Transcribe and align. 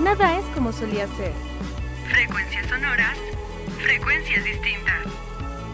nada 0.00 0.38
es 0.38 0.44
como 0.54 0.72
solía 0.72 1.06
ser. 1.16 1.32
Frecuencias 2.10 2.66
sonoras, 2.66 3.16
frecuencias 3.82 4.44
distintas. 4.44 5.04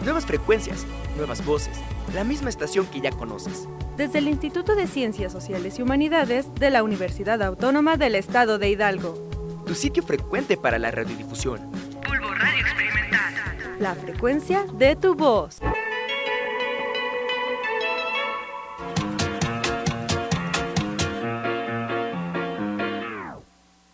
Nuevas 0.03 0.25
frecuencias, 0.25 0.85
nuevas 1.17 1.43
voces, 1.45 1.77
la 2.13 2.23
misma 2.23 2.49
estación 2.49 2.85
que 2.87 3.01
ya 3.01 3.11
conoces. 3.11 3.67
Desde 3.97 4.19
el 4.19 4.27
Instituto 4.27 4.75
de 4.75 4.87
Ciencias 4.87 5.31
Sociales 5.31 5.77
y 5.77 5.81
Humanidades 5.81 6.53
de 6.55 6.69
la 6.69 6.83
Universidad 6.83 7.41
Autónoma 7.41 7.97
del 7.97 8.15
Estado 8.15 8.57
de 8.57 8.69
Hidalgo. 8.69 9.29
Tu 9.65 9.75
sitio 9.75 10.01
frecuente 10.03 10.57
para 10.57 10.79
la 10.79 10.91
radiodifusión. 10.91 11.71
Bulbo 12.07 12.33
Radio 12.33 12.61
Experimental. 12.61 13.33
La 13.79 13.95
frecuencia 13.95 14.65
de 14.77 14.95
tu 14.95 15.15
voz. 15.15 15.59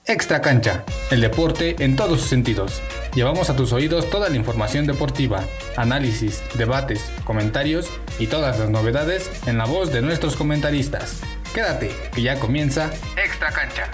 Extra 0.09 0.41
Cancha, 0.41 0.85
el 1.11 1.19
deporte 1.19 1.75
en 1.79 1.97
todos 1.97 2.21
sus 2.21 2.29
sentidos. 2.29 2.81
Llevamos 3.13 3.49
a 3.49 3.57
tus 3.57 3.73
oídos 3.73 4.09
toda 4.09 4.29
la 4.29 4.37
información 4.37 4.87
deportiva, 4.87 5.43
análisis, 5.75 6.41
debates, 6.57 7.11
comentarios 7.25 7.89
y 8.17 8.27
todas 8.27 8.57
las 8.57 8.69
novedades 8.69 9.29
en 9.47 9.57
la 9.57 9.65
voz 9.65 9.91
de 9.91 10.01
nuestros 10.01 10.37
comentaristas. 10.37 11.19
Quédate, 11.53 11.91
que 12.15 12.21
ya 12.21 12.39
comienza 12.39 12.89
Extra 13.17 13.51
Cancha. 13.51 13.91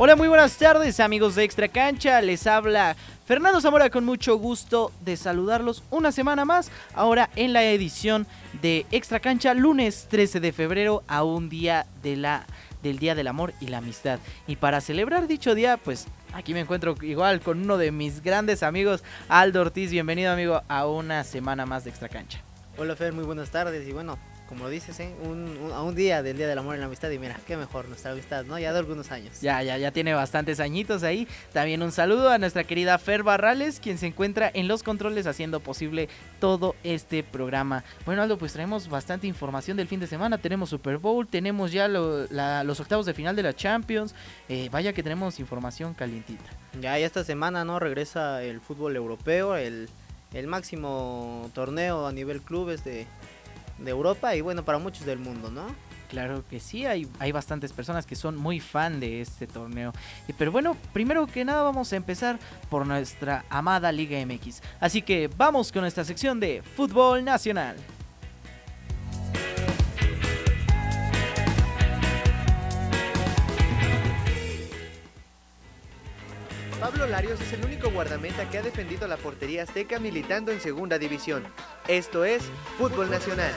Hola, 0.00 0.14
muy 0.14 0.28
buenas 0.28 0.56
tardes 0.56 1.00
amigos 1.00 1.34
de 1.34 1.42
Extra 1.42 1.66
Cancha, 1.66 2.22
les 2.22 2.46
habla 2.46 2.94
Fernando 3.26 3.60
Zamora 3.60 3.90
con 3.90 4.04
mucho 4.04 4.38
gusto 4.38 4.92
de 5.00 5.16
saludarlos 5.16 5.82
una 5.90 6.12
semana 6.12 6.44
más, 6.44 6.70
ahora 6.94 7.30
en 7.34 7.52
la 7.52 7.64
edición 7.64 8.24
de 8.62 8.86
Extra 8.92 9.18
Cancha, 9.18 9.54
lunes 9.54 10.06
13 10.08 10.38
de 10.38 10.52
febrero, 10.52 11.02
a 11.08 11.24
un 11.24 11.48
día 11.48 11.84
de 12.00 12.14
la, 12.14 12.46
del 12.80 13.00
Día 13.00 13.16
del 13.16 13.26
Amor 13.26 13.54
y 13.60 13.66
la 13.66 13.78
Amistad. 13.78 14.20
Y 14.46 14.54
para 14.54 14.80
celebrar 14.80 15.26
dicho 15.26 15.56
día, 15.56 15.78
pues 15.78 16.06
aquí 16.32 16.54
me 16.54 16.60
encuentro 16.60 16.94
igual 17.02 17.40
con 17.40 17.60
uno 17.60 17.76
de 17.76 17.90
mis 17.90 18.22
grandes 18.22 18.62
amigos, 18.62 19.02
Aldo 19.28 19.62
Ortiz, 19.62 19.90
bienvenido 19.90 20.32
amigo 20.32 20.62
a 20.68 20.86
una 20.86 21.24
semana 21.24 21.66
más 21.66 21.82
de 21.82 21.90
Extra 21.90 22.08
Cancha. 22.08 22.38
Hola 22.76 22.94
Fer, 22.94 23.12
muy 23.12 23.24
buenas 23.24 23.50
tardes 23.50 23.88
y 23.88 23.92
bueno, 23.92 24.16
como 24.48 24.64
lo 24.64 24.70
dices, 24.70 24.98
¿eh? 25.00 25.12
un, 25.22 25.58
un- 25.58 25.72
a 25.72 25.82
un 25.82 25.94
día 25.94 26.22
del 26.22 26.36
Día 26.36 26.48
del 26.48 26.58
Amor 26.58 26.76
y 26.76 26.78
la 26.78 26.86
Amistad 26.86 27.10
y 27.10 27.18
mira, 27.18 27.38
qué 27.46 27.56
mejor 27.56 27.86
nuestra 27.88 28.12
amistad, 28.12 28.44
¿no? 28.46 28.58
Ya 28.58 28.72
de 28.72 28.78
algunos 28.78 29.10
años. 29.10 29.40
Ya, 29.40 29.62
ya, 29.62 29.76
ya 29.78 29.90
tiene 29.92 30.14
bastantes 30.14 30.58
añitos 30.60 31.02
ahí. 31.02 31.28
También 31.52 31.82
un 31.82 31.92
saludo 31.92 32.30
a 32.30 32.38
nuestra 32.38 32.64
querida 32.64 32.98
Fer 32.98 33.22
Barrales, 33.22 33.78
quien 33.80 33.98
se 33.98 34.06
encuentra 34.06 34.50
en 34.54 34.66
los 34.68 34.82
controles 34.82 35.26
haciendo 35.26 35.60
posible 35.60 36.08
todo 36.40 36.74
este 36.82 37.22
programa. 37.22 37.84
Bueno, 38.06 38.22
Aldo, 38.22 38.38
pues 38.38 38.52
traemos 38.52 38.88
bastante 38.88 39.26
información 39.26 39.76
del 39.76 39.86
fin 39.88 40.00
de 40.00 40.06
semana. 40.06 40.38
Tenemos 40.38 40.70
Super 40.70 40.98
Bowl, 40.98 41.26
tenemos 41.26 41.70
ya 41.72 41.86
lo- 41.88 42.26
la- 42.28 42.64
los 42.64 42.80
octavos 42.80 43.06
de 43.06 43.14
final 43.14 43.36
de 43.36 43.42
la 43.42 43.54
Champions. 43.54 44.14
Eh, 44.48 44.68
vaya 44.72 44.92
que 44.92 45.02
tenemos 45.02 45.38
información 45.40 45.94
calientita. 45.94 46.44
Ya, 46.80 46.98
ya 46.98 47.06
esta 47.06 47.24
semana, 47.24 47.64
¿no? 47.64 47.78
Regresa 47.78 48.42
el 48.42 48.60
fútbol 48.60 48.96
europeo, 48.96 49.56
el, 49.56 49.88
el 50.32 50.46
máximo 50.46 51.50
torneo 51.54 52.06
a 52.06 52.12
nivel 52.12 52.40
clubes 52.42 52.84
de, 52.84 53.06
de 53.78 53.90
Europa 53.90 54.34
y 54.34 54.40
bueno, 54.40 54.64
para 54.64 54.78
muchos 54.78 55.04
del 55.04 55.18
mundo, 55.18 55.50
¿no? 55.50 55.66
Claro 56.08 56.42
que 56.48 56.58
sí, 56.58 56.86
hay, 56.86 57.06
hay 57.18 57.32
bastantes 57.32 57.72
personas 57.72 58.06
que 58.06 58.16
son 58.16 58.34
muy 58.34 58.60
fan 58.60 58.98
de 58.98 59.20
este 59.20 59.46
torneo. 59.46 59.92
Pero 60.38 60.50
bueno, 60.50 60.76
primero 60.92 61.26
que 61.26 61.44
nada 61.44 61.62
vamos 61.62 61.92
a 61.92 61.96
empezar 61.96 62.38
por 62.70 62.86
nuestra 62.86 63.44
amada 63.50 63.92
Liga 63.92 64.18
MX. 64.24 64.62
Así 64.80 65.02
que 65.02 65.28
vamos 65.36 65.70
con 65.70 65.82
nuestra 65.82 66.04
sección 66.04 66.40
de 66.40 66.62
Fútbol 66.62 67.24
Nacional. 67.24 67.76
Pablo 76.80 77.08
Larios 77.08 77.40
es 77.40 77.52
el 77.54 77.64
único 77.64 77.90
guardameta 77.90 78.48
que 78.48 78.58
ha 78.58 78.62
defendido 78.62 79.08
la 79.08 79.16
portería 79.16 79.64
azteca 79.64 79.98
militando 79.98 80.52
en 80.52 80.60
segunda 80.60 80.98
división. 80.98 81.42
Esto 81.88 82.24
es 82.24 82.42
Fútbol 82.78 83.10
Nacional. 83.10 83.52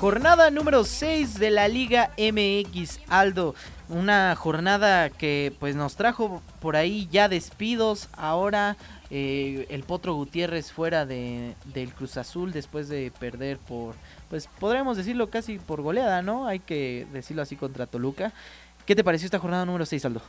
Jornada 0.00 0.52
número 0.52 0.84
6 0.84 1.40
de 1.40 1.50
la 1.50 1.66
Liga 1.66 2.12
MX, 2.16 3.00
Aldo. 3.08 3.56
Una 3.88 4.36
jornada 4.36 5.10
que 5.10 5.52
pues 5.58 5.74
nos 5.74 5.96
trajo 5.96 6.40
por 6.60 6.76
ahí 6.76 7.08
ya 7.10 7.28
despidos. 7.28 8.08
Ahora 8.12 8.76
eh, 9.10 9.66
el 9.70 9.82
Potro 9.82 10.14
Gutiérrez 10.14 10.70
fuera 10.70 11.04
de, 11.04 11.56
del 11.64 11.92
Cruz 11.92 12.16
Azul 12.16 12.52
después 12.52 12.88
de 12.88 13.10
perder 13.18 13.58
por, 13.58 13.96
pues 14.30 14.48
podremos 14.60 14.96
decirlo 14.96 15.30
casi 15.30 15.58
por 15.58 15.82
goleada, 15.82 16.22
¿no? 16.22 16.46
Hay 16.46 16.60
que 16.60 17.08
decirlo 17.12 17.42
así 17.42 17.56
contra 17.56 17.86
Toluca. 17.86 18.32
¿Qué 18.86 18.94
te 18.94 19.02
pareció 19.02 19.26
esta 19.26 19.40
jornada 19.40 19.66
número 19.66 19.84
6, 19.84 20.04
Aldo? 20.04 20.22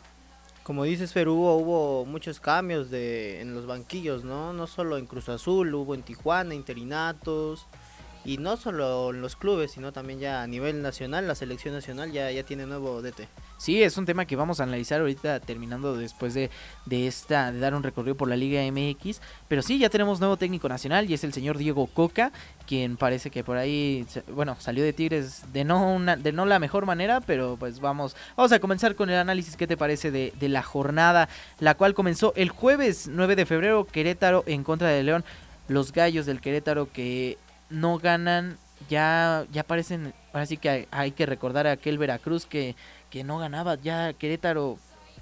Como 0.63 0.83
dices, 0.83 1.13
Fer, 1.13 1.29
hubo, 1.29 1.55
hubo 1.57 2.05
muchos 2.07 2.39
cambios 2.39 2.89
de, 2.89 3.39
en 3.41 3.53
los 3.53 3.67
banquillos, 3.67 4.23
¿no? 4.23 4.51
No 4.51 4.65
solo 4.65 4.97
en 4.97 5.05
Cruz 5.05 5.29
Azul, 5.29 5.75
hubo 5.75 5.93
en 5.93 6.01
Tijuana, 6.01 6.55
interinatos. 6.55 7.67
Y 8.29 8.37
no 8.37 8.57
solo 8.57 9.09
en 9.09 9.21
los 9.21 9.35
clubes, 9.35 9.71
sino 9.71 9.91
también 9.91 10.19
ya 10.19 10.43
a 10.43 10.45
nivel 10.45 10.83
nacional, 10.83 11.27
la 11.27 11.33
selección 11.33 11.73
nacional 11.73 12.11
ya, 12.11 12.29
ya 12.29 12.43
tiene 12.43 12.67
nuevo 12.67 13.01
DT. 13.01 13.27
Sí, 13.57 13.81
es 13.81 13.97
un 13.97 14.05
tema 14.05 14.25
que 14.25 14.35
vamos 14.35 14.59
a 14.59 14.65
analizar 14.65 15.01
ahorita 15.01 15.39
terminando 15.39 15.97
después 15.97 16.35
de, 16.35 16.51
de 16.85 17.07
esta 17.07 17.51
de 17.51 17.57
dar 17.59 17.73
un 17.73 17.81
recorrido 17.81 18.15
por 18.15 18.27
la 18.27 18.37
Liga 18.37 18.61
MX, 18.71 19.19
pero 19.47 19.63
sí 19.63 19.79
ya 19.79 19.89
tenemos 19.89 20.19
nuevo 20.19 20.37
técnico 20.37 20.69
nacional 20.69 21.09
y 21.09 21.15
es 21.15 21.23
el 21.23 21.33
señor 21.33 21.57
Diego 21.57 21.87
Coca, 21.87 22.31
quien 22.67 22.97
parece 22.97 23.31
que 23.31 23.43
por 23.43 23.57
ahí 23.57 24.05
bueno, 24.31 24.55
salió 24.59 24.83
de 24.83 24.93
Tigres 24.93 25.51
de 25.51 25.63
no 25.63 25.91
una, 25.91 26.15
de 26.15 26.31
no 26.31 26.45
la 26.45 26.59
mejor 26.59 26.85
manera, 26.85 27.21
pero 27.21 27.57
pues 27.59 27.79
vamos 27.79 28.15
vamos 28.37 28.51
a 28.51 28.59
comenzar 28.59 28.93
con 28.93 29.09
el 29.09 29.17
análisis 29.17 29.57
qué 29.57 29.65
te 29.65 29.75
parece 29.75 30.11
de, 30.11 30.33
de 30.39 30.49
la 30.49 30.61
jornada, 30.61 31.29
la 31.59 31.73
cual 31.73 31.95
comenzó 31.95 32.31
el 32.35 32.49
jueves 32.49 33.09
9 33.11 33.35
de 33.35 33.47
febrero 33.47 33.85
Querétaro 33.85 34.43
en 34.45 34.63
contra 34.63 34.89
de 34.89 35.01
León, 35.01 35.25
los 35.67 35.93
Gallos 35.93 36.27
del 36.27 36.41
Querétaro 36.41 36.91
que 36.93 37.39
no 37.69 37.97
ganan 37.99 38.57
ya 38.89 39.45
ya 39.51 39.63
parecen 39.63 40.13
ahora 40.33 40.45
sí 40.45 40.57
que 40.57 40.87
hay, 40.91 41.11
que 41.11 41.25
recordar 41.25 41.67
a 41.67 41.71
aquel 41.73 41.97
Veracruz 41.97 42.45
que 42.45 42.75
que 43.09 43.23
no 43.23 43.37
ganaba 43.39 43.75
ya 43.75 44.13
Querétaro, 44.13 44.77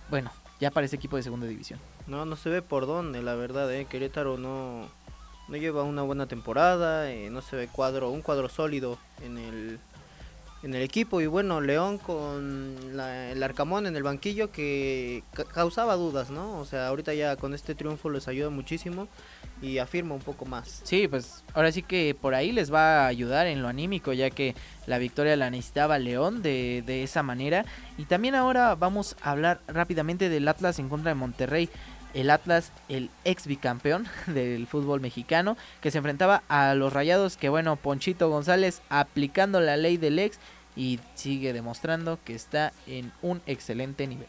bueno, 0.09 0.31
ya 0.59 0.71
parece 0.71 0.95
equipo 0.97 1.15
de 1.17 1.23
segunda 1.23 1.47
división. 1.47 1.79
No, 2.05 2.25
no 2.25 2.35
se 2.35 2.49
ve 2.49 2.61
por 2.61 2.85
dónde, 2.85 3.21
la 3.21 3.35
verdad, 3.35 3.73
¿eh? 3.73 3.85
Querétaro 3.85 4.37
no, 4.37 4.87
no 5.47 5.57
lleva 5.57 5.83
una 5.83 6.01
buena 6.03 6.25
temporada, 6.27 7.09
eh, 7.11 7.29
no 7.29 7.41
se 7.41 7.55
ve 7.55 7.67
cuadro, 7.67 8.09
un 8.11 8.21
cuadro 8.21 8.49
sólido 8.49 8.97
en 9.23 9.37
el, 9.37 9.79
en 10.63 10.73
el 10.75 10.81
equipo. 10.81 11.21
Y 11.21 11.27
bueno, 11.27 11.61
León 11.61 11.97
con 11.97 12.95
la- 12.97 13.29
el 13.31 13.41
Arcamón 13.43 13.87
en 13.87 13.95
el 13.95 14.03
banquillo 14.03 14.51
que 14.51 15.23
ca- 15.33 15.45
causaba 15.45 15.95
dudas, 15.95 16.29
¿no? 16.29 16.57
O 16.59 16.65
sea, 16.65 16.87
ahorita 16.87 17.13
ya 17.13 17.35
con 17.37 17.53
este 17.53 17.75
triunfo 17.75 18.09
les 18.09 18.27
ayuda 18.27 18.49
muchísimo 18.49 19.07
y 19.61 19.79
afirma 19.79 20.13
un 20.13 20.21
poco 20.21 20.45
más. 20.45 20.81
Sí, 20.83 21.07
pues 21.07 21.43
ahora 21.53 21.71
sí 21.71 21.83
que 21.83 22.15
por 22.19 22.35
ahí 22.35 22.51
les 22.51 22.73
va 22.73 23.03
a 23.03 23.07
ayudar 23.07 23.47
en 23.47 23.61
lo 23.61 23.67
anímico, 23.67 24.13
ya 24.13 24.29
que 24.29 24.55
la 24.85 24.97
victoria 24.97 25.35
la 25.35 25.49
necesitaba 25.49 25.99
León 25.99 26.41
de, 26.41 26.83
de 26.85 27.03
esa 27.03 27.23
manera. 27.23 27.65
Y 27.97 28.05
también 28.05 28.35
ahora 28.35 28.75
vamos 28.75 29.15
a 29.21 29.31
hablar 29.31 29.61
rápidamente 29.67 30.29
del 30.29 30.47
Atlas 30.47 30.79
en 30.79 30.89
contra 30.89 31.09
de 31.09 31.15
Monterrey. 31.15 31.69
El 32.13 32.29
Atlas, 32.29 32.71
el 32.89 33.09
ex 33.25 33.47
bicampeón 33.47 34.07
del 34.27 34.67
fútbol 34.67 35.01
mexicano, 35.01 35.57
que 35.81 35.91
se 35.91 35.97
enfrentaba 35.97 36.43
a 36.47 36.73
los 36.73 36.93
Rayados, 36.93 37.37
que 37.37 37.49
bueno, 37.49 37.75
Ponchito 37.75 38.29
González 38.29 38.81
aplicando 38.89 39.59
la 39.59 39.77
ley 39.77 39.97
del 39.97 40.19
ex 40.19 40.39
y 40.75 40.99
sigue 41.15 41.53
demostrando 41.53 42.19
que 42.23 42.35
está 42.35 42.71
en 42.85 43.11
un 43.21 43.41
excelente 43.47 44.07
nivel. 44.07 44.27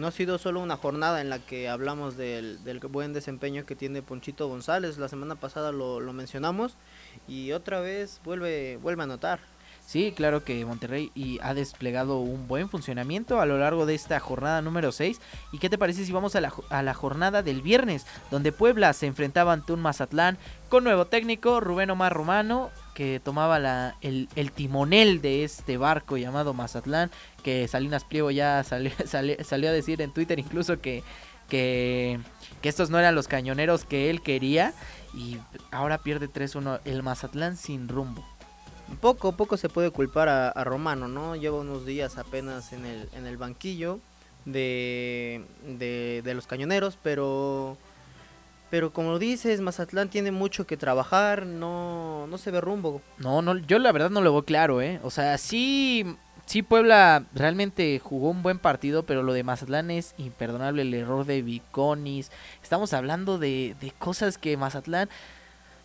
No 0.00 0.06
ha 0.06 0.12
sido 0.12 0.38
solo 0.38 0.60
una 0.60 0.78
jornada 0.78 1.20
en 1.20 1.28
la 1.28 1.40
que 1.40 1.68
hablamos 1.68 2.16
del, 2.16 2.64
del 2.64 2.78
buen 2.78 3.12
desempeño 3.12 3.66
que 3.66 3.76
tiene 3.76 4.00
Ponchito 4.00 4.48
González. 4.48 4.96
La 4.96 5.08
semana 5.10 5.34
pasada 5.34 5.72
lo, 5.72 6.00
lo 6.00 6.14
mencionamos 6.14 6.74
y 7.28 7.52
otra 7.52 7.80
vez 7.80 8.18
vuelve, 8.24 8.78
vuelve 8.78 9.02
a 9.02 9.04
anotar. 9.04 9.40
Sí, 9.84 10.14
claro 10.16 10.42
que 10.42 10.64
Monterrey 10.64 11.12
y 11.14 11.38
ha 11.42 11.52
desplegado 11.52 12.18
un 12.18 12.48
buen 12.48 12.70
funcionamiento 12.70 13.42
a 13.42 13.46
lo 13.46 13.58
largo 13.58 13.84
de 13.84 13.94
esta 13.94 14.18
jornada 14.20 14.62
número 14.62 14.90
6. 14.90 15.20
¿Y 15.52 15.58
qué 15.58 15.68
te 15.68 15.76
parece 15.76 16.06
si 16.06 16.12
vamos 16.12 16.34
a 16.34 16.40
la, 16.40 16.54
a 16.70 16.82
la 16.82 16.94
jornada 16.94 17.42
del 17.42 17.60
viernes, 17.60 18.06
donde 18.30 18.52
Puebla 18.52 18.94
se 18.94 19.06
enfrentaba 19.06 19.52
ante 19.52 19.74
un 19.74 19.80
Mazatlán 19.80 20.38
con 20.70 20.82
nuevo 20.82 21.08
técnico, 21.08 21.60
Rubén 21.60 21.90
Omar 21.90 22.14
Romano, 22.14 22.70
que 23.00 23.18
tomaba 23.18 23.58
la, 23.58 23.96
el, 24.02 24.28
el 24.36 24.52
timonel 24.52 25.22
de 25.22 25.42
este 25.42 25.78
barco 25.78 26.18
llamado 26.18 26.52
Mazatlán, 26.52 27.10
que 27.42 27.66
Salinas 27.66 28.04
Pliego 28.04 28.30
ya 28.30 28.62
salió, 28.62 28.92
salió, 29.06 29.70
a 29.70 29.72
decir 29.72 30.02
en 30.02 30.12
Twitter 30.12 30.38
incluso 30.38 30.82
que 30.82 31.02
que, 31.48 32.20
estos 32.62 32.90
no 32.90 32.98
eran 32.98 33.14
los 33.14 33.26
cañoneros 33.26 33.86
que 33.86 34.10
él 34.10 34.20
quería 34.20 34.74
y 35.14 35.38
ahora 35.70 35.96
pierde 35.96 36.28
3-1 36.28 36.80
el 36.84 37.02
Mazatlán 37.02 37.56
sin 37.56 37.88
rumbo. 37.88 38.22
Poco, 39.00 39.32
poco 39.32 39.56
se 39.56 39.70
puede 39.70 39.90
culpar 39.90 40.28
a, 40.28 40.50
a 40.50 40.62
Romano, 40.62 41.08
¿no? 41.08 41.36
Lleva 41.36 41.56
unos 41.56 41.86
días 41.86 42.18
apenas 42.18 42.74
en 42.74 42.84
el, 42.84 43.08
en 43.14 43.26
el 43.26 43.38
banquillo 43.38 43.98
de, 44.44 45.42
de, 45.66 46.20
de 46.22 46.34
los 46.34 46.46
cañoneros, 46.46 46.98
pero 47.02 47.78
pero 48.70 48.92
como 48.92 49.18
dices, 49.18 49.60
Mazatlán 49.60 50.08
tiene 50.08 50.30
mucho 50.30 50.66
que 50.66 50.76
trabajar, 50.76 51.44
no, 51.44 52.26
no 52.28 52.38
se 52.38 52.52
ve 52.52 52.60
rumbo. 52.60 53.02
No, 53.18 53.42
no, 53.42 53.58
yo 53.58 53.80
la 53.80 53.90
verdad 53.90 54.10
no 54.10 54.20
lo 54.20 54.32
veo 54.32 54.44
claro, 54.44 54.80
¿eh? 54.80 55.00
O 55.02 55.10
sea, 55.10 55.36
sí, 55.38 56.06
sí 56.46 56.62
Puebla 56.62 57.24
realmente 57.34 57.98
jugó 57.98 58.30
un 58.30 58.42
buen 58.42 58.60
partido, 58.60 59.02
pero 59.02 59.24
lo 59.24 59.32
de 59.32 59.42
Mazatlán 59.42 59.90
es 59.90 60.14
imperdonable, 60.18 60.82
el 60.82 60.94
error 60.94 61.26
de 61.26 61.42
Viconis. 61.42 62.30
Estamos 62.62 62.92
hablando 62.92 63.38
de, 63.38 63.74
de 63.80 63.90
cosas 63.90 64.38
que 64.38 64.56
Mazatlán, 64.56 65.08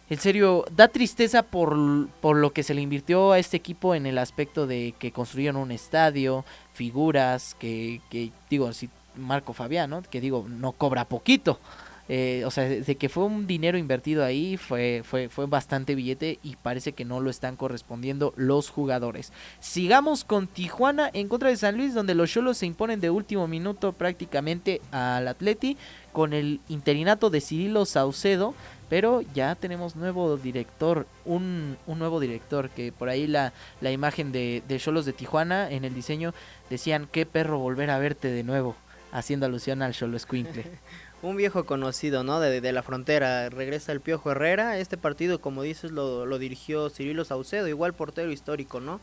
en 0.07 0.19
serio, 0.19 0.63
da 0.69 0.87
tristeza 0.87 1.41
por, 1.41 2.07
por 2.21 2.37
lo 2.37 2.53
que 2.53 2.61
se 2.61 2.75
le 2.75 2.81
invirtió 2.81 3.31
a 3.31 3.39
este 3.39 3.57
equipo 3.57 3.95
en 3.95 4.05
el 4.05 4.19
aspecto 4.19 4.67
de 4.67 4.93
que 4.99 5.11
construyeron 5.11 5.59
un 5.59 5.71
estadio, 5.71 6.45
figuras, 6.73 7.55
que, 7.57 8.01
que 8.11 8.31
digo, 8.47 8.71
si 8.73 8.91
Marco 9.15 9.53
Fabián, 9.53 9.89
¿no? 9.89 10.03
Que 10.03 10.21
digo, 10.21 10.45
no 10.47 10.73
cobra 10.73 11.05
poquito. 11.05 11.59
Eh, 12.07 12.43
o 12.45 12.51
sea, 12.51 12.65
de 12.65 12.95
que 12.97 13.09
fue 13.09 13.23
un 13.23 13.47
dinero 13.47 13.77
invertido 13.77 14.23
ahí, 14.23 14.57
fue, 14.57 15.01
fue, 15.03 15.27
fue 15.27 15.47
bastante 15.47 15.95
billete 15.95 16.37
y 16.43 16.55
parece 16.55 16.93
que 16.93 17.03
no 17.03 17.19
lo 17.19 17.31
están 17.31 17.55
correspondiendo 17.55 18.33
los 18.35 18.69
jugadores. 18.69 19.33
Sigamos 19.59 20.23
con 20.23 20.47
Tijuana 20.47 21.09
en 21.13 21.27
contra 21.27 21.49
de 21.49 21.57
San 21.57 21.77
Luis, 21.77 21.95
donde 21.95 22.13
los 22.13 22.31
Cholos 22.31 22.57
se 22.57 22.67
imponen 22.67 23.01
de 23.01 23.09
último 23.09 23.47
minuto 23.47 23.91
prácticamente 23.93 24.81
al 24.91 25.27
Atleti 25.27 25.77
con 26.11 26.33
el 26.33 26.59
interinato 26.69 27.29
de 27.29 27.41
Cirilo 27.41 27.85
Saucedo. 27.85 28.53
Pero 28.87 29.21
ya 29.33 29.55
tenemos 29.55 29.95
nuevo 29.95 30.37
director, 30.37 31.07
un, 31.25 31.75
un 31.87 31.97
nuevo 31.97 32.19
director, 32.19 32.69
que 32.69 32.91
por 32.91 33.09
ahí 33.09 33.25
la, 33.25 33.51
la 33.81 33.91
imagen 33.91 34.31
de 34.31 34.61
Cholos 34.77 35.05
de, 35.07 35.13
Tijuana 35.13 35.71
en 35.71 35.85
el 35.85 35.95
diseño 35.95 36.35
decían, 36.69 37.07
qué 37.11 37.25
perro 37.25 37.57
volver 37.57 37.89
a 37.89 37.97
verte 37.97 38.27
de 38.27 38.43
nuevo, 38.43 38.75
haciendo 39.11 39.47
alusión 39.47 39.81
al 39.81 39.93
Cholo 39.93 40.19
Squinkle. 40.19 40.65
un 41.25 41.37
viejo 41.37 41.65
conocido, 41.65 42.23
¿no? 42.23 42.39
De, 42.39 42.61
de, 42.61 42.71
la 42.71 42.83
frontera. 42.83 43.49
Regresa 43.49 43.91
el 43.91 44.01
Piojo 44.01 44.31
Herrera. 44.31 44.77
Este 44.77 44.97
partido, 44.97 45.41
como 45.41 45.63
dices, 45.63 45.91
lo, 45.91 46.25
lo, 46.25 46.37
dirigió 46.37 46.89
Cirilo 46.89 47.25
Saucedo, 47.25 47.67
igual 47.67 47.93
portero 47.93 48.31
histórico, 48.31 48.79
¿no? 48.79 49.01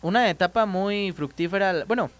Una 0.00 0.30
etapa 0.30 0.66
muy 0.66 1.12
fructífera, 1.12 1.84
bueno, 1.86 2.10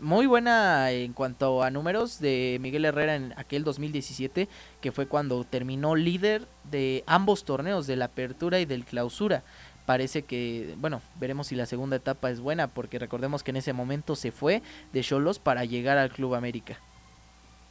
muy 0.00 0.26
buena 0.26 0.90
en 0.90 1.12
cuanto 1.12 1.62
a 1.62 1.70
números 1.70 2.18
de 2.18 2.58
Miguel 2.60 2.84
Herrera 2.84 3.14
en 3.14 3.32
aquel 3.36 3.64
2017, 3.64 4.48
que 4.80 4.92
fue 4.92 5.06
cuando 5.06 5.44
terminó 5.44 5.94
líder 5.94 6.46
de 6.70 7.04
ambos 7.06 7.44
torneos, 7.44 7.86
de 7.86 7.96
la 7.96 8.06
apertura 8.06 8.60
y 8.60 8.64
del 8.64 8.84
clausura. 8.84 9.42
Parece 9.86 10.22
que, 10.22 10.74
bueno, 10.78 11.00
veremos 11.20 11.46
si 11.46 11.54
la 11.54 11.66
segunda 11.66 11.96
etapa 11.96 12.30
es 12.30 12.40
buena, 12.40 12.66
porque 12.66 12.98
recordemos 12.98 13.42
que 13.42 13.52
en 13.52 13.58
ese 13.58 13.72
momento 13.72 14.16
se 14.16 14.32
fue 14.32 14.62
de 14.92 15.02
Cholos 15.02 15.38
para 15.38 15.64
llegar 15.64 15.96
al 15.96 16.10
Club 16.10 16.34
América. 16.34 16.78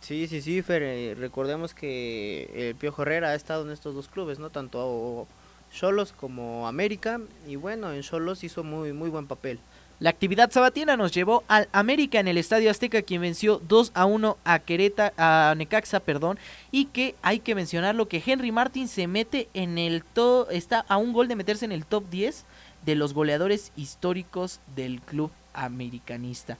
Sí, 0.05 0.27
sí, 0.27 0.39
sí, 0.43 0.61
Fer, 0.61 0.83
eh, 0.83 1.15
recordemos 1.17 1.73
que 1.73 2.47
el 2.53 2.75
Piojo 2.75 3.01
Herrera 3.01 3.29
ha 3.29 3.33
estado 3.33 3.65
en 3.65 3.71
estos 3.71 3.95
dos 3.95 4.07
clubes, 4.07 4.37
¿no? 4.37 4.51
Tanto 4.51 5.27
Cholos 5.73 6.13
como 6.13 6.67
América, 6.67 7.19
y 7.47 7.55
bueno, 7.55 7.91
en 7.91 8.03
Cholos 8.03 8.43
hizo 8.43 8.63
muy, 8.63 8.93
muy 8.93 9.09
buen 9.09 9.25
papel. 9.25 9.57
La 9.99 10.11
actividad 10.11 10.51
sabatina 10.51 10.95
nos 10.95 11.11
llevó 11.11 11.43
al 11.47 11.69
América 11.71 12.19
en 12.19 12.27
el 12.27 12.37
Estadio 12.37 12.69
Azteca, 12.69 13.01
quien 13.01 13.21
venció 13.21 13.59
2 13.67 13.93
a 13.95 14.05
1 14.05 14.37
a 14.43 14.59
Quereta, 14.59 15.11
a 15.17 15.55
Necaxa, 15.57 15.99
perdón, 16.01 16.37
y 16.69 16.85
que 16.85 17.15
hay 17.23 17.39
que 17.39 17.55
mencionarlo 17.55 18.07
que 18.07 18.21
Henry 18.23 18.51
Martin 18.51 18.87
se 18.87 19.07
mete 19.07 19.49
en 19.55 19.79
el 19.79 20.03
top, 20.03 20.49
está 20.51 20.85
a 20.87 20.97
un 20.97 21.13
gol 21.13 21.27
de 21.27 21.35
meterse 21.35 21.65
en 21.65 21.71
el 21.71 21.83
top 21.83 22.07
10 22.11 22.45
de 22.85 22.93
los 22.93 23.15
goleadores 23.15 23.71
históricos 23.75 24.59
del 24.75 25.01
club 25.01 25.31
americanista 25.55 26.59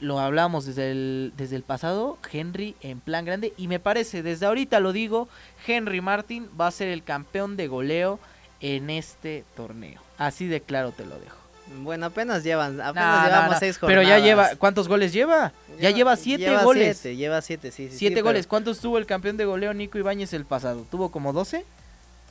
lo 0.00 0.18
hablamos 0.18 0.64
desde 0.66 0.90
el, 0.90 1.32
desde 1.36 1.56
el 1.56 1.62
pasado, 1.62 2.18
Henry 2.32 2.74
en 2.80 3.00
plan 3.00 3.24
grande. 3.24 3.52
Y 3.56 3.68
me 3.68 3.78
parece, 3.78 4.22
desde 4.22 4.46
ahorita 4.46 4.80
lo 4.80 4.92
digo, 4.92 5.28
Henry 5.66 6.00
Martin 6.00 6.48
va 6.58 6.66
a 6.66 6.70
ser 6.70 6.88
el 6.88 7.04
campeón 7.04 7.56
de 7.56 7.68
goleo 7.68 8.18
en 8.60 8.90
este 8.90 9.44
torneo. 9.54 10.00
Así 10.18 10.46
de 10.46 10.60
claro 10.60 10.92
te 10.92 11.04
lo 11.04 11.18
dejo. 11.18 11.36
Bueno, 11.82 12.06
apenas 12.06 12.42
llevan, 12.42 12.80
apenas 12.80 13.22
no, 13.22 13.26
llevamos 13.26 13.48
no, 13.48 13.54
no. 13.54 13.58
seis 13.60 13.78
jornadas. 13.78 14.02
Pero 14.04 14.16
ya 14.16 14.24
lleva, 14.24 14.56
¿cuántos 14.56 14.88
goles 14.88 15.12
lleva? 15.12 15.52
Lleva 15.68 15.80
ya 15.80 15.90
lleva 15.90 16.16
siete 16.16 16.44
lleva 16.44 16.64
goles. 16.64 16.98
Siete, 16.98 17.16
lleva 17.16 17.42
siete, 17.42 17.70
sí. 17.70 17.88
sí 17.90 17.96
siete 17.96 18.16
sí, 18.16 18.22
goles. 18.22 18.46
Pero... 18.46 18.50
¿Cuántos 18.50 18.80
tuvo 18.80 18.98
el 18.98 19.06
campeón 19.06 19.36
de 19.36 19.44
goleo 19.44 19.72
Nico 19.72 19.96
Ibáñez 19.96 20.32
el 20.32 20.44
pasado? 20.44 20.84
¿Tuvo 20.90 21.10
como 21.10 21.32
doce? 21.32 21.64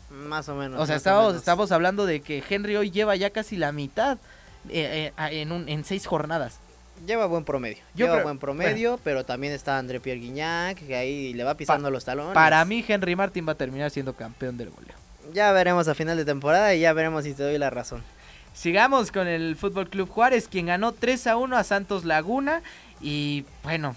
Más 0.09 0.49
o 0.49 0.55
menos. 0.55 0.81
O 0.81 0.85
sea, 0.85 0.97
estábamos, 0.97 1.35
estamos 1.35 1.71
hablando 1.71 2.05
de 2.05 2.19
que 2.21 2.43
Henry 2.49 2.75
hoy 2.75 2.91
lleva 2.91 3.15
ya 3.15 3.29
casi 3.29 3.55
la 3.55 3.71
mitad 3.71 4.17
eh, 4.69 5.13
eh, 5.17 5.41
en, 5.41 5.51
un, 5.51 5.69
en 5.69 5.85
seis 5.85 6.05
jornadas 6.05 6.59
lleva 7.05 7.25
buen 7.25 7.43
promedio. 7.43 7.77
Yo 7.93 8.05
lleva 8.05 8.15
creo, 8.15 8.23
buen 8.23 8.39
promedio, 8.39 8.89
bueno. 8.91 9.01
pero 9.03 9.25
también 9.25 9.53
está 9.53 9.77
André 9.77 9.99
Pierre 9.99 10.19
Guignac, 10.19 10.77
que 10.77 10.95
ahí 10.95 11.33
le 11.33 11.43
va 11.43 11.55
pisando 11.55 11.87
pa 11.87 11.91
los 11.91 12.05
talones. 12.05 12.33
Para 12.33 12.63
mí, 12.65 12.83
Henry 12.87 13.15
Martin 13.15 13.47
va 13.47 13.53
a 13.53 13.55
terminar 13.55 13.91
siendo 13.91 14.13
campeón 14.13 14.57
del 14.57 14.69
goleo. 14.69 14.95
Ya 15.33 15.51
veremos 15.51 15.87
a 15.87 15.95
final 15.95 16.17
de 16.17 16.25
temporada 16.25 16.73
y 16.73 16.81
ya 16.81 16.93
veremos 16.93 17.23
si 17.23 17.33
te 17.33 17.43
doy 17.43 17.57
la 17.57 17.69
razón. 17.69 18.03
Sigamos 18.53 19.11
con 19.11 19.27
el 19.27 19.55
Fútbol 19.55 19.89
Club 19.89 20.09
Juárez, 20.09 20.47
quien 20.47 20.65
ganó 20.65 20.91
3 20.91 21.27
a 21.27 21.37
1 21.37 21.55
a 21.55 21.63
Santos 21.63 22.03
Laguna. 22.03 22.61
Y 22.99 23.45
bueno, 23.63 23.95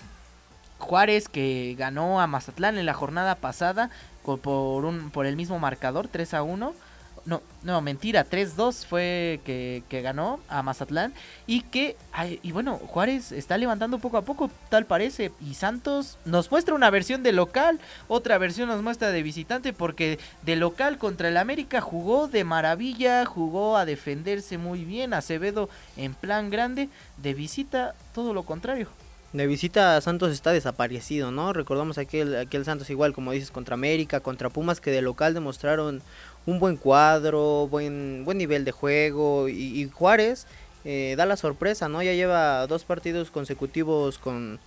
Juárez 0.78 1.28
que 1.28 1.75
ganó 1.78 2.20
a 2.20 2.26
Mazatlán 2.26 2.76
en 2.76 2.87
la 2.87 2.94
jornada 2.94 3.37
pasada 3.37 3.90
por, 4.22 4.84
un, 4.84 5.10
por 5.10 5.26
el 5.26 5.37
mismo 5.37 5.58
marcador, 5.58 6.08
3 6.08 6.34
a 6.34 6.43
1 6.43 6.75
no, 7.24 7.40
no, 7.62 7.80
mentira, 7.80 8.26
3-2 8.28 8.84
fue 8.84 9.40
que, 9.44 9.84
que, 9.88 10.02
ganó 10.02 10.40
a 10.48 10.62
Mazatlán 10.62 11.14
y 11.46 11.60
que, 11.62 11.96
ay, 12.12 12.40
y 12.42 12.50
bueno, 12.50 12.78
Juárez 12.78 13.30
está 13.30 13.56
levantando 13.58 14.00
poco 14.00 14.16
a 14.16 14.22
poco, 14.22 14.50
tal 14.69 14.86
parece, 14.86 15.30
y 15.40 15.54
Santos 15.54 16.19
nos 16.24 16.50
muestra 16.50 16.74
una 16.74 16.90
versión 16.90 17.22
de 17.22 17.32
local, 17.32 17.78
otra 18.08 18.38
versión 18.38 18.69
nos 18.69 18.82
muestra 18.82 19.12
de 19.12 19.22
visitante, 19.22 19.72
porque 19.72 20.19
de 20.42 20.56
local 20.56 20.98
contra 20.98 21.28
el 21.28 21.36
América 21.36 21.80
jugó 21.80 22.26
de 22.26 22.42
maravilla, 22.42 23.24
jugó 23.24 23.76
a 23.76 23.84
defenderse 23.84 24.58
muy 24.58 24.84
bien, 24.84 25.14
Acevedo 25.14 25.69
en 25.96 26.14
plan 26.14 26.50
grande, 26.50 26.88
de 27.19 27.34
visita 27.34 27.94
todo 28.14 28.34
lo 28.34 28.42
contrario. 28.42 28.88
De 29.32 29.46
visita 29.46 29.98
Santos 30.02 30.31
está 30.31 30.52
desaparecido, 30.52 31.31
¿no? 31.31 31.55
Recordamos 31.55 31.96
aquel, 31.96 32.36
aquel 32.36 32.67
Santos 32.67 32.91
igual, 32.91 33.14
como 33.14 33.32
dices, 33.32 33.50
contra 33.50 33.72
América, 33.72 34.20
contra 34.20 34.50
Pumas, 34.50 34.79
que 34.79 34.91
de 34.91 35.00
local 35.00 35.32
demostraron 35.32 36.02
un 36.46 36.58
buen 36.58 36.77
cuadro, 36.77 37.69
buen, 37.69 38.25
buen 38.25 38.39
nivel 38.39 38.65
de 38.65 38.72
juego 38.72 39.49
y, 39.49 39.89
Juárez 39.93 40.46
eh, 40.84 41.15
da 41.17 41.27
la 41.27 41.37
sorpresa, 41.37 41.89
¿no? 41.89 42.03
Ya 42.03 42.13
lleva 42.13 42.67
dos 42.67 42.84
partidos 42.84 43.31
consecutivos 43.31 44.19
con, 44.19 44.58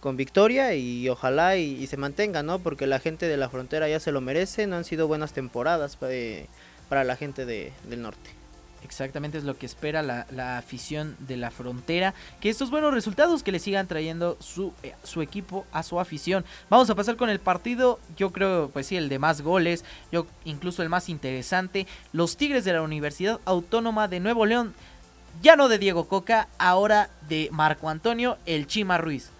con 0.00 0.16
victoria 0.16 0.74
y 0.74 1.08
ojalá 1.08 1.56
y, 1.56 1.82
y, 1.82 1.86
se 1.86 1.96
mantenga, 1.98 2.42
¿no? 2.42 2.58
Porque 2.58 2.86
la 2.86 2.98
gente 2.98 3.28
de 3.28 3.36
la 3.36 3.50
frontera 3.50 3.88
ya 3.88 4.00
se 4.00 4.12
lo 4.12 4.20
merece, 4.20 4.66
no 4.66 4.76
han 4.76 4.84
sido 4.84 5.06
buenas 5.06 5.32
temporadas 5.32 5.96
para, 5.96 6.14
para 6.88 7.04
la 7.04 7.16
gente 7.16 7.44
de, 7.44 7.72
del 7.88 8.02
norte. 8.02 8.39
Exactamente 8.82 9.38
es 9.38 9.44
lo 9.44 9.56
que 9.56 9.66
espera 9.66 10.02
la, 10.02 10.26
la, 10.30 10.58
afición 10.58 11.16
de 11.20 11.36
la 11.36 11.50
frontera. 11.50 12.14
Que 12.40 12.48
estos 12.48 12.70
buenos 12.70 12.94
resultados 12.94 13.42
que 13.42 13.52
le 13.52 13.58
sigan 13.58 13.86
trayendo 13.86 14.36
su, 14.40 14.72
eh, 14.82 14.94
su, 15.04 15.22
equipo 15.22 15.66
a 15.72 15.82
su 15.82 16.00
afición. 16.00 16.44
Vamos 16.68 16.88
a 16.90 16.94
pasar 16.94 17.16
con 17.16 17.30
el 17.30 17.40
partido. 17.40 17.98
Yo 18.16 18.32
creo, 18.32 18.70
pues 18.72 18.86
sí, 18.86 18.96
el 18.96 19.08
de 19.08 19.18
más 19.18 19.42
goles. 19.42 19.84
Yo 20.10 20.26
incluso 20.44 20.82
el 20.82 20.88
más 20.88 21.08
interesante. 21.08 21.86
Los 22.12 22.36
Tigres 22.36 22.64
de 22.64 22.72
la 22.72 22.82
Universidad 22.82 23.40
Autónoma 23.44 24.08
de 24.08 24.20
Nuevo 24.20 24.46
León. 24.46 24.74
Ya 25.42 25.56
no 25.56 25.68
de 25.68 25.78
Diego 25.78 26.08
Coca, 26.08 26.48
ahora 26.58 27.10
de 27.28 27.48
Marco 27.52 27.88
Antonio 27.88 28.36
El 28.46 28.66
Chima 28.66 28.98
Ruiz 28.98 29.30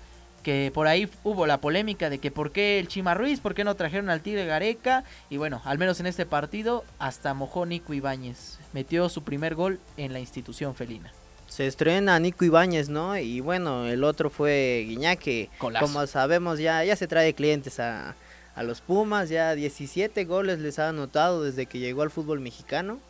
que 0.42 0.70
por 0.74 0.86
ahí 0.86 1.08
hubo 1.24 1.46
la 1.46 1.60
polémica 1.60 2.10
de 2.10 2.18
que 2.18 2.30
por 2.30 2.52
qué 2.52 2.78
el 2.78 2.88
Chima 2.88 3.14
Ruiz, 3.14 3.40
por 3.40 3.54
qué 3.54 3.64
no 3.64 3.74
trajeron 3.74 4.10
al 4.10 4.20
Tigre 4.20 4.46
Gareca, 4.46 5.04
y 5.28 5.36
bueno, 5.36 5.60
al 5.64 5.78
menos 5.78 6.00
en 6.00 6.06
este 6.06 6.26
partido 6.26 6.84
hasta 6.98 7.34
mojó 7.34 7.66
Nico 7.66 7.94
Ibáñez, 7.94 8.58
metió 8.72 9.08
su 9.08 9.22
primer 9.22 9.54
gol 9.54 9.80
en 9.96 10.12
la 10.12 10.20
institución 10.20 10.74
felina. 10.74 11.12
Se 11.48 11.66
estrena 11.66 12.18
Nico 12.20 12.44
Ibáñez, 12.44 12.88
¿no? 12.88 13.18
Y 13.18 13.40
bueno, 13.40 13.86
el 13.86 14.04
otro 14.04 14.30
fue 14.30 14.84
Guiñac, 14.86 15.18
que 15.18 15.50
Colazo. 15.58 15.86
como 15.86 16.06
sabemos 16.06 16.58
ya, 16.58 16.84
ya 16.84 16.94
se 16.94 17.08
trae 17.08 17.34
clientes 17.34 17.80
a, 17.80 18.14
a 18.54 18.62
los 18.62 18.80
Pumas, 18.80 19.28
ya 19.28 19.54
17 19.54 20.24
goles 20.24 20.60
les 20.60 20.78
ha 20.78 20.88
anotado 20.88 21.42
desde 21.42 21.66
que 21.66 21.78
llegó 21.78 22.02
al 22.02 22.10
fútbol 22.10 22.40
mexicano, 22.40 23.00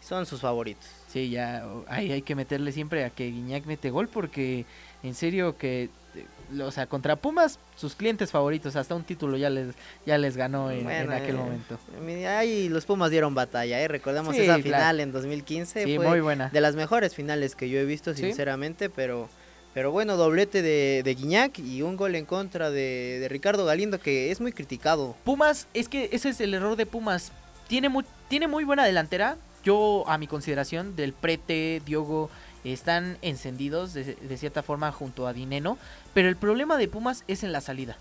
son 0.00 0.26
sus 0.26 0.40
favoritos. 0.40 0.86
Sí, 1.08 1.30
ya 1.30 1.64
hay, 1.86 2.10
hay 2.10 2.22
que 2.22 2.34
meterle 2.34 2.72
siempre 2.72 3.04
a 3.04 3.10
que 3.10 3.30
Guiñac 3.30 3.66
mete 3.66 3.90
gol 3.90 4.08
porque 4.08 4.64
en 5.02 5.14
serio 5.14 5.58
que 5.58 5.90
o 6.60 6.70
sea, 6.70 6.86
contra 6.86 7.16
Pumas, 7.16 7.58
sus 7.76 7.94
clientes 7.94 8.30
favoritos, 8.30 8.76
hasta 8.76 8.94
un 8.94 9.04
título 9.04 9.36
ya 9.36 9.50
les, 9.50 9.74
ya 10.06 10.18
les 10.18 10.36
ganó 10.36 10.70
en, 10.70 10.84
bueno, 10.84 11.12
en 11.12 11.22
aquel 11.22 11.36
eh, 11.36 11.38
momento. 11.38 11.78
Ahí 12.28 12.68
los 12.68 12.84
Pumas 12.84 13.10
dieron 13.10 13.34
batalla, 13.34 13.80
¿eh? 13.80 13.88
recordamos 13.88 14.34
sí, 14.36 14.42
esa 14.42 14.58
final 14.58 15.00
en 15.00 15.12
2015, 15.12 15.84
sí, 15.84 15.96
fue 15.96 16.08
muy 16.08 16.20
buena. 16.20 16.48
de 16.48 16.60
las 16.60 16.74
mejores 16.74 17.14
finales 17.14 17.54
que 17.56 17.68
yo 17.68 17.78
he 17.78 17.84
visto, 17.84 18.14
sinceramente, 18.14 18.86
¿Sí? 18.86 18.92
pero 18.94 19.28
Pero 19.74 19.90
bueno, 19.90 20.16
doblete 20.16 20.60
de, 20.60 21.02
de 21.02 21.14
Guiñac 21.14 21.58
y 21.58 21.82
un 21.82 21.96
gol 21.96 22.14
en 22.14 22.26
contra 22.26 22.70
de, 22.70 23.18
de 23.20 23.28
Ricardo 23.28 23.64
Galindo 23.64 23.98
que 23.98 24.30
es 24.30 24.40
muy 24.40 24.52
criticado. 24.52 25.16
Pumas, 25.24 25.66
es 25.72 25.88
que 25.88 26.10
ese 26.12 26.28
es 26.28 26.40
el 26.40 26.52
error 26.54 26.76
de 26.76 26.84
Pumas. 26.84 27.32
Tiene 27.68 27.88
muy, 27.88 28.04
tiene 28.28 28.48
muy 28.48 28.64
buena 28.64 28.84
delantera. 28.84 29.36
Yo, 29.64 30.04
a 30.08 30.18
mi 30.18 30.26
consideración, 30.26 30.96
del 30.96 31.12
Prete, 31.12 31.80
Diogo, 31.86 32.28
están 32.64 33.18
encendidos 33.22 33.92
de, 33.94 34.14
de 34.14 34.36
cierta 34.36 34.62
forma 34.62 34.92
junto 34.92 35.26
a 35.26 35.32
Dineno. 35.32 35.78
Pero 36.14 36.28
el 36.28 36.36
problema 36.36 36.76
de 36.78 36.88
Pumas 36.88 37.24
es 37.28 37.42
en 37.42 37.52
la 37.52 37.60
salida. 37.60 37.96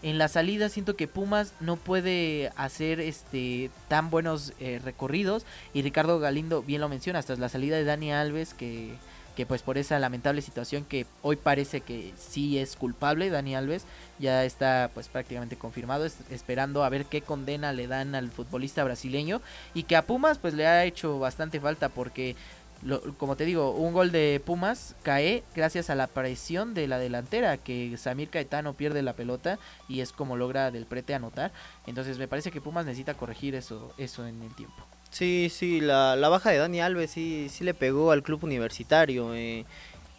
En 0.00 0.16
la 0.16 0.28
salida 0.28 0.68
siento 0.68 0.94
que 0.94 1.08
Pumas 1.08 1.52
no 1.58 1.74
puede 1.76 2.52
hacer 2.56 3.00
este 3.00 3.70
tan 3.88 4.10
buenos 4.10 4.52
eh, 4.60 4.80
recorridos. 4.84 5.44
Y 5.74 5.82
Ricardo 5.82 6.20
Galindo, 6.20 6.62
bien 6.62 6.80
lo 6.80 6.88
menciona, 6.88 7.18
hasta 7.18 7.34
la 7.34 7.48
salida 7.48 7.76
de 7.76 7.84
Dani 7.84 8.12
Alves, 8.12 8.54
que, 8.54 8.94
que 9.36 9.44
pues 9.44 9.62
por 9.62 9.76
esa 9.76 9.98
lamentable 9.98 10.40
situación 10.40 10.84
que 10.84 11.04
hoy 11.22 11.34
parece 11.34 11.80
que 11.80 12.12
sí 12.16 12.58
es 12.58 12.76
culpable, 12.76 13.28
Dani 13.28 13.56
Alves 13.56 13.86
ya 14.20 14.44
está 14.44 14.90
pues 14.94 15.08
prácticamente 15.08 15.56
confirmado, 15.56 16.04
es- 16.04 16.18
esperando 16.30 16.84
a 16.84 16.88
ver 16.88 17.04
qué 17.06 17.20
condena 17.20 17.72
le 17.72 17.88
dan 17.88 18.14
al 18.14 18.30
futbolista 18.30 18.84
brasileño. 18.84 19.40
Y 19.74 19.82
que 19.82 19.96
a 19.96 20.06
Pumas 20.06 20.38
pues 20.38 20.54
le 20.54 20.68
ha 20.68 20.84
hecho 20.84 21.18
bastante 21.18 21.58
falta 21.58 21.88
porque 21.88 22.36
lo- 22.82 23.00
como 23.16 23.36
te 23.36 23.44
digo, 23.44 23.72
un 23.72 23.92
gol 23.92 24.12
de 24.12 24.40
Pumas 24.44 24.94
cae 25.02 25.42
gracias 25.54 25.90
a 25.90 25.94
la 25.94 26.06
presión 26.06 26.74
de 26.74 26.86
la 26.88 26.98
delantera, 26.98 27.56
que 27.56 27.96
Samir 27.96 28.28
Caetano 28.30 28.74
pierde 28.74 29.02
la 29.02 29.14
pelota 29.14 29.58
y 29.88 30.00
es 30.00 30.12
como 30.12 30.36
logra 30.36 30.70
del 30.70 30.86
prete 30.86 31.14
anotar. 31.14 31.52
Entonces 31.86 32.18
me 32.18 32.28
parece 32.28 32.50
que 32.50 32.60
Pumas 32.60 32.86
necesita 32.86 33.14
corregir 33.14 33.54
eso, 33.54 33.92
eso 33.98 34.26
en 34.26 34.42
el 34.42 34.54
tiempo. 34.54 34.76
Sí, 35.10 35.50
sí, 35.50 35.80
la, 35.80 36.16
la 36.16 36.28
baja 36.28 36.50
de 36.50 36.58
Dani 36.58 36.80
Alves 36.80 37.10
sí, 37.10 37.48
sí 37.50 37.64
le 37.64 37.74
pegó 37.74 38.10
al 38.12 38.22
club 38.22 38.44
universitario. 38.44 39.34
eh. 39.34 39.64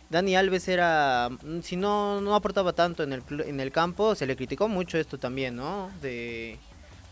Dani 0.09 0.35
Alves 0.35 0.67
era, 0.67 1.29
mm, 1.29 1.59
si 1.61 1.75
no, 1.75 2.19
no 2.21 2.33
aportaba 2.33 2.73
tanto 2.73 3.03
en 3.03 3.13
el, 3.13 3.21
en 3.45 3.59
el 3.59 3.71
campo, 3.71 4.15
se 4.15 4.25
le 4.25 4.35
criticó 4.35 4.67
mucho 4.67 4.97
esto 4.97 5.19
también, 5.19 5.55
¿no? 5.55 5.91
De, 6.01 6.57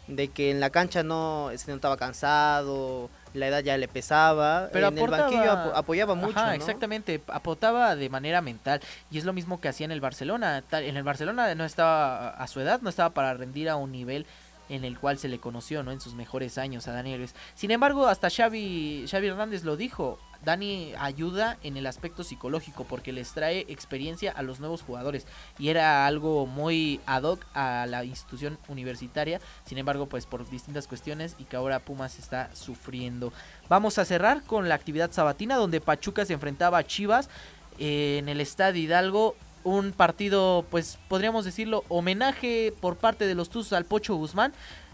de 0.08 0.30
que 0.30 0.50
en 0.50 0.60
la 0.60 0.72
cancha 0.72 1.04
no 1.04 1.52
se 1.56 1.72
notaba 1.72 1.96
cansado, 1.98 3.12
la 3.38 3.48
edad 3.48 3.60
ya 3.64 3.78
le 3.78 3.88
pesaba, 3.88 4.70
Pero 4.74 4.88
en 4.88 4.98
aportaba- 4.98 5.28
el 5.28 5.34
banquillo 5.34 5.52
apo- 5.52 5.72
apoyaba 5.76 6.16
mucho, 6.16 6.38
Ajá, 6.38 6.48
¿no? 6.48 6.54
exactamente, 6.54 7.22
aportaba 7.28 7.96
de 7.96 8.10
manera 8.10 8.42
mental 8.42 8.82
y 9.12 9.18
es 9.18 9.26
lo 9.26 9.34
mismo 9.34 9.62
que 9.62 9.68
hacía 9.70 9.86
en 9.86 9.92
el 9.92 10.02
Barcelona. 10.02 10.64
En 10.72 10.98
el 10.98 11.04
Barcelona 11.04 11.54
no 11.56 11.64
estaba 11.66 12.30
a 12.30 12.48
su 12.48 12.60
edad, 12.60 12.82
no 12.82 12.90
estaba 12.90 13.12
para 13.12 13.34
rendir 13.34 13.70
a 13.70 13.76
un 13.76 13.92
nivel 13.92 14.26
en 14.70 14.86
el 14.86 15.00
cual 15.00 15.18
se 15.18 15.28
le 15.28 15.40
conoció, 15.40 15.84
¿no? 15.84 15.92
En 15.92 16.02
sus 16.02 16.14
mejores 16.14 16.58
años 16.58 16.88
a 16.88 16.94
Dani 16.94 17.14
Alves. 17.14 17.36
Sin 17.56 17.72
embargo, 17.72 18.08
hasta 18.08 18.30
Xavi, 18.30 19.06
Xavi 19.10 19.28
Hernández 19.28 19.64
lo 19.64 19.78
dijo, 19.78 20.20
Dani 20.44 20.94
ayuda 21.00 21.58
en 21.64 21.78
el 21.78 21.88
aspecto 21.88 22.24
psicológico 22.24 22.84
porque 22.84 23.12
les 23.12 23.34
trae 23.34 23.66
experiencia 23.70 24.32
a 24.32 24.44
los 24.44 24.60
nuevos 24.60 24.82
jugadores 24.82 25.26
y 25.58 25.70
era 25.70 26.06
algo 26.06 26.46
muy 26.46 27.00
ad 27.06 27.24
hoc 27.24 27.46
a 27.54 27.86
la 27.88 28.06
institución 28.06 28.58
universitaria. 28.68 29.42
Sin 29.66 29.78
embargo, 29.78 30.08
pues 30.08 30.26
por 30.26 30.50
distintas 30.50 30.88
cuestiones 30.88 31.36
y 31.40 31.46
que 31.46 31.56
ahora 31.56 31.80
Pumas 31.80 32.20
está 32.20 32.56
sufriendo. 32.56 33.34
Vamos 33.70 33.98
a 33.98 34.06
cerrar 34.06 34.44
con 34.44 34.70
la 34.70 34.76
actividad 34.76 35.12
sabatina 35.12 35.56
donde 35.56 35.82
Pachuca 35.82 36.26
se 36.26 36.34
enfrentaba 36.34 36.78
a 36.78 36.86
Chivas 36.86 37.30
eh, 37.80 38.18
en 38.20 38.30
el 38.30 38.42
Estadio 38.42 38.82
Hidalgo. 38.82 39.36
Un 39.68 39.92
partido, 39.92 40.64
pues 40.72 40.98
podríamos 41.10 41.44
decirlo, 41.44 41.84
homenaje 41.90 42.74
por 42.80 42.96
parte 42.96 43.28
de 43.28 43.36
los 43.36 43.50
Tuzos 43.50 43.74
al 43.74 43.84
Pocho 43.84 44.16
Guzmán. 44.16 44.54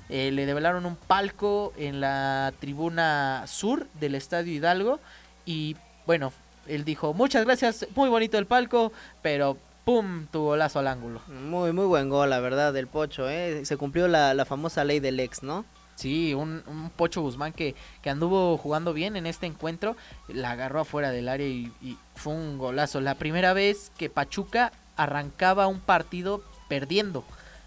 Eh, 0.10 0.32
le 0.32 0.48
develaron 0.48 0.88
un 0.88 0.96
palco 0.96 1.74
en 1.77 2.01
la 2.01 2.51
tribuna 2.60 3.44
sur 3.46 3.86
del 4.00 4.15
Estadio 4.15 4.51
Hidalgo. 4.51 5.00
Y 5.46 5.75
bueno, 6.08 6.34
él 6.65 6.86
dijo, 6.86 7.13
muchas 7.13 7.46
gracias, 7.46 7.86
muy 7.96 8.10
bonito 8.10 8.39
el 8.39 8.48
palco, 8.48 8.92
pero 9.22 9.60
¡pum! 9.86 10.25
tu 10.32 10.42
golazo 10.42 10.80
al 10.80 10.88
ángulo. 10.88 11.22
Muy, 11.27 11.72
muy 11.72 11.86
buen 11.86 12.10
gol, 12.10 12.32
la 12.32 12.39
verdad, 12.39 12.74
del 12.74 12.88
Pocho, 12.88 13.30
¿eh? 13.30 13.63
Se 13.65 13.77
cumplió 13.77 14.08
la, 14.08 14.34
la 14.34 14.44
famosa 14.44 14.84
ley 14.84 15.00
del 15.00 15.20
ex, 15.20 15.44
¿no? 15.44 15.65
Sí, 15.96 16.34
un, 16.34 16.64
un 16.68 16.90
Pocho 16.90 17.22
Guzmán 17.22 17.54
que, 17.54 17.76
que 18.02 18.10
anduvo 18.10 18.58
jugando 18.58 18.94
bien 18.94 19.16
en 19.16 19.26
este 19.26 19.46
encuentro, 19.46 19.96
la 20.28 20.52
agarró 20.52 20.82
afuera 20.82 21.12
del 21.12 21.30
área 21.30 21.48
y, 21.48 21.72
y 21.82 21.98
fue 22.16 22.34
un 22.34 22.58
golazo. 22.58 23.00
La 23.00 23.16
primera 23.16 23.54
vez 23.54 23.92
que 23.98 24.10
Pachuca 24.10 24.72
arrancaba 24.96 25.68
un 25.68 25.80
partido 25.80 26.44
perdiendo. 26.68 27.24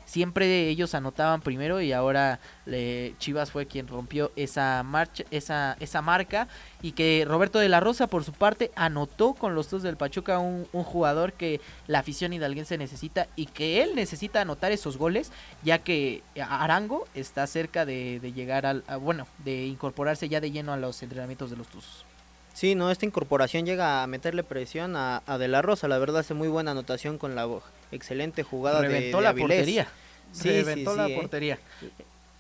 Siempre 0.06 0.68
ellos 0.68 0.94
anotaban 0.94 1.42
primero 1.42 1.80
y 1.82 1.92
ahora 1.92 2.40
eh, 2.66 3.14
Chivas 3.18 3.50
fue 3.50 3.66
quien 3.66 3.86
rompió 3.86 4.32
esa 4.36 4.82
marcha, 4.82 5.24
esa, 5.30 5.76
esa 5.78 6.00
marca 6.00 6.48
y 6.80 6.92
que 6.92 7.24
Roberto 7.26 7.58
de 7.58 7.68
la 7.68 7.80
Rosa 7.80 8.06
por 8.06 8.24
su 8.24 8.32
parte 8.32 8.70
anotó 8.76 9.34
con 9.34 9.54
los 9.54 9.68
dos 9.68 9.82
del 9.82 9.96
Pachuca 9.96 10.38
un, 10.38 10.66
un 10.72 10.84
jugador 10.84 11.34
que 11.34 11.60
la 11.88 11.98
afición 11.98 12.32
hidalguense 12.32 12.78
necesita 12.78 13.26
y 13.36 13.46
que 13.46 13.82
él 13.82 13.94
necesita 13.94 14.40
anotar 14.40 14.72
esos 14.72 14.96
goles 14.96 15.32
ya 15.62 15.80
que 15.80 16.22
Arango 16.40 17.06
está 17.14 17.46
cerca 17.46 17.84
de, 17.84 18.20
llegar 18.34 18.64
al, 18.64 18.84
bueno, 19.00 19.26
de 19.44 19.66
incorporarse 19.66 20.28
ya 20.28 20.40
de 20.40 20.50
lleno 20.50 20.72
a 20.72 20.76
los 20.76 21.02
entrenamientos 21.02 21.50
de 21.50 21.56
los 21.56 21.68
Tuzos. 21.68 22.05
Sí, 22.56 22.74
no, 22.74 22.90
esta 22.90 23.04
incorporación 23.04 23.66
llega 23.66 24.02
a 24.02 24.06
meterle 24.06 24.42
presión 24.42 24.96
a, 24.96 25.22
a 25.26 25.36
De 25.36 25.46
La 25.46 25.60
Rosa, 25.60 25.88
la 25.88 25.98
verdad 25.98 26.20
hace 26.20 26.32
muy 26.32 26.48
buena 26.48 26.70
anotación 26.70 27.18
con 27.18 27.34
la 27.34 27.46
excelente 27.92 28.44
jugada 28.44 28.80
de- 28.80 28.88
Reventó 28.88 29.18
de, 29.18 29.22
la 29.24 29.28
Avilés. 29.28 29.48
portería. 29.58 29.88
Sí, 30.32 30.48
Reventó 30.48 30.92
sí, 30.92 30.96
la 30.96 31.06
sí, 31.06 31.12
¿eh? 31.12 31.16
portería. 31.16 31.58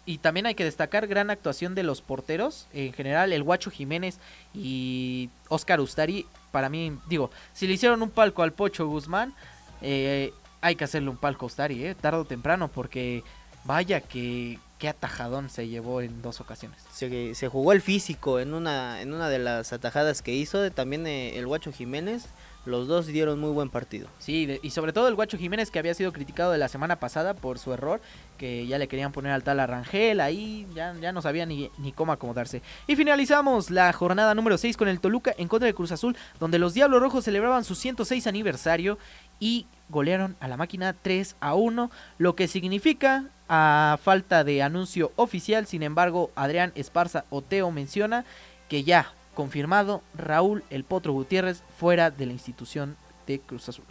Y 0.06 0.16
también 0.18 0.46
hay 0.46 0.54
que 0.54 0.64
destacar 0.64 1.06
gran 1.06 1.28
actuación 1.28 1.74
de 1.74 1.82
los 1.82 2.00
porteros. 2.00 2.66
En 2.72 2.94
general, 2.94 3.30
el 3.34 3.42
Guacho 3.42 3.70
Jiménez 3.70 4.18
y 4.54 5.28
Oscar 5.48 5.80
Ustari. 5.80 6.24
Para 6.50 6.70
mí, 6.70 6.96
digo, 7.08 7.30
si 7.52 7.66
le 7.66 7.74
hicieron 7.74 8.00
un 8.02 8.08
palco 8.08 8.42
al 8.42 8.54
Pocho 8.54 8.86
Guzmán, 8.86 9.34
eh, 9.82 10.32
hay 10.62 10.76
que 10.76 10.84
hacerle 10.84 11.10
un 11.10 11.18
palco 11.18 11.44
a 11.44 11.48
Ustari, 11.48 11.84
eh, 11.84 11.94
tarde 11.94 12.20
o 12.20 12.24
temprano, 12.24 12.68
porque 12.68 13.22
vaya 13.64 14.00
que 14.00 14.58
qué 14.78 14.88
atajadón 14.88 15.48
se 15.48 15.68
llevó 15.68 16.00
en 16.00 16.22
dos 16.22 16.40
ocasiones. 16.40 16.82
Se, 16.92 17.34
se 17.34 17.48
jugó 17.48 17.72
el 17.72 17.80
físico 17.80 18.40
en 18.40 18.54
una, 18.54 19.00
en 19.00 19.12
una 19.12 19.28
de 19.28 19.38
las 19.38 19.72
atajadas 19.72 20.22
que 20.22 20.34
hizo, 20.34 20.70
también 20.70 21.06
eh, 21.06 21.38
el 21.38 21.46
Guacho 21.46 21.72
Jiménez, 21.72 22.26
los 22.66 22.88
dos 22.88 23.06
dieron 23.06 23.38
muy 23.38 23.50
buen 23.50 23.70
partido. 23.70 24.08
Sí, 24.18 24.58
y 24.60 24.70
sobre 24.70 24.92
todo 24.92 25.08
el 25.08 25.14
Guacho 25.14 25.38
Jiménez 25.38 25.70
que 25.70 25.78
había 25.78 25.94
sido 25.94 26.12
criticado 26.12 26.52
de 26.52 26.58
la 26.58 26.68
semana 26.68 26.96
pasada 26.96 27.34
por 27.34 27.58
su 27.58 27.72
error, 27.72 28.00
que 28.38 28.66
ya 28.66 28.78
le 28.78 28.88
querían 28.88 29.12
poner 29.12 29.32
al 29.32 29.44
tal 29.44 29.60
Arrangel, 29.60 30.20
ahí 30.20 30.66
ya, 30.74 30.92
ya 31.00 31.12
no 31.12 31.22
sabía 31.22 31.46
ni, 31.46 31.70
ni 31.78 31.92
cómo 31.92 32.12
acomodarse. 32.12 32.62
Y 32.88 32.96
finalizamos 32.96 33.70
la 33.70 33.92
jornada 33.92 34.34
número 34.34 34.58
6 34.58 34.76
con 34.76 34.88
el 34.88 35.00
Toluca 35.00 35.32
en 35.38 35.48
contra 35.48 35.66
de 35.66 35.74
Cruz 35.74 35.92
Azul, 35.92 36.16
donde 36.40 36.58
los 36.58 36.74
Diablos 36.74 37.00
Rojos 37.00 37.24
celebraban 37.24 37.64
su 37.64 37.76
106 37.76 38.26
aniversario 38.26 38.98
y 39.38 39.66
golearon 39.88 40.36
a 40.40 40.48
la 40.48 40.56
máquina 40.56 40.94
3 41.00 41.36
a 41.40 41.54
1, 41.54 41.90
lo 42.18 42.36
que 42.36 42.48
significa 42.48 43.30
a 43.48 43.98
falta 44.02 44.44
de 44.44 44.62
anuncio 44.62 45.12
oficial, 45.16 45.66
sin 45.66 45.82
embargo, 45.82 46.30
Adrián 46.34 46.72
Esparza 46.74 47.24
Oteo 47.30 47.70
menciona 47.70 48.24
que 48.68 48.84
ya 48.84 49.12
confirmado 49.34 50.02
Raúl 50.14 50.64
El 50.70 50.84
Potro 50.84 51.12
Gutiérrez 51.12 51.62
fuera 51.78 52.10
de 52.10 52.26
la 52.26 52.32
institución 52.32 52.96
de 53.26 53.38
Cruz 53.38 53.68
Azul. 53.68 53.84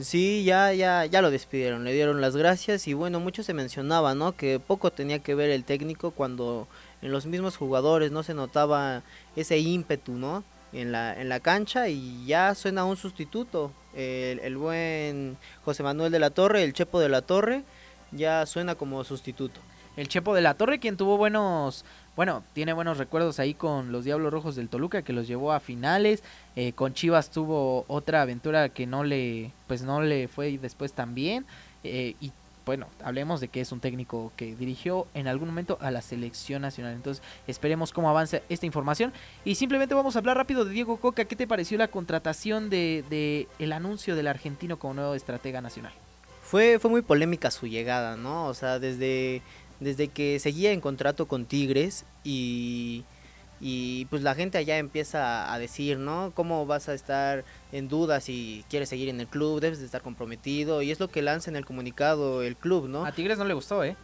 Sí, 0.00 0.44
ya, 0.44 0.72
ya, 0.74 1.06
ya 1.06 1.22
lo 1.22 1.30
despidieron, 1.30 1.82
le 1.84 1.92
dieron 1.92 2.20
las 2.20 2.36
gracias 2.36 2.86
y 2.86 2.94
bueno, 2.94 3.18
mucho 3.18 3.42
se 3.42 3.54
mencionaba, 3.54 4.14
¿no? 4.14 4.36
Que 4.36 4.60
poco 4.60 4.92
tenía 4.92 5.18
que 5.20 5.34
ver 5.34 5.50
el 5.50 5.64
técnico 5.64 6.12
cuando 6.12 6.68
en 7.02 7.10
los 7.10 7.26
mismos 7.26 7.56
jugadores 7.56 8.12
no 8.12 8.22
se 8.22 8.34
notaba 8.34 9.02
ese 9.34 9.58
ímpetu, 9.58 10.12
¿no? 10.12 10.44
En 10.72 10.92
la, 10.92 11.18
en 11.18 11.28
la 11.28 11.40
cancha 11.40 11.88
y 11.88 12.26
ya 12.26 12.54
suena 12.54 12.84
un 12.84 12.96
sustituto. 12.96 13.72
El, 13.94 14.38
el 14.40 14.56
buen 14.56 15.36
José 15.64 15.82
Manuel 15.82 16.12
de 16.12 16.18
la 16.18 16.30
Torre, 16.30 16.62
el 16.62 16.72
Chepo 16.72 17.00
de 17.00 17.08
la 17.08 17.22
Torre, 17.22 17.64
ya 18.12 18.44
suena 18.46 18.74
como 18.74 19.02
sustituto. 19.04 19.60
El 19.96 20.06
Chepo 20.08 20.34
de 20.34 20.42
la 20.42 20.54
Torre, 20.54 20.78
quien 20.78 20.96
tuvo 20.96 21.16
buenos, 21.16 21.84
bueno, 22.14 22.44
tiene 22.52 22.72
buenos 22.72 22.98
recuerdos 22.98 23.40
ahí 23.40 23.54
con 23.54 23.90
los 23.90 24.04
Diablos 24.04 24.32
Rojos 24.32 24.54
del 24.54 24.68
Toluca, 24.68 25.02
que 25.02 25.12
los 25.12 25.26
llevó 25.26 25.52
a 25.52 25.58
finales. 25.58 26.22
Eh, 26.54 26.72
con 26.72 26.94
Chivas 26.94 27.30
tuvo 27.30 27.84
otra 27.88 28.22
aventura 28.22 28.68
que 28.68 28.86
no 28.86 29.02
le, 29.02 29.50
pues 29.66 29.82
no 29.82 30.00
le 30.00 30.28
fue 30.28 30.56
después 30.58 30.92
tan 30.92 31.16
bien. 31.16 31.46
Eh, 31.82 32.14
y 32.20 32.32
bueno, 32.68 32.86
hablemos 33.02 33.40
de 33.40 33.48
que 33.48 33.62
es 33.62 33.72
un 33.72 33.80
técnico 33.80 34.30
que 34.36 34.54
dirigió 34.54 35.06
en 35.14 35.26
algún 35.26 35.48
momento 35.48 35.78
a 35.80 35.90
la 35.90 36.02
selección 36.02 36.60
nacional. 36.60 36.92
Entonces, 36.92 37.24
esperemos 37.46 37.94
cómo 37.94 38.10
avanza 38.10 38.42
esta 38.50 38.66
información. 38.66 39.10
Y 39.42 39.54
simplemente 39.54 39.94
vamos 39.94 40.16
a 40.16 40.18
hablar 40.18 40.36
rápido 40.36 40.66
de 40.66 40.72
Diego 40.72 40.98
Coca. 40.98 41.24
¿Qué 41.24 41.34
te 41.34 41.46
pareció 41.46 41.78
la 41.78 41.88
contratación 41.88 42.68
de, 42.68 43.06
de 43.08 43.48
el 43.58 43.72
anuncio 43.72 44.14
del 44.16 44.26
argentino 44.26 44.78
como 44.78 44.92
nuevo 44.92 45.14
estratega 45.14 45.62
nacional? 45.62 45.94
Fue, 46.42 46.78
fue 46.78 46.90
muy 46.90 47.00
polémica 47.00 47.50
su 47.50 47.66
llegada, 47.66 48.18
¿no? 48.18 48.44
O 48.48 48.52
sea, 48.52 48.78
desde, 48.78 49.40
desde 49.80 50.08
que 50.08 50.38
seguía 50.38 50.70
en 50.72 50.82
contrato 50.82 51.26
con 51.26 51.46
Tigres 51.46 52.04
y, 52.22 53.02
y 53.60 54.04
pues 54.06 54.22
la 54.22 54.34
gente 54.34 54.58
allá 54.58 54.78
empieza 54.78 55.52
a 55.52 55.58
decir, 55.58 55.98
¿no? 55.98 56.32
¿Cómo 56.34 56.66
vas 56.66 56.88
a 56.88 56.94
estar 56.94 57.44
en 57.72 57.88
duda 57.88 58.20
si 58.20 58.64
quieres 58.68 58.88
seguir 58.88 59.08
en 59.08 59.20
el 59.20 59.26
club? 59.26 59.60
Debes 59.60 59.80
de 59.80 59.86
estar 59.86 60.02
comprometido 60.02 60.82
y 60.82 60.90
es 60.90 61.00
lo 61.00 61.08
que 61.08 61.22
lanza 61.22 61.50
en 61.50 61.56
el 61.56 61.64
comunicado 61.64 62.42
el 62.42 62.56
club, 62.56 62.88
¿no? 62.88 63.04
A 63.04 63.12
Tigres 63.12 63.38
no 63.38 63.44
le 63.44 63.54
gustó, 63.54 63.84
¿eh? 63.84 63.96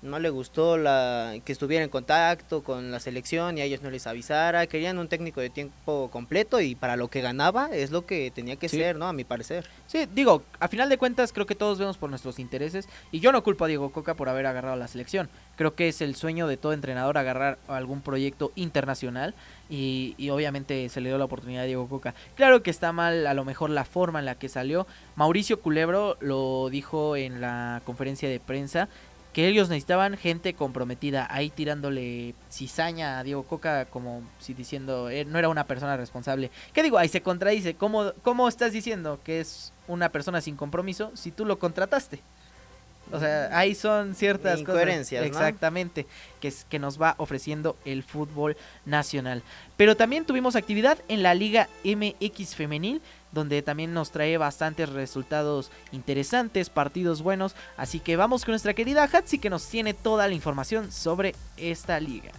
No 0.00 0.18
le 0.20 0.30
gustó 0.30 0.76
la 0.76 1.34
que 1.44 1.50
estuviera 1.52 1.82
en 1.82 1.90
contacto 1.90 2.62
con 2.62 2.90
la 2.92 3.00
selección 3.00 3.58
y 3.58 3.60
a 3.60 3.64
ellos 3.64 3.82
no 3.82 3.90
les 3.90 4.06
avisara. 4.06 4.66
Querían 4.68 4.98
un 4.98 5.08
técnico 5.08 5.40
de 5.40 5.50
tiempo 5.50 6.08
completo 6.12 6.60
y 6.60 6.74
para 6.76 6.96
lo 6.96 7.08
que 7.08 7.20
ganaba 7.20 7.70
es 7.72 7.90
lo 7.90 8.06
que 8.06 8.30
tenía 8.30 8.56
que 8.56 8.68
Sí. 8.68 8.78
ser, 8.78 8.96
¿no? 8.96 9.06
A 9.08 9.12
mi 9.12 9.24
parecer. 9.24 9.66
Sí, 9.86 10.06
digo, 10.14 10.42
a 10.60 10.68
final 10.68 10.88
de 10.88 10.98
cuentas 10.98 11.32
creo 11.32 11.46
que 11.46 11.54
todos 11.56 11.78
vemos 11.78 11.98
por 11.98 12.10
nuestros 12.10 12.38
intereses 12.38 12.88
y 13.10 13.20
yo 13.20 13.32
no 13.32 13.42
culpo 13.42 13.64
a 13.64 13.68
Diego 13.68 13.90
Coca 13.90 14.14
por 14.14 14.28
haber 14.28 14.46
agarrado 14.46 14.76
la 14.76 14.86
selección. 14.88 15.28
Creo 15.56 15.74
que 15.74 15.88
es 15.88 16.00
el 16.00 16.14
sueño 16.14 16.46
de 16.46 16.56
todo 16.56 16.72
entrenador 16.72 17.18
agarrar 17.18 17.58
algún 17.66 18.00
proyecto 18.00 18.52
internacional 18.54 19.34
y, 19.68 20.14
y 20.16 20.30
obviamente 20.30 20.88
se 20.88 21.00
le 21.00 21.08
dio 21.08 21.18
la 21.18 21.24
oportunidad 21.24 21.64
a 21.64 21.66
Diego 21.66 21.88
Coca. 21.88 22.14
Claro 22.36 22.62
que 22.62 22.70
está 22.70 22.92
mal 22.92 23.26
a 23.26 23.34
lo 23.34 23.44
mejor 23.44 23.70
la 23.70 23.84
forma 23.84 24.20
en 24.20 24.26
la 24.26 24.36
que 24.36 24.48
salió. 24.48 24.86
Mauricio 25.16 25.60
Culebro 25.60 26.16
lo 26.20 26.68
dijo 26.70 27.16
en 27.16 27.40
la 27.40 27.82
conferencia 27.84 28.28
de 28.28 28.38
prensa 28.40 28.88
que 29.38 29.46
ellos 29.46 29.68
necesitaban 29.68 30.16
gente 30.16 30.54
comprometida, 30.54 31.28
ahí 31.30 31.48
tirándole 31.48 32.34
cizaña 32.50 33.20
a 33.20 33.22
Diego 33.22 33.44
Coca 33.44 33.84
como 33.84 34.24
si 34.40 34.52
diciendo 34.52 35.10
eh, 35.10 35.24
no 35.24 35.38
era 35.38 35.48
una 35.48 35.64
persona 35.64 35.96
responsable. 35.96 36.50
¿Qué 36.72 36.82
digo? 36.82 36.98
Ahí 36.98 37.08
se 37.08 37.22
contradice. 37.22 37.74
¿Cómo, 37.74 38.12
¿Cómo 38.24 38.48
estás 38.48 38.72
diciendo 38.72 39.20
que 39.22 39.38
es 39.38 39.72
una 39.86 40.08
persona 40.08 40.40
sin 40.40 40.56
compromiso 40.56 41.12
si 41.14 41.30
tú 41.30 41.44
lo 41.44 41.56
contrataste? 41.60 42.20
O 43.12 43.20
sea, 43.20 43.56
ahí 43.56 43.76
son 43.76 44.16
ciertas 44.16 44.58
Incoherencias, 44.58 45.22
cosas. 45.22 45.40
¿no? 45.40 45.46
Exactamente, 45.46 46.06
que, 46.40 46.48
es, 46.48 46.66
que 46.68 46.80
nos 46.80 47.00
va 47.00 47.14
ofreciendo 47.18 47.76
el 47.84 48.02
fútbol 48.02 48.56
nacional. 48.86 49.44
Pero 49.76 49.96
también 49.96 50.24
tuvimos 50.24 50.56
actividad 50.56 50.98
en 51.06 51.22
la 51.22 51.34
Liga 51.34 51.68
MX 51.84 52.56
Femenil, 52.56 53.00
donde 53.32 53.62
también 53.62 53.94
nos 53.94 54.10
trae 54.10 54.36
bastantes 54.38 54.88
resultados 54.88 55.70
interesantes, 55.92 56.70
partidos 56.70 57.22
buenos. 57.22 57.54
Así 57.76 58.00
que 58.00 58.16
vamos 58.16 58.44
con 58.44 58.52
nuestra 58.52 58.74
querida 58.74 59.04
Hatsi, 59.04 59.38
que 59.38 59.50
nos 59.50 59.66
tiene 59.66 59.94
toda 59.94 60.28
la 60.28 60.34
información 60.34 60.90
sobre 60.92 61.34
esta 61.56 62.00
liga. 62.00 62.30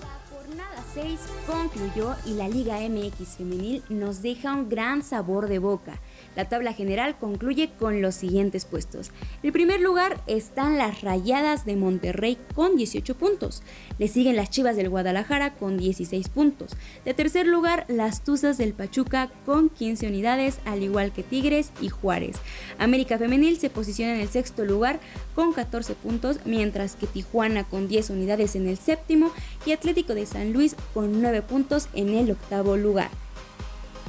La 0.00 0.18
jornada 0.30 0.84
6 0.94 1.20
concluyó 1.46 2.16
y 2.24 2.34
la 2.34 2.48
Liga 2.48 2.78
MX 2.78 3.36
femenil 3.36 3.82
nos 3.88 4.22
deja 4.22 4.52
un 4.52 4.68
gran 4.68 5.02
sabor 5.02 5.48
de 5.48 5.58
boca. 5.58 5.98
La 6.36 6.48
tabla 6.48 6.74
general 6.74 7.16
concluye 7.18 7.70
con 7.78 8.02
los 8.02 8.14
siguientes 8.14 8.66
puestos. 8.66 9.10
En 9.42 9.52
primer 9.52 9.80
lugar 9.80 10.20
están 10.26 10.76
las 10.76 11.00
Rayadas 11.00 11.64
de 11.64 11.76
Monterrey 11.76 12.36
con 12.54 12.76
18 12.76 13.16
puntos. 13.16 13.62
Le 13.98 14.06
siguen 14.06 14.36
las 14.36 14.50
Chivas 14.50 14.76
del 14.76 14.90
Guadalajara 14.90 15.54
con 15.54 15.78
16 15.78 16.28
puntos. 16.28 16.76
De 17.06 17.14
tercer 17.14 17.46
lugar, 17.46 17.86
las 17.88 18.22
Tuzas 18.22 18.58
del 18.58 18.74
Pachuca 18.74 19.30
con 19.46 19.70
15 19.70 20.08
unidades, 20.08 20.58
al 20.66 20.82
igual 20.82 21.12
que 21.12 21.22
Tigres 21.22 21.72
y 21.80 21.88
Juárez. 21.88 22.36
América 22.78 23.16
Femenil 23.18 23.58
se 23.58 23.70
posiciona 23.70 24.14
en 24.14 24.20
el 24.20 24.28
sexto 24.28 24.64
lugar 24.64 25.00
con 25.34 25.54
14 25.54 25.94
puntos, 25.94 26.40
mientras 26.44 26.96
que 26.96 27.06
Tijuana 27.06 27.64
con 27.64 27.88
10 27.88 28.10
unidades 28.10 28.56
en 28.56 28.68
el 28.68 28.76
séptimo 28.76 29.32
y 29.64 29.72
Atlético 29.72 30.14
de 30.14 30.26
San 30.26 30.52
Luis 30.52 30.76
con 30.92 31.22
9 31.22 31.42
puntos 31.42 31.88
en 31.94 32.10
el 32.10 32.30
octavo 32.30 32.76
lugar. 32.76 33.10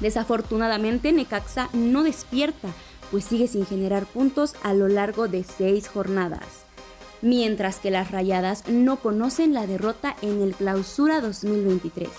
Desafortunadamente, 0.02 1.12
Necaxa 1.12 1.70
no 1.74 2.04
despierta, 2.04 2.70
pues 3.12 3.26
sigue 3.26 3.48
sin 3.48 3.66
generar 3.66 4.06
puntos 4.06 4.56
a 4.64 4.74
lo 4.74 4.88
largo 4.88 5.28
de 5.28 5.44
seis 5.44 5.88
jornadas. 5.88 6.66
Mientras 7.22 7.80
que 7.80 7.90
las 7.90 8.12
Rayadas 8.12 8.68
no 8.68 8.98
conocen 8.98 9.54
la 9.54 9.66
derrota 9.66 10.16
en 10.22 10.42
el 10.42 10.54
Clausura 10.54 11.20
2023. 11.20 12.10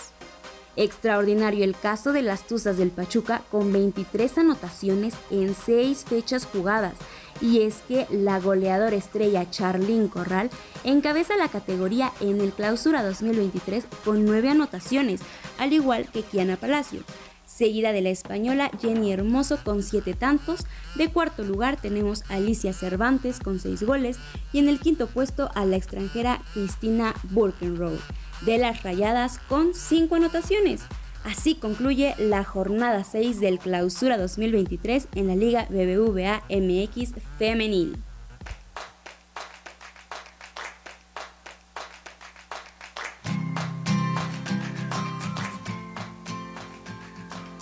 Extraordinario 0.75 1.65
el 1.65 1.77
caso 1.77 2.13
de 2.13 2.23
las 2.23 2.47
Tuzas 2.47 2.79
del 2.79 2.91
Pachuca 2.91 3.43
con 3.51 3.73
23 3.73 4.39
anotaciones 4.39 5.15
en 5.31 5.55
6 5.55 6.05
fechas 6.09 6.47
jugadas. 6.47 6.95
Y 7.41 7.63
es 7.63 7.83
que 7.89 8.07
la 8.11 8.39
goleadora 8.39 8.95
estrella 8.95 9.51
Charlyn 9.51 10.07
Corral 10.07 10.51
encabeza 10.85 11.37
la 11.37 11.49
categoría 11.49 12.13
en 12.21 12.41
el 12.41 12.53
Clausura 12.53 13.03
2023 13.03 13.87
con 14.05 14.25
9 14.25 14.51
anotaciones, 14.51 15.21
al 15.59 15.73
igual 15.73 16.09
que 16.13 16.23
Kiana 16.23 16.57
Palacio 16.57 17.03
seguida 17.49 17.93
de 17.93 18.03
la 18.03 18.11
española 18.11 18.71
Jenny 18.81 19.11
Hermoso 19.11 19.59
con 19.65 19.83
7 19.83 20.15
tantos. 20.15 20.67
De 20.95 21.11
cuarto 21.11 21.43
lugar 21.43 21.81
tenemos 21.81 22.23
a 22.29 22.35
Alicia 22.35 22.73
Cervantes 22.73 23.41
con 23.41 23.59
6 23.59 23.83
goles 23.83 24.19
y 24.53 24.59
en 24.59 24.69
el 24.69 24.79
quinto 24.79 25.07
puesto 25.07 25.51
a 25.55 25.65
la 25.65 25.77
extranjera 25.77 26.43
Cristina 26.53 27.15
Burkenrow 27.31 27.99
de 28.43 28.59
las 28.59 28.83
Rayadas 28.83 29.39
con 29.49 29.75
5 29.75 30.15
anotaciones. 30.15 30.83
Así 31.25 31.57
concluye 31.57 32.15
la 32.19 32.45
jornada 32.45 33.03
6 33.03 33.41
del 33.41 33.59
Clausura 33.59 34.19
2023 34.19 35.09
en 35.15 35.27
la 35.27 35.37
Liga 35.37 35.67
BBVA 35.69 36.45
MX 36.49 37.15
Femenil. 37.39 37.97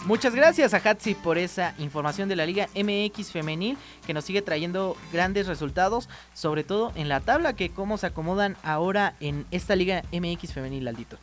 Muchas 0.06 0.36
gracias 0.36 0.72
a 0.72 0.76
Hatsi 0.76 1.16
por 1.16 1.36
esa 1.36 1.74
información 1.80 2.28
de 2.28 2.36
la 2.36 2.46
Liga 2.46 2.68
MX 2.76 3.32
femenil 3.32 3.76
que 4.06 4.14
nos 4.14 4.24
sigue 4.24 4.40
trayendo 4.40 4.96
grandes 5.12 5.48
resultados, 5.48 6.08
sobre 6.32 6.62
todo 6.62 6.92
en 6.94 7.08
la 7.08 7.18
tabla 7.18 7.56
que 7.56 7.70
cómo 7.70 7.98
se 7.98 8.06
acomodan 8.06 8.56
ahora 8.62 9.16
en 9.18 9.46
esta 9.50 9.74
Liga 9.74 10.04
MX 10.12 10.52
femenil, 10.52 10.86
Aldito. 10.86 11.18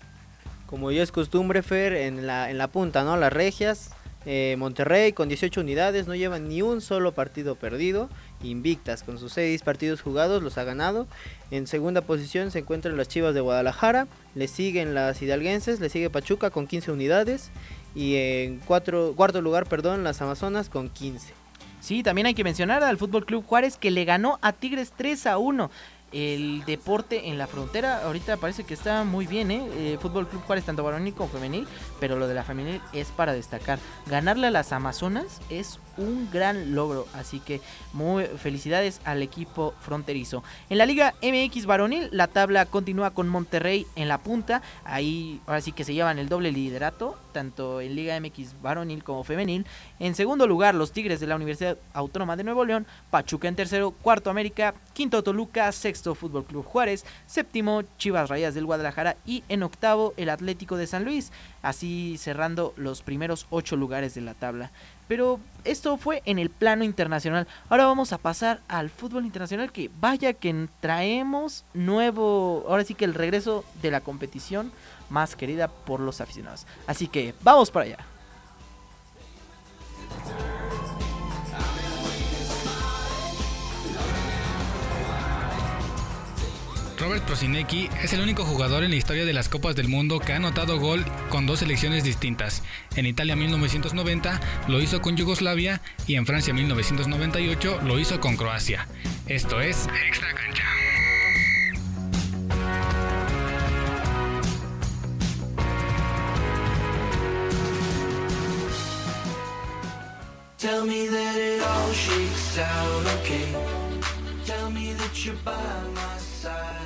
Como 0.66 0.92
ya 0.92 1.02
es 1.02 1.14
costumbre, 1.14 1.64
Fer, 1.64 1.94
en 1.94 2.28
la, 2.28 2.52
en 2.52 2.58
la 2.58 2.68
punta, 2.68 3.06
¿no? 3.06 3.16
Las 3.16 3.32
regias, 3.32 3.92
eh, 4.26 4.56
Monterrey 4.58 5.14
con 5.14 5.30
18 5.30 5.62
unidades, 5.62 6.08
no 6.08 6.16
llevan 6.16 6.50
ni 6.50 6.62
un 6.62 6.82
solo 6.82 7.14
partido 7.14 7.56
perdido. 7.56 8.10
Invictas, 8.42 9.04
con 9.04 9.18
sus 9.18 9.32
6 9.32 9.62
partidos 9.64 10.02
jugados, 10.02 10.44
los 10.44 10.58
ha 10.58 10.66
ganado. 10.66 11.08
En 11.52 11.68
segunda 11.68 12.02
posición 12.02 12.52
se 12.52 12.60
encuentran 12.60 12.98
las 12.98 13.08
Chivas 13.08 13.34
de 13.34 13.40
Guadalajara. 13.40 14.08
Le 14.36 14.50
siguen 14.50 14.94
las 14.94 15.22
Hidalguenses, 15.22 15.80
le 15.80 15.88
sigue 15.88 16.10
Pachuca 16.10 16.50
con 16.50 16.68
15 16.68 16.92
unidades. 16.92 17.50
Y 17.96 18.16
en 18.16 18.60
cuatro, 18.66 19.14
cuarto 19.16 19.42
lugar, 19.42 19.68
perdón, 19.68 20.04
las 20.04 20.22
Amazonas 20.22 20.70
con 20.70 20.90
15. 20.90 21.34
Sí, 21.80 22.02
también 22.02 22.28
hay 22.28 22.34
que 22.34 22.44
mencionar 22.44 22.84
al 22.84 22.98
Fútbol 22.98 23.26
Club 23.26 23.46
Juárez 23.46 23.78
que 23.78 23.92
le 23.92 24.06
ganó 24.06 24.40
a 24.42 24.54
Tigres 24.54 24.94
3 24.96 25.28
a 25.28 25.38
1. 25.38 25.70
El 26.14 26.64
deporte 26.66 27.28
en 27.30 27.40
la 27.40 27.48
frontera 27.48 28.06
ahorita 28.06 28.38
parece 28.38 28.64
que 28.64 28.76
está 28.76 29.04
muy 29.04 29.26
bien, 29.26 29.50
¿eh? 29.50 29.68
Eh, 29.74 29.98
Fútbol 30.00 30.28
Club 30.28 30.44
Juárez, 30.44 30.64
tanto 30.64 30.84
varonil 30.84 31.14
como 31.16 31.28
femenil, 31.28 31.68
pero 32.00 32.18
lo 32.18 32.28
de 32.28 32.36
la 32.36 32.44
femenil 32.44 32.80
es 32.94 33.08
para 33.10 33.34
destacar. 33.34 33.80
Ganarle 34.06 34.48
a 34.48 34.52
las 34.52 34.72
Amazonas 34.72 35.42
es 35.50 35.80
un 35.98 36.30
gran 36.32 36.76
logro, 36.76 37.08
así 37.14 37.40
que 37.40 37.62
muy 37.94 38.26
felicidades 38.26 39.02
al 39.06 39.22
equipo 39.22 39.74
fronterizo. 39.82 40.44
En 40.70 40.78
la 40.78 40.86
Liga 40.86 41.14
MX 41.22 41.66
varonil, 41.66 42.10
la 42.12 42.28
tabla 42.28 42.66
continúa 42.66 43.12
con 43.12 43.30
Monterrey 43.30 43.86
en 43.96 44.08
la 44.08 44.18
punta, 44.18 44.62
ahí 44.84 45.42
ahora 45.46 45.62
sí 45.62 45.72
que 45.72 45.84
se 45.84 45.94
llevan 45.94 46.20
el 46.20 46.30
doble 46.30 46.52
liderato, 46.52 47.18
tanto 47.32 47.82
en 47.82 47.96
Liga 47.96 48.20
MX 48.20 48.62
varonil 48.62 49.04
como 49.04 49.24
femenil. 49.24 49.66
En 50.00 50.16
segundo 50.16 50.48
lugar, 50.48 50.76
los 50.76 50.92
Tigres 50.92 51.20
de 51.20 51.28
la 51.28 51.36
Universidad 51.36 51.78
Autónoma 51.94 52.36
de 52.36 52.44
Nuevo 52.44 52.66
León, 52.66 52.86
Pachuca 53.10 53.48
en 53.48 53.56
tercero, 53.56 53.92
cuarto 53.92 54.30
América, 54.30 54.74
quinto 54.94 55.24
Toluca, 55.24 55.72
sexto 55.72 56.16
Fútbol 56.16 56.46
Club 56.46 56.66
Juárez, 56.66 57.06
séptimo 57.26 57.84
Chivas 57.98 58.30
Rayas 58.30 58.54
del 58.54 58.66
Guadalajara 58.66 59.18
y 59.26 59.44
en 59.50 59.64
octavo 59.64 60.14
el 60.18 60.30
Atlético 60.30 60.78
de 60.78 60.88
San 60.88 61.04
Luis, 61.04 61.32
así 61.62 62.18
cerrando 62.18 62.74
los 62.78 63.02
primeros 63.02 63.48
ocho 63.50 63.76
lugares 63.76 64.14
de 64.14 64.22
la 64.22 64.34
tabla. 64.34 64.72
Pero 65.08 65.40
esto 65.64 65.98
fue 65.98 66.22
en 66.26 66.40
el 66.40 66.50
plano 66.50 66.84
internacional. 66.84 67.48
Ahora 67.70 67.86
vamos 67.86 68.14
a 68.14 68.18
pasar 68.18 68.62
al 68.68 68.90
fútbol 68.90 69.26
internacional 69.26 69.72
que 69.72 69.90
vaya 70.00 70.34
que 70.34 70.68
traemos 70.80 71.66
nuevo, 71.74 72.66
ahora 72.68 72.84
sí 72.84 72.96
que 72.96 73.06
el 73.06 73.14
regreso 73.14 73.64
de 73.82 73.92
la 73.92 74.02
competición 74.02 74.72
más 75.10 75.36
querida 75.36 75.68
por 75.68 76.00
los 76.00 76.22
aficionados. 76.22 76.66
Así 76.88 77.08
que 77.08 77.34
vamos 77.44 77.72
para 77.72 77.86
allá. 77.86 77.98
Robert 87.04 87.26
Prosinecki 87.26 87.90
es 88.02 88.14
el 88.14 88.22
único 88.22 88.46
jugador 88.46 88.86
en 88.86 88.92
la 88.92 88.96
historia 88.96 89.26
de 89.26 89.34
las 89.34 89.50
Copas 89.50 89.76
del 89.76 89.90
Mundo 89.90 90.20
que 90.20 90.32
ha 90.32 90.38
anotado 90.38 90.80
gol 90.80 91.04
con 91.28 91.46
dos 91.46 91.60
selecciones 91.60 92.06
distintas. 92.06 92.64
En 92.96 93.06
Italia 93.06 93.36
1990 93.36 94.40
lo 94.70 94.82
hizo 94.82 95.02
con 95.02 95.18
Yugoslavia 95.18 95.82
y 96.08 96.16
en 96.16 96.26
Francia 96.26 96.54
1998 96.54 97.82
lo 97.84 98.00
hizo 98.00 98.22
con 98.22 98.38
Croacia. 98.38 98.88
Esto 99.28 99.60
es 99.60 99.90
Extra 100.08 100.34
Cancha. 100.34 100.64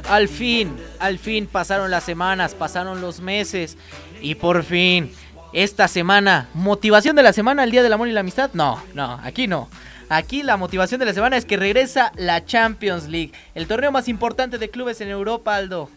Al 0.09 0.29
fin, 0.29 0.73
al 0.99 1.19
fin 1.19 1.47
pasaron 1.47 1.91
las 1.91 2.05
semanas, 2.05 2.55
pasaron 2.55 3.01
los 3.01 3.19
meses 3.19 3.77
y 4.21 4.35
por 4.35 4.63
fin 4.63 5.11
esta 5.51 5.89
semana. 5.89 6.47
¿Motivación 6.53 7.15
de 7.17 7.23
la 7.23 7.33
semana, 7.33 7.65
el 7.65 7.71
Día 7.71 7.83
del 7.83 7.91
Amor 7.91 8.07
y 8.07 8.13
la 8.13 8.21
Amistad? 8.21 8.51
No, 8.53 8.81
no, 8.93 9.19
aquí 9.21 9.47
no. 9.47 9.69
Aquí 10.07 10.43
la 10.43 10.55
motivación 10.55 10.99
de 10.99 11.05
la 11.05 11.13
semana 11.13 11.35
es 11.35 11.43
que 11.43 11.57
regresa 11.57 12.13
la 12.15 12.45
Champions 12.45 13.09
League, 13.09 13.33
el 13.53 13.67
torneo 13.67 13.91
más 13.91 14.07
importante 14.07 14.57
de 14.57 14.69
clubes 14.69 15.01
en 15.01 15.09
Europa, 15.09 15.57
Aldo. 15.57 15.89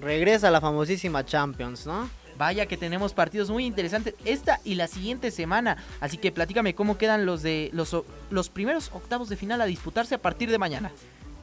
Regresa 0.00 0.52
la 0.52 0.60
famosísima 0.60 1.24
Champions, 1.24 1.86
¿no? 1.86 2.08
Vaya 2.38 2.66
que 2.66 2.76
tenemos 2.76 3.14
partidos 3.14 3.50
muy 3.50 3.64
interesantes 3.64 4.14
esta 4.24 4.60
y 4.62 4.76
la 4.76 4.86
siguiente 4.86 5.32
semana. 5.32 5.78
Así 6.00 6.18
que 6.18 6.30
platícame 6.30 6.76
cómo 6.76 6.98
quedan 6.98 7.26
los 7.26 7.42
de 7.42 7.70
los, 7.72 7.96
los 8.30 8.48
primeros 8.48 8.90
octavos 8.92 9.28
de 9.28 9.36
final 9.36 9.60
a 9.60 9.66
disputarse 9.66 10.14
a 10.14 10.22
partir 10.22 10.50
de 10.50 10.58
mañana. 10.58 10.92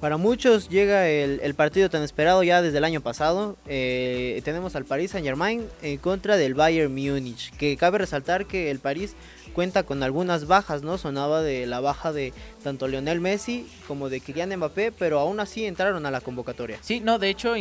Para 0.03 0.17
muchos 0.17 0.67
llega 0.67 1.07
el, 1.07 1.39
el 1.41 1.53
partido 1.53 1.89
tan 1.89 2.03
esperado 2.03 2.43
ya 2.43 2.61
desde 2.61 2.79
el 2.79 2.83
año 2.83 2.99
pasado. 2.99 3.55
Eh, 3.67 4.41
tenemos 4.43 4.75
al 4.75 4.83
Paris 4.83 5.11
Saint 5.11 5.25
Germain 5.25 5.65
en 5.81 5.97
contra 5.97 6.35
del 6.35 6.55
Bayern 6.55 6.93
Múnich. 6.93 7.55
Que 7.55 7.77
cabe 7.77 7.99
resaltar 7.99 8.45
que 8.45 8.69
el 8.69 8.79
París 8.79 9.15
cuenta 9.53 9.83
con 9.83 10.03
algunas 10.03 10.45
bajas, 10.45 10.81
¿no? 10.83 10.97
Sonaba 10.97 11.41
de 11.41 11.65
la 11.67 11.79
baja 11.79 12.11
de 12.11 12.33
tanto 12.65 12.89
Lionel 12.89 13.21
Messi 13.21 13.65
como 13.87 14.09
de 14.09 14.19
Kylian 14.19 14.53
Mbappé, 14.57 14.91
pero 14.91 15.19
aún 15.19 15.39
así 15.39 15.63
entraron 15.65 16.05
a 16.05 16.11
la 16.11 16.19
convocatoria. 16.19 16.79
Sí, 16.81 16.99
no, 16.99 17.17
de 17.17 17.29
hecho 17.29 17.53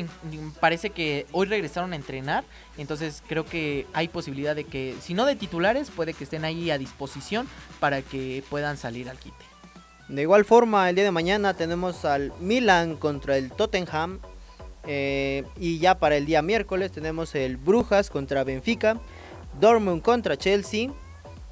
parece 0.59 0.91
que 0.91 1.27
hoy 1.31 1.47
regresaron 1.47 1.93
a 1.93 1.97
entrenar, 1.97 2.43
entonces 2.77 3.23
creo 3.29 3.47
que 3.47 3.87
hay 3.93 4.09
posibilidad 4.09 4.57
de 4.57 4.65
que, 4.65 4.97
si 5.01 5.15
no 5.15 5.27
de 5.27 5.37
titulares, 5.37 5.93
puede 5.93 6.13
que 6.13 6.25
estén 6.25 6.45
ahí 6.45 6.73
a 6.73 6.79
disposición 6.79 7.47
para 7.79 8.03
que 8.03 8.43
puedan 8.51 8.79
salir 8.79 9.09
al 9.09 9.19
quite. 9.19 9.52
De 10.13 10.21
igual 10.21 10.45
forma, 10.45 10.91
el 10.91 10.95
día 10.95 11.05
de 11.05 11.11
mañana 11.11 11.55
tenemos 11.55 12.05
al 12.05 12.35
Milan 12.39 12.97
contra 12.97 13.39
el 13.39 13.51
Tottenham. 13.51 14.19
eh, 14.87 15.43
y 15.57 15.79
ya 15.79 15.99
para 15.99 16.17
el 16.19 16.27
día 16.27 16.43
miércoles 16.43 16.93
tenemos 16.93 17.35
el 17.35 17.57
Brujas 17.57 18.11
contra 18.11 18.45
Benfica. 18.45 19.01
Dortmund 19.59 20.03
contra 20.03 20.37
Chelsea. 20.37 20.91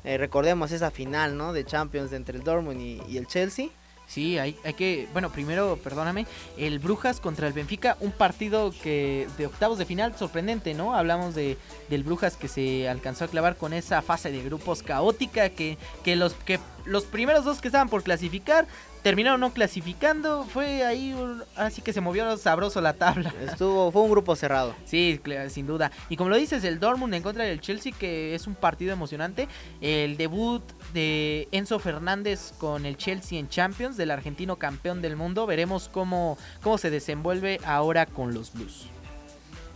Eh, 0.04 0.18
recordemos 0.18 0.72
esa 0.72 0.90
final 0.90 1.38
¿no? 1.38 1.54
de 1.54 1.64
Champions 1.64 2.12
entre 2.12 2.36
el 2.36 2.44
Dortmund 2.44 2.78
y, 2.82 3.00
y 3.08 3.16
el 3.16 3.26
Chelsea. 3.26 3.68
Sí, 4.10 4.38
hay, 4.38 4.56
hay 4.64 4.74
que, 4.74 5.06
bueno, 5.12 5.30
primero, 5.30 5.78
perdóname, 5.84 6.26
el 6.58 6.80
Brujas 6.80 7.20
contra 7.20 7.46
el 7.46 7.52
Benfica, 7.52 7.96
un 8.00 8.10
partido 8.10 8.74
que 8.82 9.28
de 9.38 9.46
octavos 9.46 9.78
de 9.78 9.86
final 9.86 10.16
sorprendente, 10.18 10.74
¿no? 10.74 10.96
Hablamos 10.96 11.36
de 11.36 11.56
del 11.88 12.02
Brujas 12.02 12.36
que 12.36 12.48
se 12.48 12.88
alcanzó 12.88 13.26
a 13.26 13.28
clavar 13.28 13.56
con 13.56 13.72
esa 13.72 14.02
fase 14.02 14.32
de 14.32 14.42
grupos 14.42 14.82
caótica 14.82 15.50
que, 15.50 15.78
que 16.02 16.16
los 16.16 16.34
que 16.34 16.58
los 16.86 17.04
primeros 17.04 17.44
dos 17.44 17.60
que 17.60 17.68
estaban 17.68 17.88
por 17.88 18.02
clasificar 18.02 18.66
terminaron 19.02 19.40
no 19.40 19.52
clasificando, 19.52 20.44
fue 20.44 20.84
ahí 20.84 21.12
un- 21.12 21.42
así 21.56 21.82
que 21.82 21.92
se 21.92 22.00
movió 22.00 22.36
sabroso 22.36 22.80
la 22.80 22.92
tabla. 22.94 23.32
Estuvo, 23.46 23.90
fue 23.92 24.02
un 24.02 24.10
grupo 24.10 24.36
cerrado. 24.36 24.74
Sí, 24.84 25.20
sin 25.48 25.66
duda. 25.66 25.90
Y 26.08 26.16
como 26.16 26.30
lo 26.30 26.36
dices, 26.36 26.64
el 26.64 26.78
Dortmund 26.80 27.14
en 27.14 27.22
contra 27.22 27.44
del 27.44 27.60
Chelsea, 27.60 27.92
que 27.98 28.34
es 28.34 28.46
un 28.46 28.54
partido 28.54 28.92
emocionante. 28.92 29.48
El 29.80 30.16
debut 30.16 30.62
de 30.92 31.48
Enzo 31.52 31.78
Fernández 31.78 32.52
con 32.58 32.86
el 32.86 32.96
Chelsea 32.96 33.38
en 33.38 33.48
Champions, 33.48 33.96
del 33.96 34.10
argentino 34.10 34.56
campeón 34.56 35.00
del 35.02 35.16
mundo. 35.16 35.46
Veremos 35.46 35.88
cómo, 35.88 36.36
cómo 36.62 36.78
se 36.78 36.90
desenvuelve 36.90 37.60
ahora 37.64 38.06
con 38.06 38.34
los 38.34 38.52
Blues. 38.52 38.86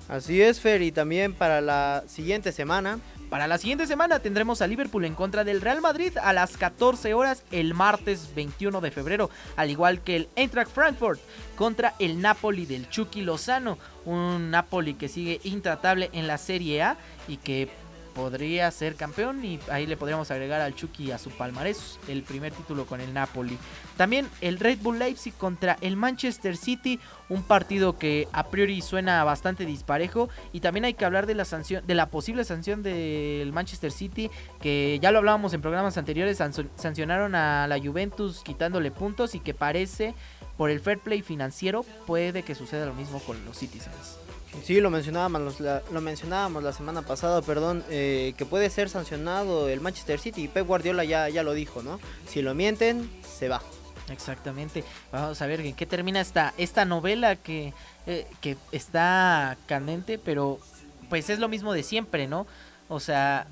Así 0.06 0.42
es, 0.42 0.60
Fer, 0.60 0.82
y 0.82 0.92
también 0.92 1.32
para 1.32 1.62
la 1.62 2.04
siguiente 2.06 2.52
semana. 2.52 2.98
Para 3.34 3.48
la 3.48 3.58
siguiente 3.58 3.88
semana 3.88 4.20
tendremos 4.20 4.62
a 4.62 4.68
Liverpool 4.68 5.04
en 5.04 5.16
contra 5.16 5.42
del 5.42 5.60
Real 5.60 5.80
Madrid 5.80 6.16
a 6.22 6.32
las 6.32 6.56
14 6.56 7.14
horas 7.14 7.42
el 7.50 7.74
martes 7.74 8.32
21 8.36 8.80
de 8.80 8.92
febrero, 8.92 9.28
al 9.56 9.72
igual 9.72 10.02
que 10.02 10.14
el 10.14 10.28
Eintracht 10.36 10.70
Frankfurt 10.70 11.18
contra 11.56 11.94
el 11.98 12.20
Napoli 12.20 12.64
del 12.64 12.88
Chucky 12.88 13.22
Lozano, 13.22 13.76
un 14.04 14.52
Napoli 14.52 14.94
que 14.94 15.08
sigue 15.08 15.40
intratable 15.42 16.10
en 16.12 16.28
la 16.28 16.38
Serie 16.38 16.82
A 16.82 16.96
y 17.26 17.38
que 17.38 17.68
podría 18.14 18.70
ser 18.70 18.94
campeón 18.94 19.44
y 19.44 19.58
ahí 19.70 19.86
le 19.86 19.96
podríamos 19.96 20.30
agregar 20.30 20.60
al 20.60 20.74
Chucky 20.74 21.10
a 21.12 21.18
su 21.18 21.30
palmarés 21.30 21.98
el 22.08 22.22
primer 22.22 22.52
título 22.52 22.86
con 22.86 23.00
el 23.00 23.12
Napoli. 23.12 23.58
También 23.96 24.28
el 24.40 24.58
Red 24.58 24.78
Bull 24.78 24.98
Leipzig 24.98 25.34
contra 25.34 25.76
el 25.80 25.96
Manchester 25.96 26.56
City, 26.56 27.00
un 27.28 27.42
partido 27.42 27.98
que 27.98 28.28
a 28.32 28.48
priori 28.48 28.80
suena 28.80 29.22
bastante 29.24 29.66
disparejo 29.66 30.28
y 30.52 30.60
también 30.60 30.84
hay 30.84 30.94
que 30.94 31.04
hablar 31.04 31.26
de 31.26 31.34
la 31.34 31.44
sanción 31.44 31.86
de 31.86 31.94
la 31.94 32.10
posible 32.10 32.44
sanción 32.44 32.82
del 32.82 33.52
Manchester 33.52 33.90
City 33.90 34.30
que 34.60 34.98
ya 35.02 35.10
lo 35.10 35.18
hablábamos 35.18 35.52
en 35.54 35.60
programas 35.60 35.98
anteriores 35.98 36.38
sancionaron 36.76 37.34
a 37.34 37.66
la 37.66 37.78
Juventus 37.78 38.42
quitándole 38.44 38.90
puntos 38.90 39.34
y 39.34 39.40
que 39.40 39.54
parece 39.54 40.14
por 40.56 40.70
el 40.70 40.80
fair 40.80 40.98
play 40.98 41.22
financiero 41.22 41.84
puede 42.06 42.42
que 42.42 42.54
suceda 42.54 42.86
lo 42.86 42.94
mismo 42.94 43.18
con 43.20 43.44
los 43.44 43.58
Citizens. 43.58 44.23
Sí, 44.62 44.80
lo 44.80 44.90
mencionábamos 44.90 45.60
la, 45.60 45.82
lo 45.92 46.00
mencionábamos 46.00 46.62
la 46.62 46.72
semana 46.72 47.02
pasada, 47.02 47.42
perdón, 47.42 47.84
eh, 47.90 48.34
que 48.38 48.46
puede 48.46 48.70
ser 48.70 48.88
sancionado 48.88 49.68
el 49.68 49.80
Manchester 49.80 50.18
City. 50.18 50.48
Pep 50.48 50.66
Guardiola 50.66 51.04
ya, 51.04 51.28
ya 51.28 51.42
lo 51.42 51.52
dijo, 51.52 51.82
¿no? 51.82 52.00
Si 52.26 52.40
lo 52.40 52.54
mienten, 52.54 53.10
se 53.22 53.48
va. 53.48 53.60
Exactamente. 54.10 54.84
Vamos 55.12 55.40
a 55.40 55.46
ver 55.46 55.60
en 55.60 55.74
qué 55.74 55.86
termina 55.86 56.20
esta, 56.20 56.54
esta 56.56 56.84
novela 56.84 57.36
que, 57.36 57.72
eh, 58.06 58.26
que 58.40 58.56
está 58.72 59.56
candente, 59.66 60.18
pero 60.18 60.58
pues 61.08 61.30
es 61.30 61.38
lo 61.38 61.48
mismo 61.48 61.72
de 61.72 61.82
siempre, 61.82 62.26
¿no? 62.26 62.46
O 62.88 63.00
sea, 63.00 63.46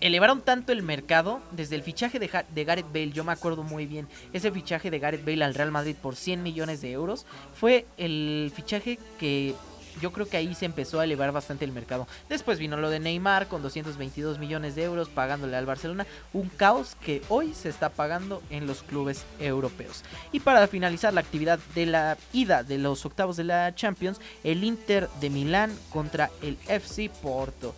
elevaron 0.00 0.42
tanto 0.42 0.72
el 0.72 0.82
mercado 0.82 1.40
desde 1.52 1.76
el 1.76 1.82
fichaje 1.82 2.18
de, 2.18 2.30
de 2.48 2.64
Gareth 2.64 2.92
Bale, 2.92 3.12
yo 3.12 3.24
me 3.24 3.32
acuerdo 3.32 3.62
muy 3.62 3.86
bien, 3.86 4.08
ese 4.32 4.50
fichaje 4.50 4.90
de 4.90 4.98
Gareth 4.98 5.24
Bale 5.24 5.44
al 5.44 5.54
Real 5.54 5.70
Madrid 5.70 5.94
por 6.00 6.16
100 6.16 6.42
millones 6.42 6.80
de 6.82 6.92
euros 6.92 7.24
fue 7.54 7.86
el 7.96 8.52
fichaje 8.54 8.98
que 9.18 9.54
yo 10.00 10.12
creo 10.12 10.28
que 10.28 10.36
ahí 10.36 10.54
se 10.54 10.66
empezó 10.66 11.00
a 11.00 11.04
elevar 11.04 11.32
bastante 11.32 11.64
el 11.64 11.72
mercado. 11.72 12.06
Después 12.28 12.58
vino 12.58 12.76
lo 12.76 12.90
de 12.90 13.00
Neymar 13.00 13.48
con 13.48 13.62
222 13.62 14.38
millones 14.38 14.74
de 14.74 14.84
euros 14.84 15.08
pagándole 15.08 15.56
al 15.56 15.66
Barcelona, 15.66 16.06
un 16.32 16.48
caos 16.48 16.96
que 17.04 17.22
hoy 17.28 17.54
se 17.54 17.68
está 17.68 17.90
pagando 17.90 18.42
en 18.50 18.66
los 18.66 18.82
clubes 18.82 19.24
europeos. 19.38 20.02
Y 20.32 20.40
para 20.40 20.66
finalizar 20.66 21.12
la 21.12 21.20
actividad 21.20 21.58
de 21.74 21.86
la 21.86 22.16
ida 22.32 22.62
de 22.62 22.78
los 22.78 23.04
octavos 23.04 23.36
de 23.36 23.44
la 23.44 23.74
Champions, 23.74 24.20
el 24.44 24.64
Inter 24.64 25.08
de 25.20 25.30
Milán 25.30 25.76
contra 25.90 26.30
el 26.42 26.56
FC 26.68 27.10
Porto. 27.22 27.74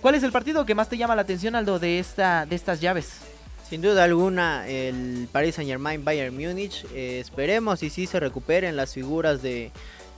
¿Cuál 0.00 0.16
es 0.16 0.22
el 0.22 0.32
partido 0.32 0.66
que 0.66 0.74
más 0.74 0.88
te 0.88 0.98
llama 0.98 1.16
la 1.16 1.22
atención, 1.22 1.54
Aldo, 1.54 1.78
de, 1.78 1.98
esta, 1.98 2.44
de 2.44 2.56
estas 2.56 2.80
llaves? 2.80 3.20
Sin 3.68 3.80
duda 3.80 4.04
alguna, 4.04 4.68
el 4.68 5.26
Paris 5.32 5.54
Saint 5.54 5.70
Germain 5.70 6.04
Bayern 6.04 6.36
Múnich. 6.36 6.84
eh, 6.92 7.20
esperemos 7.20 7.82
y 7.82 7.88
sí 7.88 8.06
se 8.06 8.20
recuperen 8.20 8.76
las 8.76 8.92
figuras 8.92 9.40
de, 9.40 9.72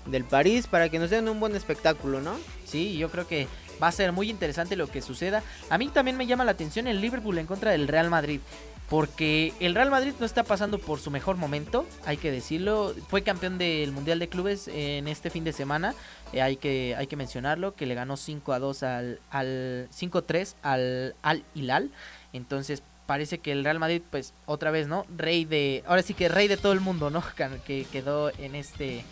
del 0.07 0.25
París 0.25 0.67
para 0.67 0.89
que 0.89 0.99
nos 0.99 1.11
den 1.11 1.29
un 1.29 1.41
buen 1.41 1.55
espectáculo, 1.55 2.21
¿no? 2.21 2.37
Sí, 2.65 2.97
yo 2.97 3.11
creo 3.11 3.27
que 3.27 3.49
va 3.83 3.89
a 3.89 3.93
ser 3.93 4.13
muy 4.13 4.31
interesante 4.31 4.77
lo 4.77 4.89
que 4.89 5.03
suceda. 5.03 5.43
A 5.71 5.79
mí 5.79 5.89
también 5.89 6.17
me 6.17 6.27
llama 6.27 6.45
la 6.45 6.53
atención 6.53 6.87
el 6.87 7.01
Liverpool 7.01 7.39
en 7.39 7.47
contra 7.47 7.71
del 7.71 7.89
Real 7.89 8.11
Madrid. 8.11 8.41
Porque 8.89 9.53
el 9.59 9.75
Real 9.75 9.91
Madrid 9.91 10.13
no 10.21 10.27
está 10.27 10.45
pasando 10.45 10.79
por 10.79 11.01
su 11.01 11.11
mejor 11.11 11.37
momento, 11.37 11.85
hay 12.05 12.19
que 12.19 12.31
decirlo. 12.31 12.95
Fue 13.09 13.23
campeón 13.23 13.59
del 13.59 13.91
Mundial 13.91 14.21
de 14.21 14.29
Clubes 14.29 14.69
en 14.69 15.09
este 15.09 15.29
fin 15.29 15.43
de 15.43 15.53
semana. 15.53 15.93
eh, 16.33 16.41
hay, 16.41 16.57
que, 16.57 16.95
hay 16.97 17.09
que 17.09 17.17
mencionarlo, 17.17 17.75
que 17.75 17.85
le 17.85 17.97
ganó 17.97 18.17
5 18.17 18.53
a 18.53 18.61
2 18.61 18.83
al, 18.85 19.21
al 19.31 19.89
5-3 19.93 20.55
al, 20.63 21.17
al 21.23 21.43
Hilal. 21.57 21.91
Entonces 22.33 22.81
parece 23.07 23.39
que 23.39 23.51
el 23.51 23.65
Real 23.65 23.81
Madrid, 23.81 24.03
pues 24.09 24.35
otra 24.47 24.71
vez, 24.71 24.87
¿no? 24.87 25.05
Rey 25.17 25.45
de... 25.45 25.83
Ahora 25.87 26.03
sí 26.03 26.15
que 26.15 26.29
rey 26.29 26.47
de 26.47 26.57
todo 26.57 26.73
el 26.73 26.81
mundo, 26.81 27.11
¿no? 27.11 27.25
Que 27.67 27.87
quedó 27.91 28.31
en 28.39 28.55
este 28.55 29.05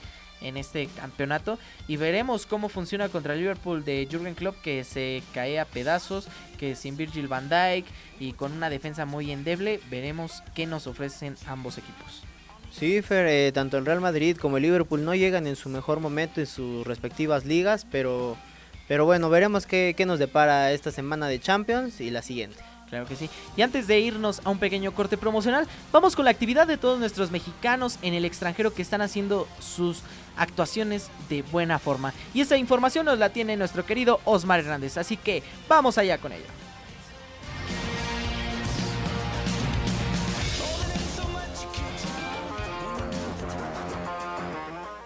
en 0.44 0.56
este 0.56 0.86
campeonato 0.86 1.58
y 1.88 1.96
veremos 1.96 2.46
cómo 2.46 2.68
funciona 2.68 3.08
contra 3.08 3.34
el 3.34 3.40
Liverpool 3.40 3.84
de 3.84 4.06
Jurgen 4.10 4.34
Klopp 4.34 4.60
que 4.62 4.84
se 4.84 5.22
cae 5.32 5.58
a 5.58 5.64
pedazos, 5.64 6.28
que 6.58 6.76
sin 6.76 6.96
Virgil 6.96 7.26
van 7.26 7.48
Dijk 7.48 7.86
y 8.20 8.32
con 8.34 8.52
una 8.52 8.70
defensa 8.70 9.06
muy 9.06 9.32
endeble, 9.32 9.80
veremos 9.90 10.42
qué 10.54 10.66
nos 10.66 10.86
ofrecen 10.86 11.34
ambos 11.46 11.78
equipos. 11.78 12.22
Sí, 12.70 13.02
Fer, 13.02 13.26
eh, 13.28 13.52
tanto 13.52 13.78
el 13.78 13.86
Real 13.86 14.00
Madrid 14.00 14.36
como 14.36 14.56
el 14.56 14.64
Liverpool 14.64 15.04
no 15.04 15.14
llegan 15.14 15.46
en 15.46 15.56
su 15.56 15.68
mejor 15.68 16.00
momento 16.00 16.40
en 16.40 16.46
sus 16.46 16.84
respectivas 16.86 17.44
ligas, 17.44 17.86
pero, 17.90 18.36
pero 18.88 19.04
bueno, 19.04 19.30
veremos 19.30 19.64
qué, 19.64 19.94
qué 19.96 20.06
nos 20.06 20.18
depara 20.18 20.72
esta 20.72 20.90
semana 20.90 21.28
de 21.28 21.40
Champions 21.40 22.00
y 22.00 22.10
la 22.10 22.22
siguiente. 22.22 22.58
Claro 22.88 23.06
que 23.06 23.16
sí. 23.16 23.30
Y 23.56 23.62
antes 23.62 23.86
de 23.86 23.98
irnos 24.00 24.40
a 24.44 24.50
un 24.50 24.58
pequeño 24.58 24.92
corte 24.92 25.16
promocional, 25.16 25.66
vamos 25.92 26.14
con 26.14 26.24
la 26.24 26.30
actividad 26.30 26.66
de 26.66 26.76
todos 26.76 26.98
nuestros 26.98 27.30
mexicanos 27.30 27.98
en 28.02 28.14
el 28.14 28.24
extranjero 28.24 28.74
que 28.74 28.82
están 28.82 29.00
haciendo 29.00 29.48
sus 29.58 30.02
actuaciones 30.36 31.10
de 31.28 31.42
buena 31.42 31.78
forma. 31.78 32.12
Y 32.32 32.40
esa 32.40 32.56
información 32.56 33.06
nos 33.06 33.18
la 33.18 33.30
tiene 33.30 33.56
nuestro 33.56 33.86
querido 33.86 34.20
Osmar 34.24 34.60
Hernández, 34.60 34.96
así 34.96 35.16
que 35.16 35.42
vamos 35.68 35.98
allá 35.98 36.18
con 36.18 36.32
ella. 36.32 36.63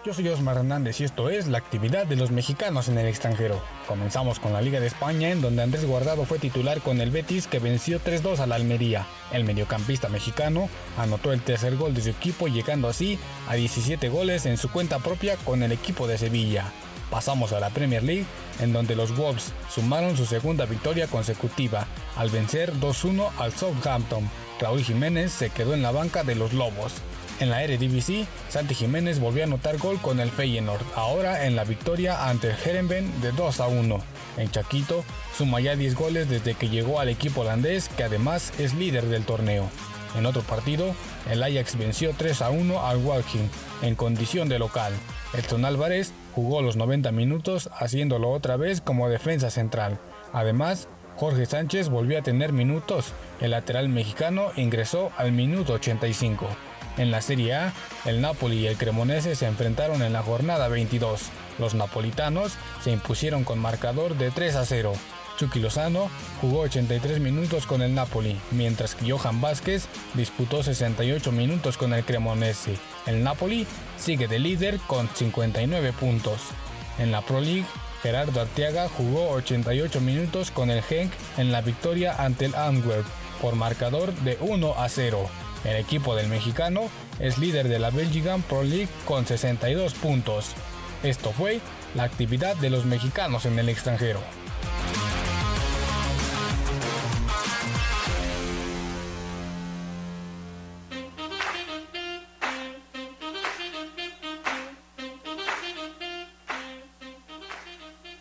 Yo 0.09 0.15
soy 0.15 0.27
Osmar 0.29 0.57
Hernández 0.57 0.99
y 1.01 1.03
esto 1.03 1.29
es 1.29 1.45
la 1.45 1.59
actividad 1.59 2.07
de 2.07 2.15
los 2.15 2.31
mexicanos 2.31 2.87
en 2.87 2.97
el 2.97 3.05
extranjero. 3.05 3.61
Comenzamos 3.87 4.39
con 4.39 4.51
la 4.53 4.59
Liga 4.59 4.79
de 4.79 4.87
España 4.87 5.29
en 5.29 5.39
donde 5.39 5.61
Andrés 5.61 5.85
Guardado 5.85 6.25
fue 6.25 6.39
titular 6.39 6.81
con 6.81 6.99
el 6.99 7.11
Betis 7.11 7.45
que 7.45 7.59
venció 7.59 8.01
3-2 8.01 8.39
a 8.39 8.47
la 8.47 8.55
Almería. 8.55 9.05
El 9.31 9.43
mediocampista 9.43 10.09
mexicano 10.09 10.67
anotó 10.97 11.31
el 11.31 11.43
tercer 11.43 11.75
gol 11.75 11.93
de 11.93 12.01
su 12.01 12.09
equipo 12.09 12.47
llegando 12.47 12.87
así 12.87 13.19
a 13.47 13.53
17 13.53 14.09
goles 14.09 14.47
en 14.47 14.57
su 14.57 14.71
cuenta 14.71 14.97
propia 14.97 15.37
con 15.37 15.61
el 15.61 15.71
equipo 15.71 16.07
de 16.07 16.17
Sevilla. 16.17 16.71
Pasamos 17.11 17.53
a 17.53 17.59
la 17.59 17.69
Premier 17.69 18.01
League, 18.01 18.25
en 18.59 18.73
donde 18.73 18.95
los 18.95 19.15
Wolves 19.15 19.53
sumaron 19.69 20.17
su 20.17 20.25
segunda 20.25 20.65
victoria 20.65 21.05
consecutiva 21.05 21.85
al 22.15 22.31
vencer 22.31 22.73
2-1 22.73 23.29
al 23.37 23.51
Southampton. 23.51 24.27
Raúl 24.59 24.83
Jiménez 24.83 25.31
se 25.31 25.51
quedó 25.51 25.75
en 25.75 25.83
la 25.83 25.91
banca 25.91 26.23
de 26.23 26.33
los 26.33 26.53
Lobos. 26.53 26.93
En 27.39 27.49
la 27.49 27.63
Eredivisie, 27.63 28.27
Santi 28.49 28.75
Jiménez 28.75 29.19
volvió 29.19 29.43
a 29.43 29.45
anotar 29.45 29.77
gol 29.77 29.97
con 30.01 30.19
el 30.19 30.29
Feyenoord, 30.29 30.83
ahora 30.95 31.45
en 31.45 31.55
la 31.55 31.63
victoria 31.63 32.27
ante 32.27 32.49
el 32.49 32.57
Herenveen 32.65 33.21
de 33.21 33.31
2 33.31 33.61
a 33.61 33.67
1. 33.67 34.01
En 34.37 34.51
Chaquito, 34.51 35.05
suma 35.37 35.61
ya 35.61 35.77
10 35.77 35.95
goles 35.95 36.29
desde 36.29 36.55
que 36.55 36.67
llegó 36.67 36.99
al 36.99 37.07
equipo 37.07 37.41
holandés, 37.41 37.87
que 37.87 38.03
además 38.03 38.51
es 38.59 38.73
líder 38.73 39.05
del 39.05 39.23
torneo. 39.23 39.69
En 40.17 40.25
otro 40.25 40.41
partido, 40.41 40.93
el 41.31 41.41
Ajax 41.41 41.77
venció 41.77 42.13
3 42.17 42.41
a 42.41 42.49
1 42.49 42.85
al 42.85 42.97
Walking, 42.97 43.47
en 43.83 43.95
condición 43.95 44.49
de 44.49 44.59
local. 44.59 44.91
Edson 45.33 45.63
Álvarez 45.63 46.11
jugó 46.35 46.61
los 46.61 46.75
90 46.75 47.13
minutos, 47.13 47.69
haciéndolo 47.71 48.31
otra 48.31 48.57
vez 48.57 48.81
como 48.81 49.07
defensa 49.07 49.49
central. 49.49 49.97
Además, 50.33 50.89
Jorge 51.15 51.45
Sánchez 51.45 51.87
volvió 51.87 52.19
a 52.19 52.21
tener 52.21 52.51
minutos. 52.51 53.13
El 53.39 53.51
lateral 53.51 53.87
mexicano 53.87 54.51
ingresó 54.57 55.11
al 55.17 55.31
minuto 55.31 55.73
85. 55.73 56.47
En 56.99 57.11
la 57.11 57.21
Serie 57.21 57.53
A, 57.53 57.73
el 58.03 58.19
Napoli 58.19 58.57
y 58.57 58.67
el 58.67 58.75
Cremonese 58.75 59.33
se 59.33 59.47
enfrentaron 59.47 60.01
en 60.01 60.11
la 60.11 60.21
jornada 60.21 60.67
22. 60.67 61.21
Los 61.57 61.73
napolitanos 61.73 62.57
se 62.83 62.91
impusieron 62.91 63.45
con 63.45 63.57
marcador 63.57 64.17
de 64.17 64.31
3 64.31 64.57
a 64.57 64.65
0. 64.65 64.91
Chucky 65.37 65.61
Lozano 65.61 66.09
jugó 66.41 66.59
83 66.59 67.21
minutos 67.21 67.65
con 67.65 67.81
el 67.81 67.95
Napoli, 67.95 68.37
mientras 68.51 68.95
que 68.95 69.09
Johan 69.09 69.39
Vázquez 69.39 69.87
disputó 70.13 70.61
68 70.61 71.31
minutos 71.31 71.77
con 71.77 71.93
el 71.93 72.03
Cremonese. 72.03 72.75
El 73.05 73.23
Napoli 73.23 73.65
sigue 73.97 74.27
de 74.27 74.39
líder 74.39 74.77
con 74.85 75.07
59 75.07 75.93
puntos. 75.93 76.41
En 76.97 77.13
la 77.13 77.21
Pro 77.21 77.39
League, 77.39 77.65
Gerardo 78.03 78.41
Arteaga 78.41 78.89
jugó 78.89 79.29
88 79.29 80.01
minutos 80.01 80.51
con 80.51 80.69
el 80.69 80.83
Genk 80.83 81.13
en 81.37 81.53
la 81.53 81.61
victoria 81.61 82.15
ante 82.21 82.43
el 82.43 82.55
Antwerp 82.55 83.05
por 83.41 83.55
marcador 83.55 84.13
de 84.15 84.37
1 84.41 84.73
a 84.77 84.89
0. 84.89 85.29
El 85.63 85.75
equipo 85.75 86.15
del 86.15 86.27
mexicano 86.27 86.89
es 87.19 87.37
líder 87.37 87.67
de 87.67 87.79
la 87.79 87.89
Belgian 87.89 88.41
Pro 88.41 88.63
League 88.63 88.89
con 89.05 89.25
62 89.25 89.93
puntos. 89.95 90.53
Esto 91.03 91.31
fue 91.31 91.59
la 91.95 92.03
actividad 92.03 92.55
de 92.57 92.69
los 92.69 92.85
mexicanos 92.85 93.45
en 93.45 93.57
el 93.59 93.69
extranjero. 93.69 94.19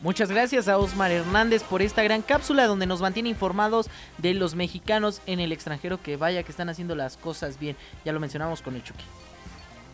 Muchas 0.08 0.30
gracias 0.30 0.68
a 0.68 0.78
Osmar 0.78 1.12
Hernández 1.12 1.62
por 1.62 1.82
esta 1.82 2.02
gran 2.02 2.22
cápsula 2.22 2.66
donde 2.66 2.86
nos 2.86 3.02
mantiene 3.02 3.28
informados 3.28 3.90
de 4.16 4.32
los 4.32 4.54
mexicanos 4.54 5.20
en 5.26 5.38
el 5.38 5.52
extranjero 5.52 6.00
que 6.00 6.16
vaya 6.16 6.42
que 6.44 6.50
están 6.50 6.70
haciendo 6.70 6.94
las 6.94 7.18
cosas 7.18 7.60
bien. 7.60 7.76
Ya 8.06 8.14
lo 8.14 8.18
mencionamos 8.18 8.62
con 8.62 8.74
el 8.74 8.82
Chucky. 8.82 9.04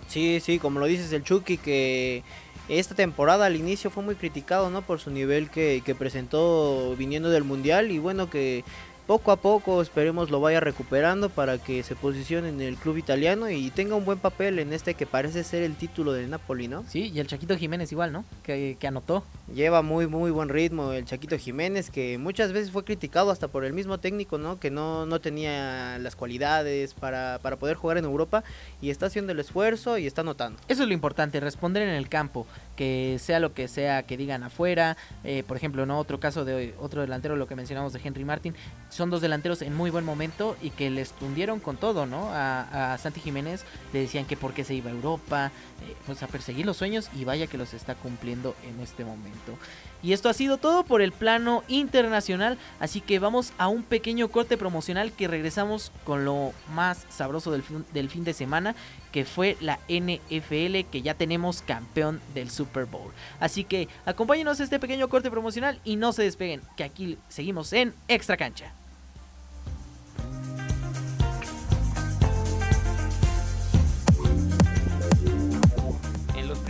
Sí, 0.07 0.39
sí, 0.39 0.61
como 0.61 0.79
lo 0.79 0.87
dices 0.87 1.13
el 1.13 1.25
Chucky, 1.25 1.57
que 1.57 2.23
esta 2.69 2.95
temporada 2.95 3.47
al 3.47 3.57
inicio 3.57 3.91
fue 3.91 4.05
muy 4.05 4.15
criticado, 4.15 4.71
¿no? 4.71 4.83
Por 4.83 5.01
su 5.01 5.11
nivel 5.11 5.51
que, 5.51 5.83
que 5.85 5.97
presentó 5.97 6.95
viniendo 6.97 7.29
del 7.29 7.43
Mundial 7.43 7.91
y 7.91 7.99
bueno, 7.99 8.31
que 8.31 8.63
poco 9.07 9.33
a 9.33 9.37
poco 9.37 9.83
esperemos 9.83 10.31
lo 10.31 10.41
vaya 10.41 10.61
recuperando 10.61 11.29
para 11.29 11.59
que 11.59 11.83
se 11.83 11.95
posicione 11.95 12.49
en 12.49 12.61
el 12.61 12.77
club 12.77 12.97
italiano 12.97 13.51
y 13.51 13.71
tenga 13.71 13.95
un 13.97 14.05
buen 14.05 14.19
papel 14.19 14.59
en 14.59 14.73
este 14.73 14.95
que 14.95 15.07
parece 15.07 15.45
ser 15.45 15.63
el 15.63 15.77
título 15.77 16.13
del 16.13 16.31
Napoli, 16.31 16.69
¿no? 16.69 16.85
Sí, 16.89 17.11
y 17.15 17.21
el 17.21 17.27
Chaquito 17.27 17.57
Jiménez 17.57 17.93
igual, 17.93 18.13
¿no? 18.13 18.25
Que, 18.43 18.77
que 18.79 18.87
anotó. 18.87 19.25
Lleva 19.55 19.83
muy 19.83 20.07
muy 20.07 20.31
buen 20.31 20.49
ritmo 20.49 20.93
el 20.93 21.05
Chaquito 21.05 21.37
Jiménez 21.37 21.91
que 21.91 22.19
muchas 22.19 22.53
veces 22.53 22.71
fue 22.71 22.85
criticado 22.85 23.31
hasta 23.31 23.49
por 23.49 23.65
el 23.65 23.73
mismo 23.73 23.99
técnico, 23.99 24.39
¿no? 24.39 24.59
Que 24.59 24.71
no, 24.71 25.07
no 25.07 25.21
tenía 25.21 25.99
las 25.99 26.17
cualidades 26.17 26.95
para, 26.95 27.39
para 27.43 27.57
poder 27.57 27.77
jugar 27.77 27.99
en 27.99 28.05
Europa 28.05 28.45
y 28.81 28.91
está 28.91 29.07
haciendo 29.07 29.33
el 29.33 29.41
esfuerzo 29.41 29.99
y 29.99 30.07
está 30.07 30.23
anotando. 30.23 30.59
Eso 30.69 30.83
es 30.83 30.89
lo 30.89 30.95
importante, 30.95 31.41
responder 31.41 31.83
en 31.83 31.95
el 31.95 32.09
campo, 32.09 32.47
que 32.77 33.19
sea 33.21 33.41
lo 33.41 33.55
que 33.55 33.69
sea 33.69 34.05
que 34.05 34.17
digan 34.17 34.43
afuera. 34.43 34.97
Eh, 35.25 35.43
por 35.47 35.57
ejemplo, 35.57 35.87
no 35.87 35.99
otro 35.99 36.21
caso 36.21 36.45
de 36.45 36.75
otro 36.81 37.03
delantero, 37.03 37.37
lo 37.37 37.47
que 37.47 37.57
mencionamos 37.57 37.93
de 37.93 38.01
Henry 38.03 38.25
Martin, 38.25 38.55
son 38.95 39.11
dos 39.11 39.21
delanteros 39.21 39.61
en 39.63 39.75
muy 39.75 39.91
buen 39.91 40.05
momento 40.05 40.57
y 40.63 40.71
que 40.71 40.89
les 40.89 41.11
tundieron 41.13 41.59
con 41.59 41.77
todo, 41.77 42.07
¿no? 42.07 42.31
A, 42.33 42.97
Santi 42.99 43.21
Jiménez 43.21 43.65
le 43.93 44.01
decían 44.01 44.25
que 44.25 44.37
por 44.37 44.55
qué 44.55 44.63
se 44.63 44.75
iba 44.75 44.89
a 44.89 44.95
Europa, 44.95 45.51
eh, 45.83 45.97
pues 46.07 46.23
a 46.23 46.29
perseguir 46.29 46.65
los 46.65 46.77
sueños 46.77 47.11
y 47.13 47.25
vaya 47.25 47.49
que 47.49 47.59
los 47.59 47.75
está 47.75 47.97
cumpliendo 47.97 48.55
en 48.63 48.79
este 48.81 49.05
momento. 49.05 49.59
Y 50.01 50.13
esto 50.13 50.29
ha 50.29 50.35
sido 50.35 50.59
todo 50.59 50.85
por 50.85 51.03
el 51.03 51.11
plano 51.11 51.65
internacional, 51.67 52.57
así 52.79 53.01
que 53.01 53.19
vamos 53.19 53.53
a 53.59 53.67
un 53.69 53.83
pequeño 53.83 54.29
corte 54.29 54.57
promocional 54.57 55.11
que 55.13 55.27
regresamos 55.27 55.91
con 56.05 56.25
lo 56.25 56.53
más 56.73 57.05
sabroso 57.09 57.51
del 57.51 58.11
fin 58.11 58.25
de 58.25 58.33
semana, 58.33 58.77
que 59.11 59.25
fue 59.25 59.57
la 59.61 59.81
NFL, 59.89 60.91
que 60.91 61.03
ya 61.03 61.15
tenemos 61.15 61.63
campeón 61.63 62.21
del 62.35 62.51
Super 62.51 62.85
Bowl. 62.85 63.11
Así 63.41 63.65
que 63.65 63.89
acompáñenos 64.05 64.61
a 64.61 64.65
este 64.65 64.79
pequeño 64.79 65.09
corte 65.09 65.31
promocional 65.31 65.81
y 65.85 65.97
no 65.97 66.13
se 66.13 66.23
despeguen, 66.23 66.61
que 66.77 66.85
aquí 66.85 67.19
seguimos 67.29 67.73
en 67.73 67.95
Extra 68.07 68.37
Cancha. 68.37 68.73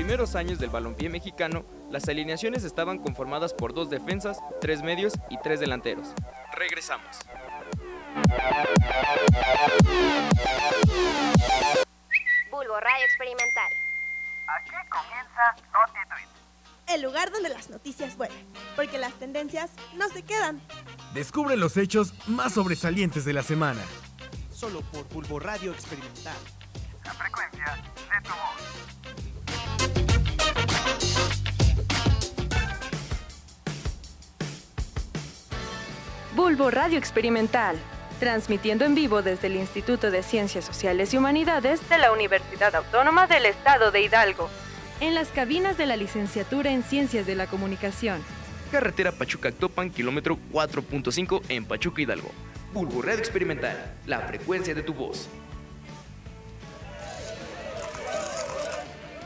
Primeros 0.05 0.35
años 0.37 0.59
del 0.59 0.69
balompié 0.69 1.09
mexicano, 1.09 1.64
las 1.90 2.07
alineaciones 2.11 2.62
estaban 2.62 2.99
conformadas 2.99 3.55
por 3.55 3.73
dos 3.73 3.88
defensas, 3.88 4.38
tres 4.61 4.83
medios 4.83 5.14
y 5.31 5.38
tres 5.38 5.61
delanteros. 5.61 6.09
Regresamos. 6.55 7.21
Bulbo 12.51 12.79
Radio 12.81 13.07
Experimental. 13.07 13.73
Aquí 14.47 14.77
comienza 14.90 15.57
Noti. 15.73 16.93
El 16.93 17.01
lugar 17.01 17.33
donde 17.33 17.49
las 17.49 17.71
noticias 17.71 18.14
vuelan, 18.19 18.37
porque 18.77 18.99
las 18.99 19.14
tendencias 19.14 19.71
no 19.95 20.11
se 20.11 20.23
quedan. 20.23 20.61
Descubre 21.14 21.57
los 21.57 21.79
hechos 21.79 22.12
más 22.29 22.53
sobresalientes 22.53 23.25
de 23.25 23.33
la 23.33 23.43
semana. 23.43 23.81
Solo 24.53 24.83
por 24.83 25.09
Bulbo 25.09 25.40
Radio 25.40 25.73
Experimental. 25.73 26.37
La 27.07 27.14
frecuencia 27.14 27.64
de 27.64 28.23
tu 28.23 28.35
voz. 28.35 28.74
Bulbo 36.55 36.71
Radio 36.71 36.99
Experimental, 36.99 37.77
transmitiendo 38.21 38.85
en 38.85 38.95
vivo 38.95 39.23
desde 39.23 39.49
el 39.49 39.57
Instituto 39.57 40.12
de 40.12 40.23
Ciencias 40.23 40.64
Sociales 40.64 41.12
y 41.12 41.17
Humanidades 41.17 41.81
de 41.88 41.99
la 41.99 42.12
Universidad 42.12 42.77
Autónoma 42.77 43.27
del 43.27 43.47
Estado 43.47 43.90
de 43.90 44.03
Hidalgo, 44.03 44.49
en 45.01 45.17
las 45.17 45.31
cabinas 45.31 45.77
de 45.77 45.87
la 45.87 45.97
licenciatura 45.97 46.71
en 46.71 46.85
Ciencias 46.85 47.27
de 47.27 47.35
la 47.35 47.49
Comunicación. 47.49 48.23
Carretera 48.71 49.11
Pachuca-Actopan, 49.11 49.90
kilómetro 49.90 50.38
4.5 50.53 51.43
en 51.49 51.64
Pachuca, 51.64 52.03
Hidalgo. 52.03 52.31
Bulbo 52.73 53.03
Radio 53.03 53.19
Experimental, 53.19 53.93
la 54.07 54.21
frecuencia 54.21 54.77
de 54.77 54.85
tu 54.85 54.95
voz. 54.95 55.29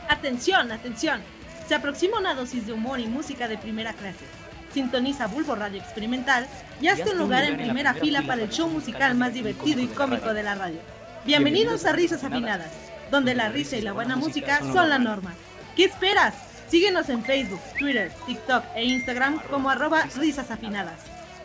Atención, 0.07 0.71
atención. 0.71 1.21
Se 1.67 1.75
aproxima 1.75 2.17
una 2.17 2.33
dosis 2.33 2.65
de 2.65 2.73
humor 2.73 2.99
y 2.99 3.05
música 3.05 3.47
de 3.47 3.59
primera 3.59 3.93
clase. 3.93 4.25
Sintoniza 4.73 5.27
Bulbo 5.27 5.55
Radio 5.55 5.79
Experimental 5.79 6.47
y 6.81 6.87
hazte 6.87 7.11
un 7.11 7.17
lugar 7.17 7.43
en 7.43 7.57
primera 7.57 7.93
fila 7.93 8.21
para 8.23 8.43
el 8.43 8.49
show 8.49 8.69
musical 8.69 9.15
más 9.15 9.33
divertido 9.33 9.81
y 9.81 9.87
cómico 9.87 10.33
de 10.33 10.43
la 10.43 10.55
radio. 10.55 10.79
Bienvenidos 11.25 11.85
a 11.85 11.91
Risas 11.91 12.23
Afinadas, 12.23 12.71
donde 13.11 13.35
la 13.35 13.49
risa 13.49 13.77
y 13.77 13.81
la 13.81 13.93
buena 13.93 14.15
música 14.15 14.59
son 14.59 14.89
la 14.89 14.99
norma. 14.99 15.33
¿Qué 15.75 15.85
esperas? 15.85 16.35
Síguenos 16.69 17.09
en 17.09 17.23
Facebook, 17.23 17.61
Twitter, 17.77 18.11
TikTok 18.27 18.63
e 18.75 18.85
Instagram 18.85 19.39
como 19.49 19.69
arroba 19.69 20.03
risas 20.17 20.51
afinadas. 20.51 20.99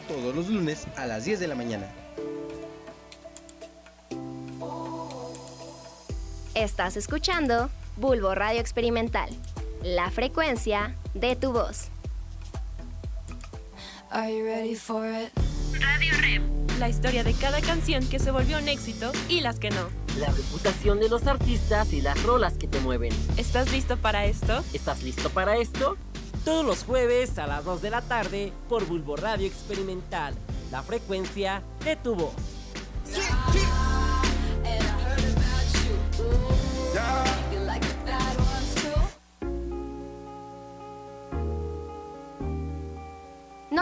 Todos 0.07 0.35
los 0.35 0.49
lunes 0.49 0.87
a 0.97 1.07
las 1.07 1.25
10 1.25 1.41
de 1.41 1.49
la 1.49 1.55
mañana. 1.55 1.87
Estás 6.55 6.97
escuchando 6.97 7.71
Bulbo 7.97 8.35
Radio 8.35 8.61
Experimental, 8.61 9.31
la 9.83 10.11
frecuencia 10.11 10.95
de 11.15 11.37
tu 11.37 11.53
voz. 11.53 11.94
Radio 15.73 16.13
Rep. 16.21 16.79
La 16.79 16.89
historia 16.89 17.25
de 17.25 17.33
cada 17.33 17.61
canción 17.61 18.07
que 18.09 18.21
se 18.21 18.31
volvió 18.31 18.59
un 18.59 18.69
éxito 18.69 19.11
y 19.29 19.41
las 19.41 19.59
que 19.59 19.71
no. 19.71 19.89
La 20.21 20.29
reputación 20.29 21.01
de 21.01 21.09
los 21.09 21.27
artistas 21.27 21.93
y 21.93 22.01
las 22.01 22.23
rolas 22.23 22.53
que 22.53 22.69
te 22.69 22.79
mueven. 22.79 23.13
¿Estás 23.37 23.73
listo 23.73 23.97
para 23.97 24.25
esto? 24.25 24.63
¿Estás 24.73 25.03
listo 25.03 25.31
para 25.31 25.57
esto? 25.57 25.97
Todos 26.45 26.65
los 26.65 26.85
jueves 26.85 27.39
a 27.39 27.49
las 27.49 27.65
2 27.65 27.83
de 27.83 27.91
la 27.91 28.03
tarde 28.03 28.53
por 28.69 28.87
Bulbo 28.87 29.17
Radio 29.17 29.49
Experimental, 29.49 30.33
la 30.71 30.85
frecuencia 30.85 31.65
de 31.85 31.97
tu 31.97 32.15
voz. 32.15 32.35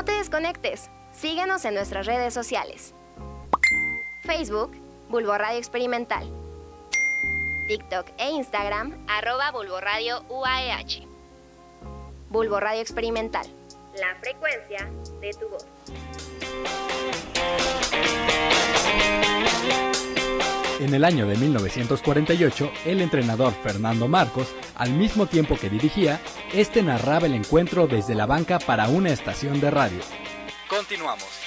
No 0.02 0.06
te 0.06 0.18
desconectes. 0.18 0.90
Síguenos 1.12 1.64
en 1.64 1.74
nuestras 1.74 2.06
redes 2.06 2.34
sociales. 2.34 2.92
Facebook, 4.24 4.72
Bulbo 5.08 5.38
Radio 5.38 5.58
Experimental. 5.58 6.28
TikTok 7.68 8.08
e 8.18 8.30
Instagram, 8.30 9.06
arroba 9.06 9.52
Bulbo 9.52 9.80
Radio 9.80 10.24
UAEH. 10.28 11.06
Bulbo 12.30 12.58
Radio 12.58 12.80
Experimental. 12.80 13.46
La 13.94 14.16
frecuencia 14.16 14.90
de 15.20 15.30
tu 15.34 15.48
voz. 15.48 15.68
En 20.82 20.92
el 20.94 21.04
año 21.04 21.28
de 21.28 21.36
1948, 21.36 22.72
el 22.86 23.02
entrenador 23.02 23.54
Fernando 23.62 24.08
Marcos, 24.08 24.48
al 24.74 24.90
mismo 24.90 25.26
tiempo 25.26 25.56
que 25.56 25.70
dirigía, 25.70 26.20
este 26.52 26.82
narraba 26.82 27.26
el 27.26 27.34
encuentro 27.34 27.86
desde 27.86 28.16
la 28.16 28.26
banca 28.26 28.58
para 28.58 28.88
una 28.88 29.10
estación 29.10 29.60
de 29.60 29.70
radio. 29.70 30.00
Continuamos. 30.68 31.41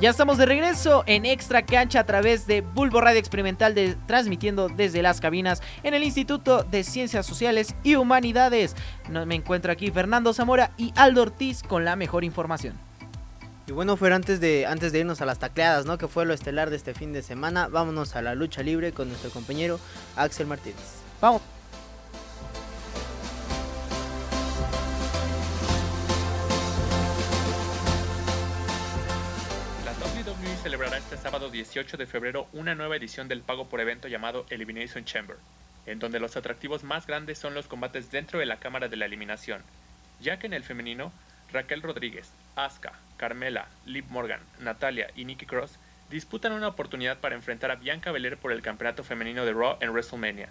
Ya 0.00 0.10
estamos 0.10 0.38
de 0.38 0.46
regreso 0.46 1.02
en 1.06 1.26
Extra 1.26 1.66
Cancha 1.66 1.98
a 1.98 2.06
través 2.06 2.46
de 2.46 2.60
Bulbo 2.60 3.00
Radio 3.00 3.18
Experimental, 3.18 3.74
de, 3.74 3.96
transmitiendo 4.06 4.68
desde 4.68 5.02
las 5.02 5.20
cabinas 5.20 5.60
en 5.82 5.92
el 5.92 6.04
Instituto 6.04 6.62
de 6.62 6.84
Ciencias 6.84 7.26
Sociales 7.26 7.74
y 7.82 7.96
Humanidades. 7.96 8.76
No, 9.10 9.26
me 9.26 9.34
encuentro 9.34 9.72
aquí 9.72 9.90
Fernando 9.90 10.32
Zamora 10.32 10.70
y 10.76 10.92
Aldo 10.94 11.22
Ortiz 11.22 11.64
con 11.64 11.84
la 11.84 11.96
mejor 11.96 12.22
información. 12.22 12.78
Y 13.66 13.72
bueno, 13.72 13.96
Fer, 13.96 14.12
antes 14.12 14.38
de, 14.38 14.66
antes 14.66 14.92
de 14.92 15.00
irnos 15.00 15.20
a 15.20 15.26
las 15.26 15.40
tacleadas, 15.40 15.84
¿no? 15.84 15.98
Que 15.98 16.06
fue 16.06 16.24
lo 16.24 16.32
estelar 16.32 16.70
de 16.70 16.76
este 16.76 16.94
fin 16.94 17.12
de 17.12 17.22
semana, 17.22 17.66
vámonos 17.66 18.14
a 18.14 18.22
la 18.22 18.36
lucha 18.36 18.62
libre 18.62 18.92
con 18.92 19.08
nuestro 19.08 19.30
compañero 19.30 19.80
Axel 20.14 20.46
Martínez. 20.46 21.02
Vamos. 21.20 21.57
Celebrará 30.68 30.98
este 30.98 31.16
sábado 31.16 31.48
18 31.48 31.96
de 31.96 32.04
febrero 32.04 32.46
una 32.52 32.74
nueva 32.74 32.94
edición 32.94 33.26
del 33.26 33.40
pago 33.40 33.70
por 33.70 33.80
evento 33.80 34.06
llamado 34.06 34.44
Elimination 34.50 35.02
Chamber, 35.06 35.38
en 35.86 35.98
donde 35.98 36.20
los 36.20 36.36
atractivos 36.36 36.84
más 36.84 37.06
grandes 37.06 37.38
son 37.38 37.54
los 37.54 37.66
combates 37.66 38.10
dentro 38.10 38.38
de 38.38 38.44
la 38.44 38.58
cámara 38.58 38.88
de 38.88 38.96
la 38.98 39.06
eliminación, 39.06 39.62
ya 40.20 40.38
que 40.38 40.46
en 40.46 40.52
el 40.52 40.62
femenino, 40.62 41.10
Raquel 41.54 41.80
Rodríguez, 41.80 42.30
Asuka, 42.54 42.92
Carmela, 43.16 43.66
Liv 43.86 44.04
Morgan, 44.10 44.42
Natalia 44.60 45.10
y 45.16 45.24
Nikki 45.24 45.46
Cross 45.46 45.78
disputan 46.10 46.52
una 46.52 46.68
oportunidad 46.68 47.16
para 47.16 47.34
enfrentar 47.34 47.70
a 47.70 47.76
Bianca 47.76 48.12
Belair 48.12 48.36
por 48.36 48.52
el 48.52 48.60
campeonato 48.60 49.04
femenino 49.04 49.46
de 49.46 49.54
Raw 49.54 49.78
en 49.80 49.88
WrestleMania. 49.88 50.50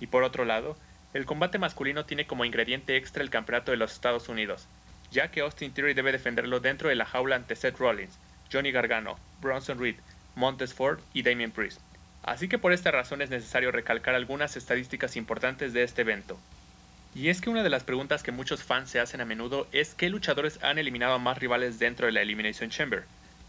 Y 0.00 0.06
por 0.06 0.22
otro 0.22 0.46
lado, 0.46 0.78
el 1.12 1.26
combate 1.26 1.58
masculino 1.58 2.06
tiene 2.06 2.26
como 2.26 2.46
ingrediente 2.46 2.96
extra 2.96 3.22
el 3.22 3.28
campeonato 3.28 3.72
de 3.72 3.76
los 3.76 3.92
Estados 3.92 4.30
Unidos, 4.30 4.66
ya 5.10 5.30
que 5.30 5.42
Austin 5.42 5.74
Theory 5.74 5.92
debe 5.92 6.12
defenderlo 6.12 6.60
dentro 6.60 6.88
de 6.88 6.94
la 6.94 7.04
jaula 7.04 7.36
ante 7.36 7.56
Seth 7.56 7.76
Rollins, 7.76 8.18
Johnny 8.50 8.72
Gargano, 8.72 9.18
Bronson 9.40 9.78
Reed, 9.78 9.96
Montes 10.34 10.74
Ford 10.74 11.00
y 11.12 11.22
Damien 11.22 11.50
Priest. 11.50 11.80
Así 12.22 12.48
que 12.48 12.58
por 12.58 12.72
esta 12.72 12.90
razón 12.90 13.22
es 13.22 13.30
necesario 13.30 13.72
recalcar 13.72 14.14
algunas 14.14 14.56
estadísticas 14.56 15.16
importantes 15.16 15.72
de 15.72 15.82
este 15.82 16.02
evento. 16.02 16.38
Y 17.14 17.28
es 17.28 17.40
que 17.40 17.50
una 17.50 17.62
de 17.62 17.70
las 17.70 17.82
preguntas 17.82 18.22
que 18.22 18.30
muchos 18.30 18.62
fans 18.62 18.90
se 18.90 19.00
hacen 19.00 19.20
a 19.20 19.24
menudo 19.24 19.66
es 19.72 19.94
qué 19.94 20.08
luchadores 20.08 20.62
han 20.62 20.78
eliminado 20.78 21.14
a 21.14 21.18
más 21.18 21.38
rivales 21.38 21.78
dentro 21.78 22.06
de 22.06 22.12
la 22.12 22.22
Elimination 22.22 22.70
Chamber. 22.70 23.04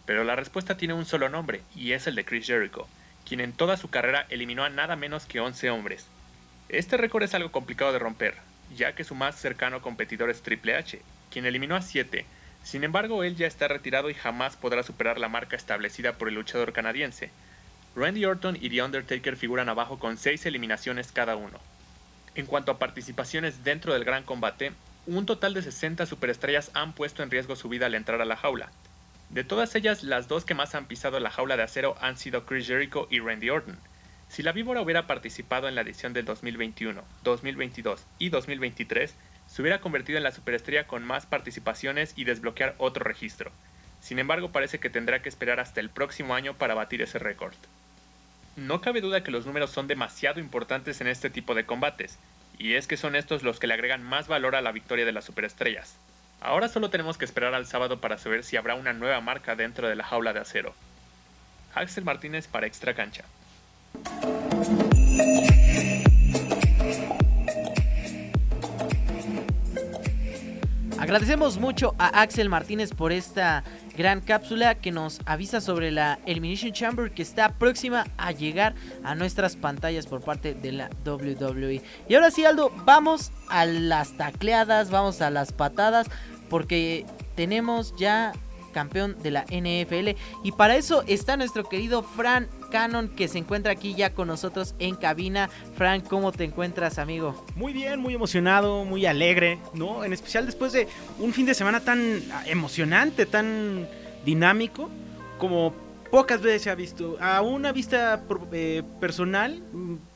Pero 0.06 0.24
la 0.24 0.36
respuesta 0.36 0.78
tiene 0.78 0.96
un 0.96 1.06
solo 1.06 1.30
nombre, 1.30 1.62
y 1.76 1.92
es 1.92 2.08
el 2.08 2.16
de 2.16 2.26
Chris 2.26 2.48
Jericho, 2.48 2.88
quien 3.28 3.40
en 3.40 3.54
toda 3.54 3.78
su 3.78 3.90
carrera 3.90 4.26
eliminó 4.30 4.64
a 4.64 4.70
nada 4.70 4.96
menos 4.96 5.26
que 5.26 5.40
11 5.40 5.70
hombres. 5.70 6.08
Este 6.70 6.98
récord 6.98 7.24
es 7.24 7.36
algo 7.36 7.52
complicado 7.52 7.94
de 7.94 8.00
romper, 8.00 8.36
ya 8.76 8.96
que 8.96 9.04
su 9.04 9.14
más 9.14 9.36
cercano 9.36 9.82
competidor 9.82 10.30
es 10.30 10.42
Triple 10.42 10.76
H, 10.76 11.00
quien 11.30 11.46
eliminó 11.46 11.76
a 11.76 11.82
7, 11.82 12.26
sin 12.64 12.84
embargo 12.84 13.24
él 13.24 13.36
ya 13.36 13.48
está 13.48 13.68
retirado 13.68 14.10
y 14.10 14.14
jamás 14.14 14.56
podrá 14.56 14.84
superar 14.84 15.20
la 15.20 15.30
marca 15.30 15.56
establecida 15.56 16.14
por 16.14 16.28
el 16.28 16.36
luchador 16.36 16.74
canadiense. 16.74 17.32
Randy 17.96 18.26
Orton 18.26 18.58
y 18.60 18.70
The 18.70 18.84
Undertaker 18.84 19.36
figuran 19.36 19.68
abajo 19.68 20.00
con 20.00 20.18
6 20.18 20.46
eliminaciones 20.46 21.12
cada 21.12 21.36
uno. 21.36 21.60
En 22.36 22.46
cuanto 22.46 22.72
a 22.72 22.80
participaciones 22.80 23.64
dentro 23.64 23.94
del 23.94 24.06
gran 24.06 24.24
combate, 24.24 24.72
un 25.08 25.26
total 25.26 25.54
de 25.54 25.62
60 25.62 26.06
superestrellas 26.06 26.72
han 26.74 26.94
puesto 26.94 27.24
en 27.24 27.32
riesgo 27.32 27.56
su 27.56 27.68
vida 27.68 27.88
al 27.88 27.96
entrar 27.96 28.22
a 28.22 28.26
la 28.26 28.38
jaula. 28.38 28.72
De 29.30 29.44
todas 29.44 29.76
ellas, 29.76 30.04
las 30.04 30.28
dos 30.28 30.46
que 30.46 30.54
más 30.54 30.76
han 30.76 30.86
pisado 30.86 31.20
la 31.20 31.32
jaula 31.32 31.58
de 31.58 31.64
acero 31.64 31.96
han 32.02 32.18
sido 32.18 32.46
Chris 32.46 32.68
Jericho 32.68 33.08
y 33.10 33.20
Randy 33.20 33.50
Orton. 33.50 33.78
Si 34.30 34.44
la 34.44 34.52
víbora 34.52 34.82
hubiera 34.82 35.08
participado 35.08 35.68
en 35.68 35.76
la 35.76 35.82
edición 35.82 36.14
del 36.14 36.26
2021, 36.26 37.04
2022 37.24 38.06
y 38.20 38.30
2023, 38.30 39.14
se 39.52 39.62
hubiera 39.62 39.82
convertido 39.82 40.18
en 40.18 40.24
la 40.24 40.32
superestrella 40.32 40.88
con 40.88 41.04
más 41.04 41.26
participaciones 41.26 42.14
y 42.16 42.24
desbloquear 42.24 42.74
otro 42.78 43.04
registro. 43.04 43.52
Sin 44.00 44.18
embargo, 44.18 44.52
parece 44.52 44.80
que 44.80 44.90
tendrá 44.90 45.22
que 45.22 45.28
esperar 45.28 45.60
hasta 45.60 45.82
el 45.82 45.90
próximo 45.90 46.36
año 46.36 46.54
para 46.54 46.74
batir 46.74 47.02
ese 47.02 47.20
récord. 47.20 47.54
No 48.56 48.80
cabe 48.80 49.02
duda 49.02 49.24
que 49.24 49.32
los 49.32 49.46
números 49.46 49.70
son 49.70 49.88
demasiado 49.88 50.40
importantes 50.40 51.02
en 51.02 51.08
este 51.08 51.30
tipo 51.30 51.54
de 51.54 51.66
combates, 51.66 52.18
y 52.58 52.76
es 52.76 52.88
que 52.88 52.96
son 52.96 53.16
estos 53.16 53.44
los 53.44 53.60
que 53.60 53.68
le 53.68 53.74
agregan 53.74 54.04
más 54.04 54.30
valor 54.30 54.56
a 54.56 54.62
la 54.62 54.72
victoria 54.72 55.06
de 55.06 55.12
las 55.12 55.26
superestrellas. 55.26 55.96
Ahora 56.40 56.70
solo 56.70 56.90
tenemos 56.90 57.18
que 57.18 57.26
esperar 57.26 57.54
al 57.54 57.66
sábado 57.66 58.00
para 58.00 58.18
saber 58.18 58.46
si 58.46 58.56
habrá 58.56 58.76
una 58.76 58.94
nueva 58.94 59.20
marca 59.20 59.56
dentro 59.58 59.90
de 59.90 59.96
la 59.96 60.06
jaula 60.06 60.32
de 60.32 60.40
acero. 60.40 60.74
Axel 61.76 62.06
Martínez 62.06 62.48
para 62.48 62.68
Extra 62.68 62.94
Cancha. 62.94 63.26
Agradecemos 71.12 71.58
mucho 71.58 71.94
a 72.00 72.22
Axel 72.22 72.48
Martínez 72.48 72.94
por 72.94 73.12
esta 73.12 73.66
gran 73.98 74.22
cápsula 74.22 74.76
que 74.76 74.94
nos 74.94 75.20
avisa 75.26 75.60
sobre 75.60 75.92
la 75.92 76.20
Elimination 76.26 76.72
Chamber 76.72 77.12
que 77.12 77.22
está 77.22 77.50
próxima 77.50 78.06
a 78.16 78.32
llegar 78.32 78.76
a 79.04 79.14
nuestras 79.14 79.58
pantallas 79.58 80.08
por 80.08 80.22
parte 80.22 80.54
de 80.54 80.72
la 80.72 80.90
WWE. 81.06 81.82
Y 82.08 82.16
ahora 82.16 82.32
sí, 82.32 82.46
Aldo, 82.46 82.72
vamos 82.86 83.34
a 83.50 83.66
las 83.66 84.16
tacleadas, 84.16 84.90
vamos 84.90 85.22
a 85.22 85.30
las 85.32 85.52
patadas, 85.52 86.08
porque 86.50 87.06
tenemos 87.36 87.94
ya 87.98 88.32
campeón 88.72 89.18
de 89.22 89.32
la 89.32 89.44
NFL. 89.50 90.18
Y 90.46 90.54
para 90.54 90.78
eso 90.78 91.04
está 91.08 91.36
nuestro 91.36 91.66
querido 91.66 92.04
Fran 92.04 92.48
Cannon 92.72 93.10
que 93.10 93.28
se 93.28 93.38
encuentra 93.38 93.72
aquí 93.72 93.94
ya 93.94 94.16
con 94.16 94.28
nosotros 94.28 94.74
en 94.80 94.96
cabina. 94.96 95.50
Fran, 95.76 96.02
¿cómo 96.02 96.32
te 96.32 96.46
encuentras, 96.46 96.98
amigo? 96.98 97.46
Muy 97.56 97.74
bien, 97.74 98.00
muy 98.00 98.16
emocionado, 98.16 98.86
muy 98.86 99.06
alegre, 99.06 99.60
¿no? 99.76 100.04
En 100.04 100.14
especial 100.14 100.48
después 100.48 100.72
de 100.72 100.88
un 101.20 101.34
fin 101.34 101.46
de 101.46 101.54
semana 101.54 101.82
tan 101.82 102.24
emocionante, 102.48 103.28
tan 103.28 103.88
dinámico, 104.26 104.90
como 105.38 105.74
pocas 106.10 106.42
veces 106.42 106.64
se 106.64 106.70
ha 106.72 106.76
visto. 106.76 107.18
A 107.20 107.42
una 107.42 107.72
vista 107.72 108.24
eh, 108.52 108.82
personal, 109.00 109.62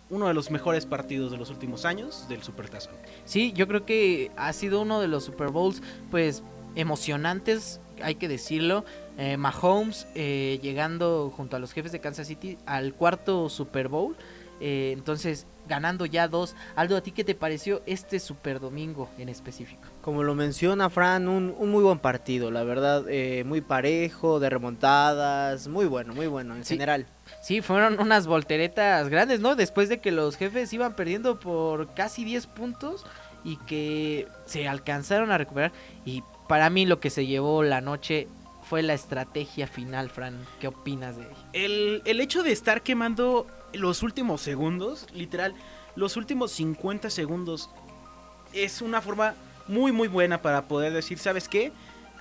uno 0.09 0.27
de 0.27 0.33
los 0.33 0.49
mejores 0.49 0.85
partidos 0.85 1.31
de 1.31 1.37
los 1.37 1.49
últimos 1.49 1.85
años 1.85 2.27
del 2.29 2.41
Supertazón. 2.41 2.93
Sí, 3.25 3.53
yo 3.53 3.67
creo 3.67 3.85
que 3.85 4.31
ha 4.37 4.53
sido 4.53 4.81
uno 4.81 5.01
de 5.01 5.07
los 5.07 5.25
Super 5.25 5.49
Bowls, 5.49 5.83
pues 6.09 6.43
emocionantes, 6.75 7.79
hay 8.01 8.15
que 8.15 8.27
decirlo. 8.27 8.85
Eh, 9.17 9.37
Mahomes 9.37 10.07
eh, 10.15 10.59
llegando 10.61 11.31
junto 11.35 11.55
a 11.55 11.59
los 11.59 11.71
jefes 11.71 11.91
de 11.91 11.99
Kansas 11.99 12.27
City 12.27 12.57
al 12.65 12.93
cuarto 12.93 13.49
Super 13.49 13.87
Bowl. 13.87 14.15
Eh, 14.61 14.91
entonces, 14.93 15.47
ganando 15.67 16.05
ya 16.05 16.27
dos. 16.29 16.55
Aldo, 16.77 16.95
¿a 16.95 17.01
ti 17.01 17.11
qué 17.11 17.23
te 17.25 17.35
pareció 17.35 17.81
este 17.85 18.19
Super 18.21 18.59
Domingo 18.61 19.09
en 19.17 19.27
específico? 19.27 19.81
Como 20.01 20.23
lo 20.23 20.33
menciona 20.33 20.89
Fran, 20.89 21.27
un, 21.27 21.53
un 21.57 21.71
muy 21.71 21.83
buen 21.83 21.99
partido, 21.99 22.51
la 22.51 22.63
verdad, 22.63 23.03
eh, 23.09 23.43
muy 23.45 23.59
parejo, 23.61 24.39
de 24.39 24.49
remontadas, 24.49 25.67
muy 25.67 25.85
bueno, 25.87 26.13
muy 26.13 26.27
bueno 26.27 26.55
en 26.55 26.63
Sí. 26.63 26.75
general. 26.75 27.05
Sí, 27.41 27.61
fueron 27.61 27.99
unas 27.99 28.27
volteretas 28.27 29.09
grandes, 29.09 29.39
¿no? 29.41 29.55
Después 29.55 29.89
de 29.89 29.99
que 29.99 30.11
los 30.11 30.37
jefes 30.37 30.71
iban 30.73 30.95
perdiendo 30.95 31.39
por 31.39 31.93
casi 31.93 32.23
10 32.23 32.47
puntos 32.47 33.05
y 33.43 33.57
que 33.57 34.27
se 34.45 34.67
alcanzaron 34.67 35.31
a 35.31 35.37
recuperar. 35.37 35.71
Y 36.05 36.23
para 36.47 36.69
mí 36.69 36.85
lo 36.85 36.99
que 36.99 37.09
se 37.09 37.25
llevó 37.25 37.61
la 37.63 37.81
noche 37.81 38.27
fue 38.69 38.81
la 38.81 38.93
estrategia 38.93 39.67
final, 39.67 40.09
Fran. 40.09 40.45
¿Qué 40.59 40.67
opinas 40.67 41.17
de 41.17 41.23
ello? 41.23 41.35
El, 41.53 42.01
el 42.05 42.19
hecho 42.19 42.43
de 42.43 42.51
estar 42.51 42.81
quemando 42.81 43.47
los 43.73 44.03
últimos 44.03 44.41
segundos, 44.41 45.07
literal, 45.13 45.53
los 45.95 46.17
últimos 46.17 46.51
50 46.51 47.09
segundos, 47.09 47.69
es 48.53 48.81
una 48.81 49.01
forma 49.01 49.35
muy, 49.67 49.91
muy 49.91 50.07
buena 50.07 50.41
para 50.41 50.63
poder 50.67 50.93
decir, 50.93 51.19
¿sabes 51.19 51.47
qué? 51.47 51.71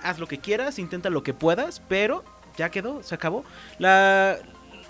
Haz 0.01 0.19
lo 0.19 0.27
que 0.27 0.39
quieras, 0.39 0.79
intenta 0.79 1.09
lo 1.09 1.23
que 1.23 1.33
puedas, 1.33 1.81
pero 1.87 2.23
ya 2.57 2.69
quedó, 2.69 3.01
se 3.03 3.15
acabó. 3.15 3.43
La, 3.79 4.37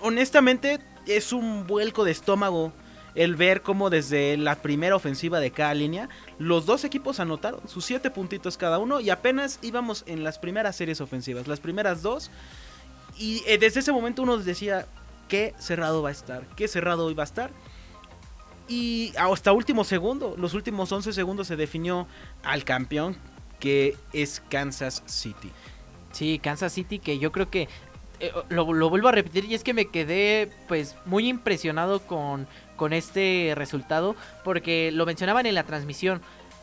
honestamente, 0.00 0.78
es 1.06 1.32
un 1.32 1.66
vuelco 1.66 2.04
de 2.04 2.12
estómago 2.12 2.72
el 3.16 3.34
ver 3.34 3.62
cómo 3.62 3.90
desde 3.90 4.36
la 4.36 4.56
primera 4.56 4.94
ofensiva 4.94 5.40
de 5.40 5.50
cada 5.50 5.74
línea, 5.74 6.08
los 6.38 6.66
dos 6.66 6.84
equipos 6.84 7.18
anotaron 7.18 7.66
sus 7.66 7.84
siete 7.84 8.10
puntitos 8.10 8.56
cada 8.58 8.78
uno 8.78 9.00
y 9.00 9.10
apenas 9.10 9.58
íbamos 9.62 10.04
en 10.06 10.22
las 10.22 10.38
primeras 10.38 10.76
series 10.76 11.00
ofensivas, 11.00 11.48
las 11.48 11.58
primeras 11.58 12.02
dos. 12.02 12.30
Y 13.18 13.42
eh, 13.46 13.56
desde 13.56 13.80
ese 13.80 13.90
momento 13.90 14.22
uno 14.22 14.36
decía, 14.36 14.86
qué 15.28 15.54
cerrado 15.58 16.02
va 16.02 16.10
a 16.10 16.12
estar, 16.12 16.46
qué 16.56 16.68
cerrado 16.68 17.12
va 17.14 17.22
a 17.22 17.24
estar. 17.24 17.50
Y 18.68 19.12
hasta 19.16 19.52
último 19.52 19.84
segundo, 19.84 20.34
los 20.36 20.52
últimos 20.52 20.92
11 20.92 21.12
segundos 21.14 21.46
se 21.46 21.56
definió 21.56 22.06
al 22.42 22.64
campeón, 22.64 23.16
que 23.60 23.96
es 24.12 24.42
Kansas 24.50 25.02
City. 25.06 25.50
Sí, 26.12 26.38
Kansas 26.38 26.72
City, 26.72 26.98
que 26.98 27.18
yo 27.18 27.32
creo 27.32 27.48
que 27.48 27.68
eh, 28.20 28.32
lo, 28.50 28.72
lo 28.74 28.90
vuelvo 28.90 29.08
a 29.08 29.12
repetir 29.12 29.44
y 29.44 29.54
es 29.54 29.62
que 29.62 29.72
me 29.72 29.86
quedé 29.86 30.50
pues 30.68 30.96
muy 31.06 31.28
impresionado 31.28 32.00
con, 32.00 32.48
con 32.76 32.92
este 32.92 33.52
resultado 33.56 34.16
porque 34.44 34.90
lo 34.92 35.06
mencionaban 35.06 35.46
en 35.46 35.54
la 35.54 35.64
transmisión 35.64 36.20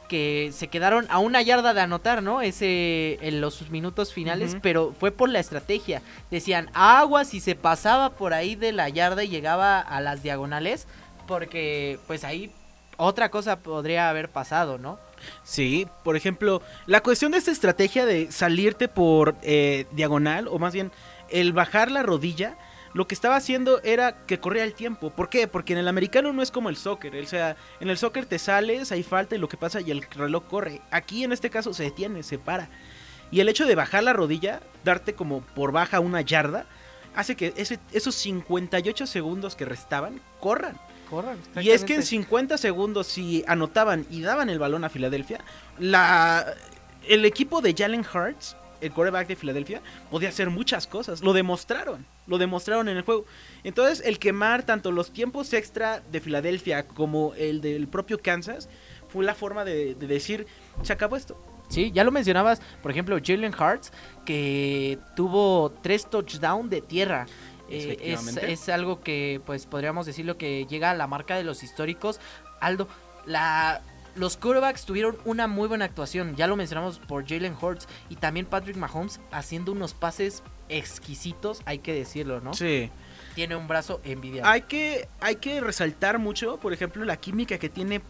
que 0.07 0.51
se 0.53 0.67
quedaron 0.67 1.07
a 1.09 1.19
una 1.19 1.41
yarda 1.41 1.73
de 1.73 1.81
anotar, 1.81 2.21
¿no? 2.21 2.41
Ese 2.41 3.17
en 3.21 3.41
los 3.41 3.69
minutos 3.71 4.13
finales, 4.13 4.57
pero 4.61 4.93
fue 4.99 5.11
por 5.11 5.29
la 5.29 5.39
estrategia. 5.39 6.01
Decían, 6.29 6.69
agua 6.73 7.25
si 7.25 7.39
se 7.39 7.55
pasaba 7.55 8.11
por 8.11 8.33
ahí 8.33 8.55
de 8.55 8.73
la 8.73 8.89
yarda 8.89 9.23
y 9.23 9.29
llegaba 9.29 9.79
a 9.79 10.01
las 10.01 10.21
diagonales, 10.21 10.87
porque 11.25 11.99
pues 12.05 12.23
ahí 12.23 12.51
otra 12.97 13.29
cosa 13.29 13.59
podría 13.59 14.09
haber 14.09 14.29
pasado, 14.29 14.77
¿no? 14.77 14.99
Sí, 15.43 15.87
por 16.03 16.15
ejemplo, 16.15 16.61
la 16.85 17.01
cuestión 17.01 17.31
de 17.31 17.37
esta 17.37 17.51
estrategia 17.51 18.05
de 18.05 18.31
salirte 18.31 18.87
por 18.87 19.35
eh, 19.41 19.85
diagonal, 19.91 20.47
o 20.47 20.59
más 20.59 20.73
bien 20.73 20.91
el 21.29 21.53
bajar 21.53 21.89
la 21.89 22.03
rodilla, 22.03 22.57
lo 22.93 23.07
que 23.07 23.15
estaba 23.15 23.35
haciendo 23.35 23.81
era 23.83 24.25
que 24.25 24.39
corría 24.39 24.63
el 24.63 24.73
tiempo. 24.73 25.09
¿Por 25.09 25.29
qué? 25.29 25.47
Porque 25.47 25.73
en 25.73 25.79
el 25.79 25.87
americano 25.87 26.31
no 26.33 26.41
es 26.41 26.51
como 26.51 26.69
el 26.69 26.77
soccer. 26.77 27.15
O 27.15 27.25
sea, 27.27 27.55
en 27.79 27.89
el 27.89 27.97
soccer 27.97 28.25
te 28.25 28.37
sales, 28.39 28.91
hay 28.91 29.01
falta 29.03 29.35
y 29.35 29.39
lo 29.39 29.49
que 29.49 29.57
pasa 29.57 29.81
y 29.81 29.89
el 29.91 30.01
reloj 30.03 30.43
corre. 30.47 30.81
Aquí 30.91 31.23
en 31.23 31.31
este 31.31 31.49
caso 31.49 31.73
se 31.73 31.83
detiene, 31.83 32.21
se 32.23 32.37
para. 32.37 32.69
Y 33.31 33.39
el 33.39 33.49
hecho 33.49 33.65
de 33.65 33.73
bajar 33.75 34.03
la 34.03 34.13
rodilla, 34.13 34.61
darte 34.83 35.15
como 35.15 35.41
por 35.41 35.71
baja 35.71 35.99
una 35.99 36.21
yarda, 36.21 36.65
hace 37.15 37.35
que 37.35 37.53
ese- 37.57 37.79
esos 37.91 38.13
58 38.15 39.07
segundos 39.07 39.55
que 39.55 39.65
restaban 39.65 40.21
corran. 40.39 40.77
Corran. 41.09 41.37
Y 41.61 41.69
es 41.71 41.83
que 41.83 41.95
en 41.95 42.03
50 42.03 42.57
segundos, 42.57 43.07
si 43.07 43.43
anotaban 43.47 44.05
y 44.11 44.21
daban 44.21 44.49
el 44.49 44.59
balón 44.59 44.83
a 44.83 44.89
Filadelfia, 44.89 45.39
la, 45.79 46.45
el 47.07 47.25
equipo 47.25 47.61
de 47.61 47.73
Jalen 47.77 48.01
Hurts, 48.13 48.55
el 48.83 48.91
quarterback 48.91 49.27
de 49.27 49.35
Filadelfia, 49.35 49.81
podía 50.11 50.29
hacer 50.29 50.49
muchas 50.49 50.85
cosas. 50.85 51.21
Lo 51.21 51.33
demostraron. 51.33 52.05
Lo 52.27 52.37
demostraron 52.37 52.89
en 52.89 52.97
el 52.97 53.03
juego. 53.03 53.25
Entonces, 53.63 54.01
el 54.05 54.19
quemar 54.19 54.63
tanto 54.63 54.91
los 54.91 55.11
tiempos 55.11 55.53
extra 55.53 56.01
de 56.11 56.19
Filadelfia 56.19 56.87
como 56.87 57.33
el 57.35 57.61
del 57.61 57.87
propio 57.87 58.21
Kansas 58.21 58.69
fue 59.07 59.25
la 59.25 59.35
forma 59.35 59.65
de, 59.65 59.95
de 59.95 60.07
decir: 60.07 60.45
se 60.83 60.93
acabó 60.93 61.15
esto. 61.15 61.37
Sí, 61.69 61.91
ya 61.91 62.03
lo 62.03 62.11
mencionabas, 62.11 62.61
por 62.83 62.91
ejemplo, 62.91 63.17
Jalen 63.23 63.53
Hurts, 63.55 63.91
que 64.25 64.99
tuvo 65.15 65.71
tres 65.81 66.07
touchdowns 66.07 66.69
de 66.69 66.81
tierra. 66.81 67.25
Eh, 67.69 67.97
es, 67.99 68.37
es 68.37 68.69
algo 68.69 69.01
que, 69.01 69.41
pues, 69.45 69.65
podríamos 69.65 70.05
decirlo 70.05 70.37
que 70.37 70.67
llega 70.67 70.91
a 70.91 70.93
la 70.93 71.07
marca 71.07 71.35
de 71.35 71.43
los 71.43 71.63
históricos. 71.63 72.19
Aldo, 72.59 72.87
la, 73.25 73.81
los 74.15 74.37
quarterbacks 74.37 74.85
tuvieron 74.85 75.17
una 75.25 75.47
muy 75.47 75.67
buena 75.67 75.85
actuación. 75.85 76.35
Ya 76.35 76.47
lo 76.47 76.55
mencionamos 76.55 76.99
por 76.99 77.27
Jalen 77.27 77.55
Hurts 77.59 77.87
y 78.09 78.15
también 78.15 78.45
Patrick 78.45 78.77
Mahomes 78.77 79.19
haciendo 79.31 79.71
unos 79.71 79.93
pases 79.93 80.43
exquisitos, 80.69 81.61
hay 81.65 81.79
que 81.79 81.93
decirlo, 81.93 82.39
¿no? 82.41 82.53
Sí. 82.53 82.89
Tiene 83.35 83.55
un 83.55 83.67
brazo 83.67 84.01
envidiable. 84.03 84.49
Hay 84.49 84.61
que, 84.61 85.07
hay 85.19 85.37
que 85.37 85.61
resaltar 85.61 86.19
mucho, 86.19 86.57
por 86.57 86.73
ejemplo, 86.73 87.03
la 87.05 87.17
química 87.17 87.57
que 87.57 87.69
tiene 87.69 88.01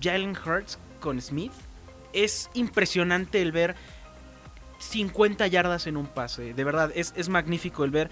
Jalen 0.00 0.36
Hurts 0.36 0.78
con 1.00 1.20
Smith. 1.20 1.52
Es 2.12 2.50
impresionante 2.54 3.42
el 3.42 3.52
ver 3.52 3.74
50 4.78 5.46
yardas 5.46 5.86
en 5.86 5.96
un 5.96 6.06
pase. 6.06 6.54
De 6.54 6.64
verdad, 6.64 6.90
es, 6.94 7.12
es 7.16 7.28
magnífico 7.28 7.84
el 7.84 7.90
ver 7.90 8.10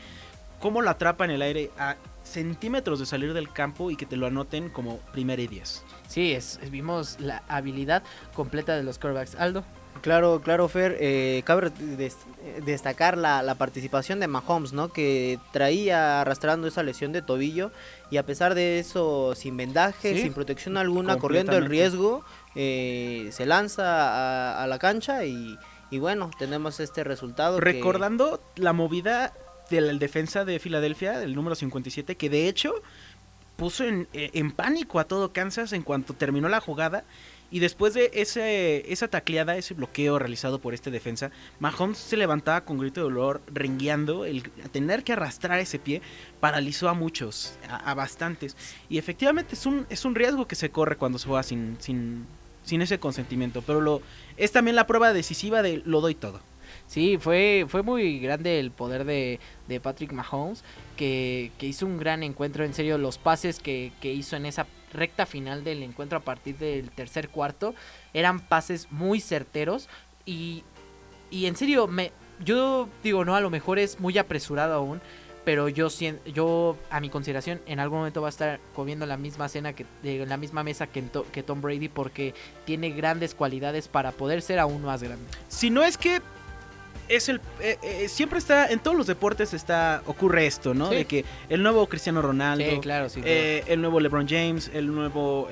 cómo 0.61 0.83
lo 0.83 0.91
atrapa 0.91 1.25
en 1.25 1.31
el 1.31 1.43
aire 1.43 1.71
a 1.79 1.97
centímetros 2.25 2.99
de 2.99 3.07
salir 3.07 3.33
del 3.35 3.53
campo 3.53 3.91
y 3.91 3.97
que 3.97 4.07
te 4.07 4.17
lo 4.17 4.27
anoten 4.27 4.69
como 4.71 4.99
primera 5.13 5.41
y 5.41 5.47
10. 5.47 5.85
Sí, 6.09 6.33
es, 6.33 6.59
vimos 6.71 7.21
la 7.21 7.43
habilidad 7.49 8.03
completa 8.35 8.75
de 8.77 8.83
los 8.83 8.99
quarterbacks. 8.99 9.37
Aldo. 9.37 9.65
Claro, 10.03 10.41
claro, 10.43 10.69
Fer. 10.69 10.97
eh, 10.99 11.43
cabe 11.47 11.71
des- 11.97 12.17
destacar 12.67 13.17
la, 13.17 13.43
la 13.43 13.55
participación 13.55 14.19
de 14.19 14.27
Mahomes, 14.27 14.73
¿no? 14.73 14.93
Que 14.93 15.39
traía 15.53 16.21
arrastrando 16.21 16.67
esa 16.67 16.83
lesión 16.83 17.13
de 17.13 17.23
tobillo 17.23 17.71
y 18.11 18.17
a 18.17 18.27
pesar 18.27 18.55
de 18.57 18.81
eso, 18.81 19.35
sin 19.37 19.57
vendaje, 19.57 20.15
Sí, 20.15 20.23
sin 20.23 20.35
protección 20.35 20.77
alguna, 20.77 21.17
corriendo 21.17 21.57
el 21.57 21.67
riesgo, 21.67 22.25
eh, 22.57 23.29
se 23.33 23.47
lanza 23.47 23.85
a, 24.57 24.65
a 24.65 24.67
la 24.67 24.79
cancha 24.81 25.25
y, 25.25 25.57
y 25.91 25.99
bueno, 26.01 26.31
tenemos 26.39 26.81
este 26.81 27.05
resultado. 27.05 27.59
que- 27.59 27.65
Recordando 27.65 28.43
la 28.57 28.73
movida 28.73 29.33
de 29.71 29.81
la 29.81 29.93
defensa 29.95 30.45
de 30.45 30.59
Filadelfia, 30.59 31.23
el 31.23 31.35
número 31.35 31.55
57, 31.55 32.17
que 32.17 32.31
de 32.31 32.49
hecho 32.49 32.75
puso 33.57 33.85
en, 33.85 34.09
eh, 34.13 34.31
en 34.35 34.51
pánico 34.51 34.99
a 34.99 35.05
todo 35.05 35.33
Kansas 35.33 35.73
en 35.73 35.83
cuanto 35.83 36.15
terminó 36.15 36.49
la 36.49 36.61
jugada. 36.61 37.05
Y 37.51 37.61
después 37.61 37.95
de 37.95 38.11
ese, 38.15 38.91
esa 38.93 39.07
tacleada, 39.07 39.57
ese 39.57 39.75
bloqueo 39.75 40.19
realizado 40.19 40.59
por 40.59 40.75
este 40.75 40.91
defensa, 40.91 41.31
Mahomes 41.61 41.99
se 41.99 42.17
levantaba 42.17 42.63
con 42.63 42.79
grito 42.79 43.01
de 43.01 43.05
dolor, 43.05 43.43
rengueando. 43.47 44.25
El 44.25 44.51
tener 44.73 45.05
que 45.05 45.13
arrastrar 45.13 45.61
ese 45.61 45.79
pie 45.79 46.03
paralizó 46.41 46.89
a 46.89 46.95
muchos, 46.95 47.57
a, 47.69 47.77
a 47.77 47.95
bastantes. 47.95 48.57
Y 48.89 48.99
efectivamente 48.99 49.55
es 49.55 49.67
un, 49.67 49.87
es 49.89 50.05
un 50.05 50.17
riesgo 50.17 50.49
que 50.49 50.57
se 50.57 50.71
corre 50.71 50.97
cuando 50.97 51.19
se 51.19 51.29
juega 51.29 51.45
sin, 51.45 51.77
sin, 51.79 52.27
sin 52.65 52.83
ese 52.83 52.99
consentimiento. 52.99 53.63
Pero 53.63 53.81
lo, 53.81 54.03
es 54.37 54.51
también 54.51 54.75
la 54.75 54.89
prueba 54.89 55.13
decisiva 55.13 55.63
de 55.63 55.81
lo 55.85 56.01
doy 56.01 56.17
todo. 56.17 56.41
Sí, 56.87 57.19
fue, 57.19 57.67
fue 57.69 57.83
muy 57.83 58.21
grande 58.21 58.61
el 58.61 58.71
poder 58.71 59.05
de, 59.05 59.41
de 59.69 59.81
Patrick 59.81 60.13
Mahomes, 60.13 60.63
que, 60.97 61.51
que 61.59 61.67
hizo 61.67 61.87
un 61.87 61.99
gran 61.99 62.23
encuentro. 62.23 62.65
En 62.65 62.75
serio, 62.75 62.99
los 62.99 63.19
pases 63.19 63.59
que, 63.59 63.93
que 64.01 64.13
hizo 64.13 64.37
en 64.37 64.47
esa 64.47 64.67
recta 64.93 65.27
final 65.27 65.65
del 65.65 65.83
encuentro 65.83 66.19
a 66.19 66.21
partir 66.21 66.57
del 66.57 66.91
tercer 66.91 67.31
cuarto 67.31 67.75
eran 68.13 68.41
pases 68.41 68.89
muy 68.91 69.21
certeros. 69.21 69.89
Y, 70.25 70.63
y 71.31 71.47
en 71.47 71.57
serio, 71.57 71.87
me, 71.89 72.13
yo 72.45 72.89
digo, 73.03 73.25
no, 73.25 73.35
a 73.35 73.41
lo 73.41 73.51
mejor 73.51 73.79
es 73.79 73.99
muy 73.99 74.17
apresurado 74.19 74.75
aún. 74.75 75.01
Pero 75.45 75.69
yo, 75.69 75.89
yo, 76.33 76.79
a 76.89 77.01
mi 77.01 77.11
consideración, 77.11 77.61
en 77.67 77.79
algún 77.79 77.99
momento 77.99 78.23
va 78.23 78.29
a 78.29 78.31
estar 78.31 78.61
comiendo 78.75 79.05
la 79.05 79.19
misma 79.19 79.51
cena, 79.51 79.75
que, 79.75 79.85
de 80.03 80.25
la 80.25 80.39
misma 80.39 80.65
mesa 80.65 80.87
que, 80.87 81.05
que 81.33 81.43
Tom 81.43 81.61
Brady, 81.61 81.91
porque 81.91 82.33
tiene 82.65 82.89
grandes 82.89 83.35
cualidades 83.35 83.89
para 83.89 84.13
poder 84.13 84.41
ser 84.41 84.59
aún 84.59 84.83
más 84.83 85.03
grande. 85.03 85.27
Si 85.49 85.69
no 85.69 85.85
es 85.85 85.99
que 85.99 86.23
es 87.09 87.29
el 87.29 87.41
eh, 87.61 87.77
eh, 87.83 88.09
siempre 88.09 88.39
está 88.39 88.69
en 88.69 88.79
todos 88.81 88.97
los 88.97 89.07
deportes 89.07 89.53
está 89.55 90.03
ocurre 90.07 90.47
esto, 90.47 90.75
¿no? 90.75 90.89
Sí. 90.91 90.97
De 90.97 91.05
que 91.05 91.25
el 91.49 91.63
nuevo 91.63 91.87
Cristiano 91.87 92.23
Ronaldo, 92.23 92.65
Sí, 92.69 92.81
claro, 92.81 93.09
sin 93.09 93.23
eh, 93.27 93.63
el 93.67 93.81
nuevo 93.81 94.01
LeBron 94.01 94.27
James, 94.29 94.71
el 94.73 94.87
nuevo 94.95 95.49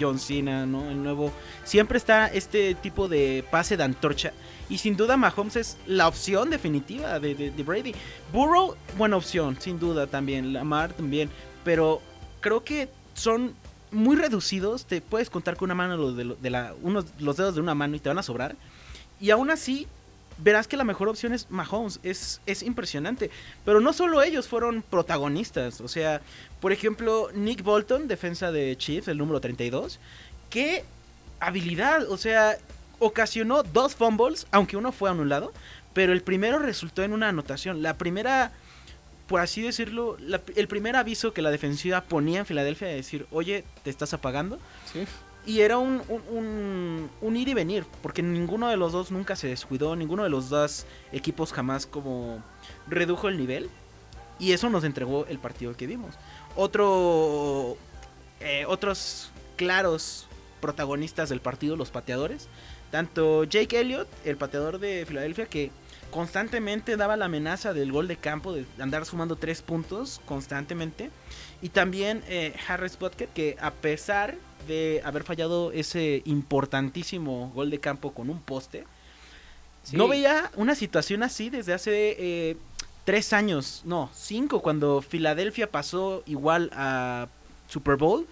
John 0.00 0.18
Cena, 0.18 0.66
¿no? 0.66 0.90
El 0.90 1.02
nuevo 1.02 1.32
siempre 1.64 1.98
está 1.98 2.26
este 2.28 2.74
tipo 2.74 3.08
de 3.08 3.44
pase 3.50 3.76
de 3.76 3.84
antorcha 3.84 4.32
y 4.70 4.78
sin 4.78 4.96
duda 4.96 5.16
Mahomes 5.16 5.56
es 5.56 5.76
la 5.86 6.08
opción 6.08 6.50
definitiva 6.50 7.18
de, 7.20 7.34
de- 7.34 7.50
de 7.50 7.62
Brady. 7.62 7.94
Burrow 8.32 8.76
buena 8.96 9.16
opción, 9.16 9.56
sin 9.60 9.78
duda 9.78 10.06
también, 10.06 10.52
Lamar 10.52 10.92
también, 10.92 11.30
pero 11.64 12.00
creo 12.40 12.64
que 12.64 12.88
son 13.14 13.54
muy 13.90 14.16
reducidos, 14.16 14.84
te 14.84 15.00
puedes 15.00 15.30
contar 15.30 15.56
con 15.56 15.66
una 15.68 15.74
mano 15.74 16.12
de, 16.12 16.36
de 16.40 16.50
la 16.50 16.74
unos 16.82 17.06
los 17.18 17.36
dedos 17.38 17.54
de 17.54 17.60
una 17.62 17.74
mano 17.74 17.96
y 17.96 17.98
te 18.00 18.08
van 18.10 18.18
a 18.18 18.22
sobrar. 18.22 18.54
Y 19.20 19.30
aún 19.30 19.50
así, 19.50 19.86
verás 20.38 20.68
que 20.68 20.76
la 20.76 20.84
mejor 20.84 21.08
opción 21.08 21.32
es 21.32 21.50
Mahomes. 21.50 22.00
Es, 22.02 22.40
es 22.46 22.62
impresionante. 22.62 23.30
Pero 23.64 23.80
no 23.80 23.92
solo 23.92 24.22
ellos 24.22 24.48
fueron 24.48 24.82
protagonistas. 24.82 25.80
O 25.80 25.88
sea, 25.88 26.20
por 26.60 26.72
ejemplo, 26.72 27.30
Nick 27.34 27.62
Bolton, 27.62 28.08
defensa 28.08 28.50
de 28.50 28.76
Chiefs, 28.76 29.08
el 29.08 29.18
número 29.18 29.40
32. 29.40 29.98
Qué 30.50 30.84
habilidad. 31.40 32.10
O 32.10 32.16
sea, 32.16 32.56
ocasionó 32.98 33.62
dos 33.62 33.94
fumbles, 33.94 34.46
aunque 34.50 34.76
uno 34.76 34.92
fue 34.92 35.10
anulado. 35.10 35.52
Pero 35.92 36.12
el 36.12 36.22
primero 36.22 36.58
resultó 36.58 37.02
en 37.02 37.12
una 37.12 37.28
anotación. 37.28 37.82
La 37.82 37.98
primera, 37.98 38.52
por 39.26 39.40
así 39.40 39.62
decirlo, 39.62 40.16
el 40.54 40.68
primer 40.68 40.96
aviso 40.96 41.32
que 41.32 41.42
la 41.42 41.50
defensiva 41.50 42.02
ponía 42.02 42.40
en 42.40 42.46
Filadelfia 42.46 42.88
de 42.88 42.94
decir, 42.94 43.26
oye, 43.30 43.64
te 43.82 43.90
estás 43.90 44.14
apagando. 44.14 44.58
Y 45.48 45.62
era 45.62 45.78
un, 45.78 46.02
un, 47.22 47.36
ir 47.38 47.48
y 47.48 47.54
venir, 47.54 47.86
porque 48.02 48.22
ninguno 48.22 48.68
de 48.68 48.76
los 48.76 48.92
dos 48.92 49.10
nunca 49.10 49.34
se 49.34 49.48
descuidó, 49.48 49.96
ninguno 49.96 50.22
de 50.22 50.28
los 50.28 50.50
dos 50.50 50.84
equipos 51.10 51.54
jamás 51.54 51.86
como 51.86 52.44
redujo 52.86 53.30
el 53.30 53.38
nivel. 53.38 53.70
Y 54.38 54.52
eso 54.52 54.68
nos 54.68 54.84
entregó 54.84 55.24
el 55.24 55.38
partido 55.38 55.74
que 55.74 55.86
vimos. 55.86 56.16
Otro, 56.54 57.78
eh, 58.40 58.66
otros 58.66 59.30
claros 59.56 60.26
protagonistas 60.60 61.30
del 61.30 61.40
partido, 61.40 61.76
los 61.76 61.88
pateadores. 61.88 62.46
Tanto 62.90 63.44
Jake 63.44 63.80
Elliott, 63.80 64.08
el 64.26 64.36
pateador 64.36 64.78
de 64.78 65.06
Filadelfia, 65.06 65.46
que 65.46 65.70
constantemente 66.10 66.98
daba 66.98 67.16
la 67.16 67.24
amenaza 67.24 67.72
del 67.72 67.90
gol 67.90 68.06
de 68.06 68.18
campo, 68.18 68.52
de 68.52 68.66
andar 68.78 69.06
sumando 69.06 69.36
tres 69.36 69.62
puntos 69.62 70.20
constantemente. 70.26 71.10
Y 71.62 71.70
también 71.70 72.22
eh, 72.28 72.54
Harris 72.68 72.98
Butker, 72.98 73.28
que 73.28 73.56
a 73.62 73.70
pesar 73.70 74.36
de 74.66 75.00
haber 75.04 75.22
fallado 75.24 75.72
ese 75.72 76.22
importantísimo 76.24 77.50
gol 77.54 77.70
de 77.70 77.78
campo 77.80 78.12
con 78.12 78.30
un 78.30 78.40
poste, 78.40 78.84
Sí. 79.84 79.96
no 79.96 80.06
veía 80.08 80.50
una 80.56 80.74
situación 80.74 81.22
así 81.22 81.48
desde 81.48 81.72
hace 81.72 82.16
eh, 82.18 82.56
tres 83.04 83.32
años, 83.32 83.82
no, 83.86 84.10
cinco, 84.14 84.60
cuando 84.60 85.00
Filadelfia 85.00 85.70
pasó 85.70 86.22
igual 86.26 86.70
a 86.74 87.28
Super 87.68 87.96
Bowl 87.96 88.26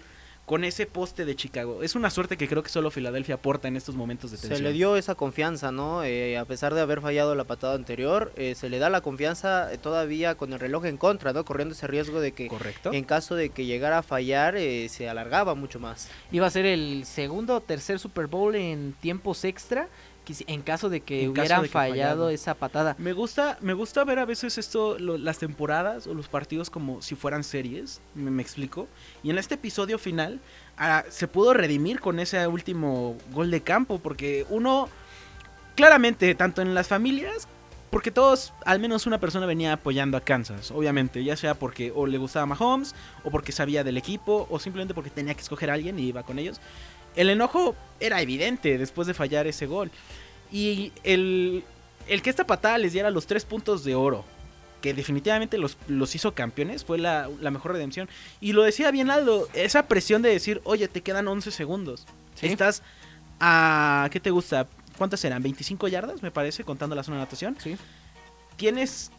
con 0.47 0.63
ese 0.63 0.85
poste 0.85 1.25
de 1.25 1.35
Chicago. 1.35 1.83
Es 1.83 1.93
una 1.95 2.09
suerte 2.09 2.37
que 2.37 2.47
creo 2.47 2.63
que 2.63 2.69
solo 2.69 2.89
Filadelfia 2.89 3.35
aporta 3.35 3.67
en 3.67 3.75
estos 3.75 3.95
momentos 3.95 4.31
de 4.31 4.37
tensión. 4.37 4.55
Se 4.55 4.63
le 4.63 4.71
dio 4.71 4.95
esa 4.95 5.13
confianza, 5.13 5.73
¿no? 5.73 6.05
Eh, 6.05 6.37
a 6.37 6.45
pesar 6.45 6.73
de 6.73 6.79
haber 6.79 7.01
fallado 7.01 7.35
la 7.35 7.43
patada 7.43 7.75
anterior, 7.75 8.31
eh, 8.37 8.55
se 8.55 8.69
le 8.69 8.79
da 8.79 8.89
la 8.89 9.01
confianza 9.01 9.73
eh, 9.73 9.77
todavía 9.77 10.35
con 10.35 10.53
el 10.53 10.59
reloj 10.61 10.85
en 10.85 10.95
contra, 10.95 11.33
¿no? 11.33 11.43
Corriendo 11.43 11.73
ese 11.73 11.85
riesgo 11.87 12.21
de 12.21 12.31
que 12.31 12.47
Correcto. 12.47 12.93
en 12.93 13.03
caso 13.03 13.35
de 13.35 13.49
que 13.49 13.65
llegara 13.65 13.97
a 13.97 14.03
fallar, 14.03 14.55
eh, 14.55 14.87
se 14.87 15.09
alargaba 15.09 15.53
mucho 15.53 15.81
más. 15.81 16.07
Iba 16.31 16.47
a 16.47 16.49
ser 16.49 16.65
el 16.65 17.03
segundo 17.03 17.57
o 17.57 17.59
tercer 17.59 17.99
Super 17.99 18.27
Bowl 18.27 18.55
en 18.55 18.93
tiempos 19.01 19.43
extra, 19.43 19.89
en 20.47 20.61
caso 20.61 20.89
de 20.89 21.01
que 21.01 21.23
En 21.23 21.29
hubieran 21.31 21.61
de 21.61 21.67
que 21.67 21.73
fallado 21.73 21.95
fallado. 21.97 22.29
esa 22.29 22.53
patada. 22.53 22.95
Me 22.97 23.13
gusta, 23.13 23.57
me 23.61 23.73
gusta 23.73 24.03
ver 24.03 24.19
a 24.19 24.25
veces 24.25 24.57
esto, 24.57 24.97
lo- 24.99 25.17
las 25.17 25.37
temporadas 25.39 26.07
o 26.07 26.13
los 26.13 26.27
partidos 26.27 26.69
como 26.69 27.01
si 27.01 27.15
fueran 27.15 27.43
series, 27.43 28.01
me, 28.15 28.29
me 28.31 28.41
explico. 28.41 28.87
Y 29.23 29.29
en 29.29 29.37
este 29.37 29.55
episodio 29.55 29.97
final 29.99 30.39
ah, 30.77 31.03
se 31.09 31.27
pudo 31.27 31.53
redimir 31.53 31.99
con 31.99 32.19
ese 32.19 32.45
último 32.47 33.15
gol 33.31 33.51
de 33.51 33.61
campo, 33.61 33.99
porque 33.99 34.45
uno, 34.49 34.89
claramente, 35.75 36.33
tanto 36.35 36.61
en 36.61 36.73
las 36.73 36.87
familias, 36.87 37.47
porque 37.89 38.11
todos, 38.11 38.53
al 38.65 38.79
menos 38.79 39.07
una 39.07 39.17
persona 39.19 39.45
venía 39.45 39.73
apoyando 39.73 40.17
a 40.17 40.21
Kansas, 40.21 40.71
obviamente, 40.71 41.23
ya 41.23 41.37
sea 41.37 41.53
porque 41.55 41.93
o 41.95 42.05
le 42.05 42.17
gustaba 42.17 42.45
Mahomes, 42.45 42.93
o 43.23 43.31
porque 43.31 43.51
sabía 43.53 43.83
del 43.83 43.97
equipo, 43.97 44.45
o 44.49 44.59
simplemente 44.59 44.93
porque 44.93 45.09
tenía 45.09 45.33
que 45.33 45.41
escoger 45.41 45.69
a 45.71 45.73
alguien 45.75 45.97
y 45.97 46.03
iba 46.07 46.23
con 46.23 46.37
ellos. 46.37 46.59
El 47.17 47.29
enojo 47.29 47.75
era 47.99 48.21
evidente 48.21 48.77
después 48.77 49.07
de 49.07 49.13
fallar 49.13 49.47
ese 49.47 49.65
gol. 49.65 49.91
Y 50.51 50.93
el, 51.03 51.65
el 52.07 52.21
que 52.21 52.29
esta 52.29 52.47
patada 52.47 52.77
les 52.77 52.93
diera 52.93 53.09
los 53.09 53.27
tres 53.27 53.43
puntos 53.43 53.83
de 53.83 53.95
oro, 53.95 54.23
que 54.81 54.93
definitivamente 54.93 55.57
los, 55.57 55.77
los 55.87 56.15
hizo 56.15 56.33
campeones, 56.33 56.85
fue 56.85 56.97
la, 56.97 57.29
la 57.41 57.51
mejor 57.51 57.73
redención. 57.73 58.07
Y 58.39 58.53
lo 58.53 58.63
decía 58.63 58.91
bien 58.91 59.09
Aldo, 59.09 59.49
esa 59.53 59.87
presión 59.87 60.21
de 60.21 60.29
decir, 60.29 60.61
oye, 60.63 60.87
te 60.87 61.01
quedan 61.01 61.27
11 61.27 61.51
segundos. 61.51 62.05
Estás 62.41 62.83
a, 63.39 64.07
¿qué 64.11 64.19
te 64.19 64.29
gusta? 64.29 64.67
¿Cuántas 64.97 65.23
eran? 65.25 65.43
¿25 65.43 65.89
yardas, 65.89 66.21
me 66.21 66.31
parece, 66.31 66.63
contando 66.63 66.95
la 66.95 67.03
zona 67.03 67.17
de 67.17 67.23
natación? 67.23 67.57
Sí. 67.59 67.77
Tienes 68.55 69.11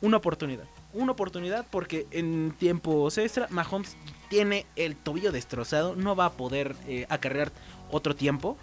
una 0.00 0.16
oportunidad. 0.16 0.64
Una 0.94 1.12
oportunidad 1.12 1.66
porque 1.70 2.06
en 2.10 2.52
tiempos 2.58 3.16
extra 3.18 3.46
Mahomes 3.50 3.96
tiene 4.28 4.66
el 4.76 4.94
tobillo 4.96 5.32
destrozado, 5.32 5.96
no 5.96 6.14
va 6.16 6.26
a 6.26 6.32
poder 6.32 6.74
eh, 6.86 7.06
acarrear 7.08 7.50
otro 7.90 8.14
tiempo. 8.14 8.56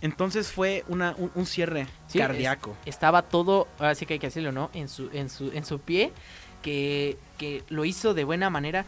Entonces 0.00 0.50
fue 0.52 0.84
una, 0.88 1.14
un, 1.16 1.30
un 1.34 1.46
cierre 1.46 1.86
Sí, 2.08 2.18
cardíaco. 2.18 2.76
es- 2.84 2.94
estaba 2.94 3.22
todo, 3.22 3.68
ahora 3.78 3.94
sí 3.94 4.04
que 4.04 4.14
hay 4.14 4.18
que 4.20 4.26
decirlo, 4.26 4.52
¿no? 4.52 4.70
En 4.74 4.88
su, 4.88 5.08
en 5.12 5.30
su, 5.30 5.50
en 5.52 5.64
su 5.64 5.78
pie, 5.80 6.12
que, 6.62 7.16
que 7.38 7.62
lo 7.68 7.84
hizo 7.84 8.14
de 8.14 8.24
buena 8.24 8.50
manera. 8.50 8.84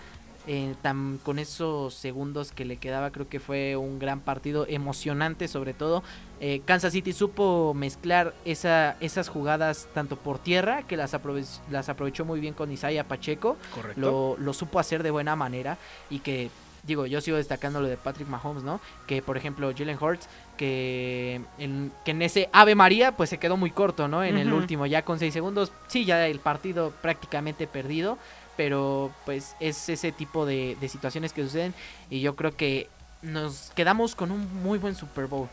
Eh, 0.47 0.75
tan, 0.83 1.19
con 1.23 1.39
esos 1.39 1.95
segundos 1.95 2.53
que 2.53 2.65
le 2.65 2.77
quedaba, 2.77 3.11
creo 3.11 3.29
que 3.29 3.41
fue 3.41 3.77
un 3.77 3.99
gran 3.99 4.21
partido 4.21 4.65
emocionante, 4.69 5.49
sobre 5.49 5.75
todo. 5.75 6.03
Eh, 6.41 6.61
Kansas 6.65 6.93
City 6.93 7.13
supo 7.13 7.73
mezclar 7.75 8.35
esa, 8.45 8.97
esas 9.01 9.29
jugadas 9.29 9.89
tanto 9.95 10.17
por 10.17 10.39
tierra, 10.39 10.83
que 10.85 10.97
las, 10.97 11.15
aprove- 11.15 11.61
las 11.71 11.89
aprovechó 11.89 12.25
muy 12.25 12.41
bien 12.41 12.55
con 12.55 12.71
Isaiah 12.71 13.05
Pacheco. 13.05 13.57
Correcto. 13.75 14.01
Lo, 14.01 14.37
lo 14.39 14.53
supo 14.53 14.79
hacer 14.79 15.03
de 15.03 15.11
buena 15.11 15.35
manera 15.37 15.79
y 16.11 16.21
que 16.21 16.51
digo, 16.85 17.05
yo 17.07 17.21
sigo 17.21 17.37
destacando 17.37 17.81
lo 17.81 17.89
de 17.89 17.97
Patrick 17.97 18.29
Mahomes, 18.29 18.63
¿no? 18.63 18.81
Que 19.09 19.21
por 19.21 19.37
ejemplo 19.37 19.73
Jalen 19.77 19.99
Hurts, 20.01 20.29
que 20.57 21.41
en, 21.59 21.91
que 22.05 22.13
en 22.13 22.23
ese 22.23 22.49
Ave 22.53 22.77
María, 22.77 23.11
pues 23.13 23.29
se 23.31 23.39
quedó 23.39 23.57
muy 23.57 23.73
corto, 23.73 24.07
¿no? 24.07 24.23
En 24.23 24.37
el 24.39 24.53
último, 24.53 24.87
ya 24.87 25.03
con 25.03 25.19
6 25.19 25.33
segundos, 25.35 25.73
sí, 25.89 26.05
ya 26.05 26.25
el 26.29 26.39
partido 26.39 26.93
prácticamente 27.03 27.67
perdido, 27.67 28.19
pero 28.57 29.13
pues 29.25 29.55
es 29.61 29.89
ese 29.89 30.13
tipo 30.13 30.47
de, 30.47 30.77
de 30.81 30.89
situaciones 30.89 31.33
que 31.33 31.43
suceden 31.43 31.75
y 32.11 32.21
yo 32.21 32.37
creo 32.37 32.57
que 32.57 32.89
nos 33.23 33.73
quedamos 33.75 34.15
con 34.15 34.31
un 34.31 34.63
muy 34.63 34.79
buen 34.79 34.95
Super 34.95 35.27
Bowl. 35.27 35.49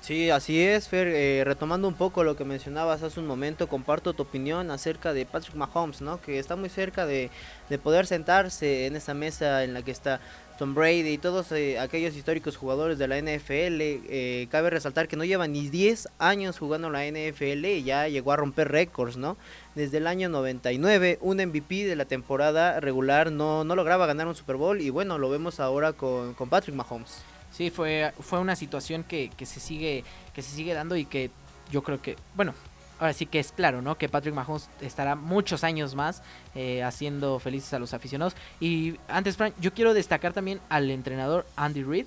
Sí, 0.00 0.30
así 0.30 0.62
es, 0.62 0.88
Fer. 0.88 1.08
eh, 1.08 1.42
retomando 1.44 1.86
un 1.86 1.92
poco 1.94 2.24
lo 2.24 2.34
que 2.34 2.44
mencionabas 2.46 3.02
hace 3.02 3.20
un 3.20 3.26
momento, 3.26 3.68
comparto 3.68 4.14
tu 4.14 4.22
opinión 4.22 4.70
acerca 4.70 5.12
de 5.12 5.26
Patrick 5.26 5.54
Mahomes, 5.54 6.00
¿no? 6.00 6.18
Que 6.22 6.38
está 6.38 6.56
muy 6.56 6.70
cerca 6.70 7.04
de, 7.04 7.30
de 7.68 7.78
poder 7.78 8.06
sentarse 8.06 8.86
en 8.86 8.96
esa 8.96 9.12
mesa 9.12 9.62
en 9.62 9.74
la 9.74 9.82
que 9.82 9.90
está 9.90 10.20
Tom 10.60 10.74
Brady 10.74 11.08
y 11.08 11.16
todos 11.16 11.52
eh, 11.52 11.78
aquellos 11.78 12.14
históricos 12.14 12.58
jugadores 12.58 12.98
de 12.98 13.08
la 13.08 13.16
NFL. 13.16 13.80
eh, 13.80 14.46
cabe 14.50 14.68
resaltar 14.68 15.08
que 15.08 15.16
no 15.16 15.24
lleva 15.24 15.48
ni 15.48 15.70
10 15.70 16.06
años 16.18 16.58
jugando 16.58 16.90
la 16.90 17.06
NFL 17.06 17.64
y 17.64 17.82
ya 17.82 18.08
llegó 18.08 18.30
a 18.30 18.36
romper 18.36 18.70
récords, 18.70 19.16
¿no? 19.16 19.38
Desde 19.74 19.96
el 19.96 20.06
año 20.06 20.28
99, 20.28 21.16
un 21.22 21.38
MVP 21.38 21.86
de 21.86 21.96
la 21.96 22.04
temporada 22.04 22.78
regular 22.78 23.32
no, 23.32 23.64
no 23.64 23.74
lograba 23.74 24.04
ganar 24.04 24.26
un 24.26 24.34
Super 24.34 24.56
Bowl 24.56 24.82
y 24.82 24.90
bueno, 24.90 25.16
lo 25.16 25.30
vemos 25.30 25.60
ahora 25.60 25.94
con, 25.94 26.34
con 26.34 26.50
Patrick 26.50 26.76
Mahomes. 26.76 27.22
Sí, 27.50 27.70
fue, 27.70 28.12
fue 28.20 28.38
una 28.38 28.54
situación 28.54 29.02
que, 29.02 29.30
que 29.34 29.46
se 29.46 29.60
sigue, 29.60 30.04
que 30.34 30.42
se 30.42 30.54
sigue 30.54 30.74
dando 30.74 30.94
y 30.94 31.06
que 31.06 31.30
yo 31.72 31.82
creo 31.82 32.02
que, 32.02 32.16
bueno, 32.36 32.52
ahora 33.00 33.12
sí 33.14 33.26
que 33.26 33.40
es 33.40 33.50
claro, 33.50 33.82
¿no? 33.82 33.98
Que 33.98 34.08
Patrick 34.08 34.34
Mahomes 34.34 34.68
estará 34.80 35.16
muchos 35.16 35.64
años 35.64 35.94
más 35.94 36.22
eh, 36.54 36.82
haciendo 36.84 37.38
felices 37.40 37.72
a 37.72 37.78
los 37.78 37.94
aficionados. 37.94 38.36
Y 38.60 38.96
antes, 39.08 39.36
Frank, 39.36 39.54
yo 39.58 39.72
quiero 39.72 39.94
destacar 39.94 40.32
también 40.32 40.60
al 40.68 40.90
entrenador 40.90 41.46
Andy 41.56 41.82
Reid, 41.82 42.06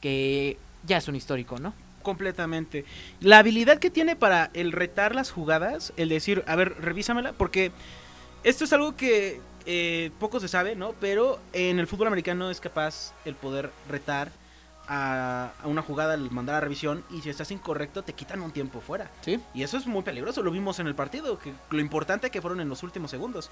que 0.00 0.58
ya 0.84 0.98
es 0.98 1.08
un 1.08 1.16
histórico, 1.16 1.58
¿no? 1.58 1.72
Completamente. 2.02 2.84
La 3.20 3.38
habilidad 3.38 3.78
que 3.78 3.88
tiene 3.88 4.16
para 4.16 4.50
el 4.54 4.72
retar 4.72 5.14
las 5.14 5.30
jugadas, 5.30 5.92
el 5.96 6.08
decir, 6.08 6.42
a 6.48 6.56
ver, 6.56 6.74
revísamela, 6.80 7.32
porque 7.32 7.70
esto 8.42 8.64
es 8.64 8.72
algo 8.72 8.96
que 8.96 9.40
eh, 9.64 10.10
poco 10.18 10.40
se 10.40 10.48
sabe, 10.48 10.74
¿no? 10.74 10.94
Pero 11.00 11.38
en 11.52 11.78
el 11.78 11.86
fútbol 11.86 12.08
americano 12.08 12.50
es 12.50 12.60
capaz 12.60 13.14
el 13.24 13.36
poder 13.36 13.70
retar 13.88 14.32
a, 14.88 15.52
a 15.62 15.66
una 15.66 15.82
jugada, 15.82 16.14
el 16.14 16.30
mandar 16.30 16.56
a 16.56 16.60
revisión, 16.60 17.04
y 17.10 17.20
si 17.20 17.30
estás 17.30 17.50
incorrecto, 17.50 18.02
te 18.02 18.12
quitan 18.12 18.40
un 18.42 18.50
tiempo 18.50 18.80
fuera. 18.80 19.10
Sí. 19.22 19.40
Y 19.54 19.62
eso 19.62 19.76
es 19.76 19.86
muy 19.86 20.02
peligroso, 20.02 20.42
lo 20.42 20.50
vimos 20.50 20.78
en 20.78 20.86
el 20.86 20.94
partido, 20.94 21.38
que 21.38 21.52
lo 21.70 21.80
importante 21.80 22.30
que 22.30 22.40
fueron 22.40 22.60
en 22.60 22.68
los 22.68 22.82
últimos 22.82 23.10
segundos. 23.10 23.50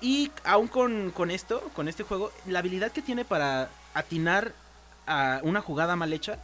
Y 0.00 0.30
aún 0.44 0.68
con, 0.68 1.10
con 1.10 1.30
esto, 1.30 1.60
con 1.74 1.88
este 1.88 2.02
juego, 2.02 2.32
la 2.46 2.60
habilidad 2.60 2.90
que 2.90 3.02
tiene 3.02 3.24
para 3.24 3.68
atinar 3.92 4.52
a 5.06 5.40
una 5.42 5.60
jugada 5.60 5.96
mal 5.96 6.12
hecha, 6.12 6.38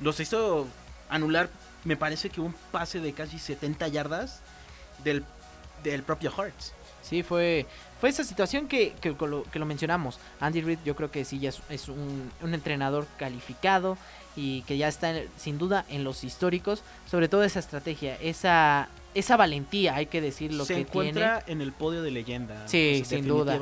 los 0.00 0.18
hizo 0.20 0.66
anular, 1.08 1.50
me 1.84 1.96
parece 1.96 2.30
que 2.30 2.40
un 2.40 2.54
pase 2.70 3.00
de 3.00 3.12
casi 3.12 3.38
70 3.38 3.88
yardas 3.88 4.40
del, 5.04 5.24
del 5.82 6.02
propio 6.02 6.30
Hearts. 6.30 6.72
Sí, 7.02 7.22
fue, 7.22 7.66
fue 8.00 8.08
esa 8.08 8.24
situación 8.24 8.68
que, 8.68 8.92
que, 9.00 9.14
que 9.16 9.26
lo, 9.26 9.42
que 9.44 9.58
lo 9.58 9.66
mencionamos. 9.66 10.18
Andy 10.40 10.62
Reid 10.62 10.78
yo 10.84 10.96
creo 10.96 11.10
que 11.10 11.24
sí 11.24 11.38
ya 11.38 11.50
es, 11.50 11.60
es 11.68 11.88
un, 11.88 12.30
un 12.40 12.54
entrenador 12.54 13.06
calificado 13.18 13.98
y 14.34 14.62
que 14.62 14.78
ya 14.78 14.88
está 14.88 15.12
sin 15.36 15.58
duda 15.58 15.84
en 15.90 16.04
los 16.04 16.24
históricos, 16.24 16.82
sobre 17.10 17.28
todo 17.28 17.44
esa 17.44 17.58
estrategia, 17.58 18.16
esa, 18.16 18.88
esa 19.14 19.36
valentía, 19.36 19.94
hay 19.94 20.06
que 20.06 20.22
decir 20.22 20.54
lo 20.54 20.64
Se 20.64 20.74
que 20.74 20.80
encuentra 20.82 21.40
tiene. 21.44 21.60
en 21.60 21.66
el 21.68 21.72
podio 21.72 22.02
de 22.02 22.10
leyenda. 22.12 22.66
Sí, 22.66 23.02
sin 23.04 23.28
duda. 23.28 23.58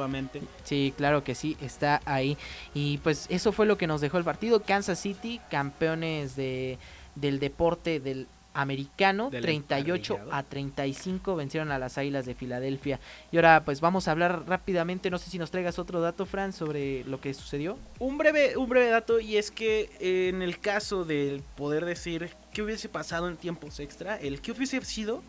Sí, 0.62 0.94
claro 0.96 1.24
que 1.24 1.34
sí, 1.34 1.56
está 1.60 2.00
ahí. 2.04 2.38
Y 2.72 2.98
pues 2.98 3.26
eso 3.30 3.50
fue 3.50 3.66
lo 3.66 3.76
que 3.76 3.88
nos 3.88 4.00
dejó 4.00 4.18
el 4.18 4.24
partido. 4.24 4.62
Kansas 4.62 5.00
City, 5.00 5.40
campeones 5.50 6.36
de, 6.36 6.78
del 7.16 7.40
deporte 7.40 7.98
del 7.98 8.28
americano, 8.54 9.30
Del 9.30 9.42
38 9.42 10.14
emparrillado. 10.14 10.38
a 10.38 10.42
35 10.42 11.36
vencieron 11.36 11.70
a 11.70 11.78
las 11.78 11.98
Águilas 11.98 12.26
de 12.26 12.34
Filadelfia. 12.34 13.00
Y 13.30 13.36
ahora 13.36 13.64
pues 13.64 13.80
vamos 13.80 14.08
a 14.08 14.12
hablar 14.12 14.44
rápidamente, 14.46 15.10
no 15.10 15.18
sé 15.18 15.30
si 15.30 15.38
nos 15.38 15.50
traigas 15.50 15.78
otro 15.78 16.00
dato, 16.00 16.26
Fran, 16.26 16.52
sobre 16.52 17.04
lo 17.04 17.20
que 17.20 17.32
sucedió. 17.34 17.78
Un 17.98 18.18
breve, 18.18 18.56
un 18.56 18.68
breve 18.68 18.90
dato 18.90 19.20
y 19.20 19.36
es 19.36 19.50
que 19.50 19.90
eh, 20.00 20.28
en 20.28 20.42
el 20.42 20.58
caso 20.58 21.04
del 21.04 21.42
poder 21.56 21.84
decir 21.84 22.30
qué 22.52 22.62
hubiese 22.62 22.88
pasado 22.88 23.28
en 23.28 23.36
tiempos 23.36 23.80
extra, 23.80 24.16
el 24.16 24.40
que 24.40 24.52
hubiese 24.52 24.80
sido 24.84 25.22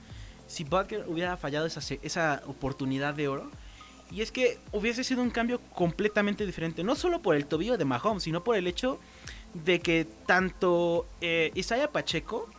si 0.47 0.63
Butker 0.63 1.05
hubiera 1.07 1.37
fallado 1.37 1.65
esa, 1.65 1.79
esa 2.01 2.41
oportunidad 2.45 3.13
de 3.13 3.27
oro. 3.27 3.49
Y 4.11 4.21
es 4.21 4.31
que 4.33 4.59
hubiese 4.73 5.05
sido 5.05 5.21
un 5.21 5.29
cambio 5.29 5.61
completamente 5.73 6.45
diferente, 6.45 6.83
no 6.83 6.95
solo 6.95 7.21
por 7.21 7.35
el 7.37 7.45
tobillo 7.45 7.77
de 7.77 7.85
Mahomes, 7.85 8.23
sino 8.23 8.43
por 8.43 8.57
el 8.57 8.67
hecho 8.67 8.99
de 9.53 9.79
que 9.79 10.05
tanto 10.25 11.07
eh, 11.21 11.51
Isaiah 11.55 11.89
Pacheco 11.89 12.49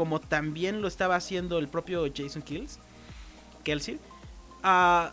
como 0.00 0.18
también 0.18 0.80
lo 0.80 0.88
estaba 0.88 1.14
haciendo 1.16 1.58
el 1.58 1.68
propio 1.68 2.06
Jason 2.10 2.42
Kelsey, 3.62 3.98
ah, 4.62 5.12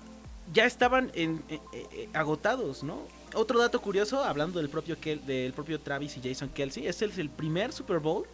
ya 0.53 0.63
estaban 0.65 1.11
en- 1.13 1.43
eh, 1.49 1.59
eh, 1.73 2.09
agotados, 2.13 2.83
¿no? 2.83 3.01
Otro 3.33 3.59
dato 3.59 3.81
curioso, 3.81 4.23
hablando 4.23 4.59
del 4.59 4.69
propio, 4.69 4.95
del 4.95 5.51
propio 5.51 5.81
Travis 5.81 6.15
y 6.15 6.21
Jason 6.25 6.47
Kelsey, 6.47 6.87
es 6.87 7.01
el 7.01 7.29
primer 7.29 7.73
Super 7.73 7.99
Bowl 7.99 8.25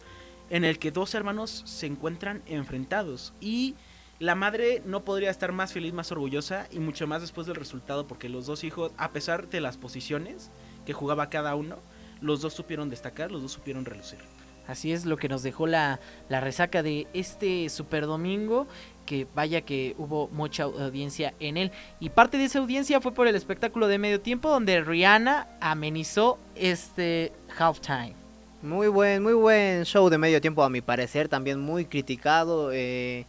en 0.48 0.62
el 0.64 0.78
que 0.78 0.92
dos 0.92 1.12
hermanos 1.16 1.64
se 1.66 1.86
encuentran 1.86 2.40
enfrentados. 2.46 3.32
Y 3.40 3.74
la 4.20 4.36
madre 4.36 4.80
no 4.86 5.04
podría 5.04 5.30
estar 5.30 5.50
más 5.50 5.72
feliz, 5.72 5.92
más 5.92 6.12
orgullosa 6.12 6.68
y 6.70 6.78
mucho 6.78 7.08
más 7.08 7.20
después 7.20 7.48
del 7.48 7.56
resultado 7.56 8.06
porque 8.06 8.28
los 8.28 8.46
dos 8.46 8.62
hijos, 8.62 8.92
a 8.96 9.10
pesar 9.10 9.48
de 9.48 9.60
las 9.60 9.76
posiciones 9.76 10.52
que 10.86 10.92
jugaba 10.92 11.30
cada 11.30 11.56
uno, 11.56 11.78
los 12.20 12.42
dos 12.42 12.54
supieron 12.54 12.90
destacar, 12.90 13.32
los 13.32 13.42
dos 13.42 13.50
supieron 13.50 13.84
relucir. 13.84 14.20
Así 14.66 14.92
es 14.92 15.04
lo 15.04 15.16
que 15.16 15.28
nos 15.28 15.42
dejó 15.42 15.66
la, 15.66 16.00
resaca 16.30 16.82
de 16.82 17.06
este 17.12 17.68
Super 17.68 18.06
Domingo, 18.06 18.66
que 19.04 19.26
vaya 19.34 19.60
que 19.60 19.94
hubo 19.98 20.28
mucha 20.28 20.62
audiencia 20.62 21.34
en 21.38 21.56
él. 21.58 21.70
Y 22.00 22.08
parte 22.10 22.38
de 22.38 22.44
esa 22.44 22.60
audiencia 22.60 23.00
fue 23.00 23.12
por 23.12 23.28
el 23.28 23.34
espectáculo 23.36 23.88
de 23.88 23.98
medio 23.98 24.20
tiempo 24.20 24.48
donde 24.48 24.80
Rihanna 24.82 25.46
amenizó 25.60 26.38
este 26.54 27.32
halftime. 27.58 28.14
Muy 28.62 28.88
buen, 28.88 29.22
muy 29.22 29.34
buen 29.34 29.84
show 29.84 30.08
de 30.08 30.16
medio 30.16 30.40
tiempo 30.40 30.62
a 30.64 30.70
mi 30.70 30.80
parecer, 30.80 31.28
también 31.28 31.60
muy 31.60 31.84
criticado. 31.84 32.70
eh, 32.72 33.26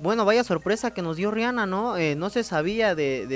bueno, 0.00 0.24
vaya 0.24 0.44
sorpresa 0.44 0.92
que 0.92 1.02
nos 1.02 1.16
dio 1.16 1.32
Rihanna, 1.32 1.66
¿no? 1.66 1.96
Eh, 1.96 2.14
no 2.14 2.30
se 2.30 2.44
sabía 2.44 2.94
de- 2.94 3.26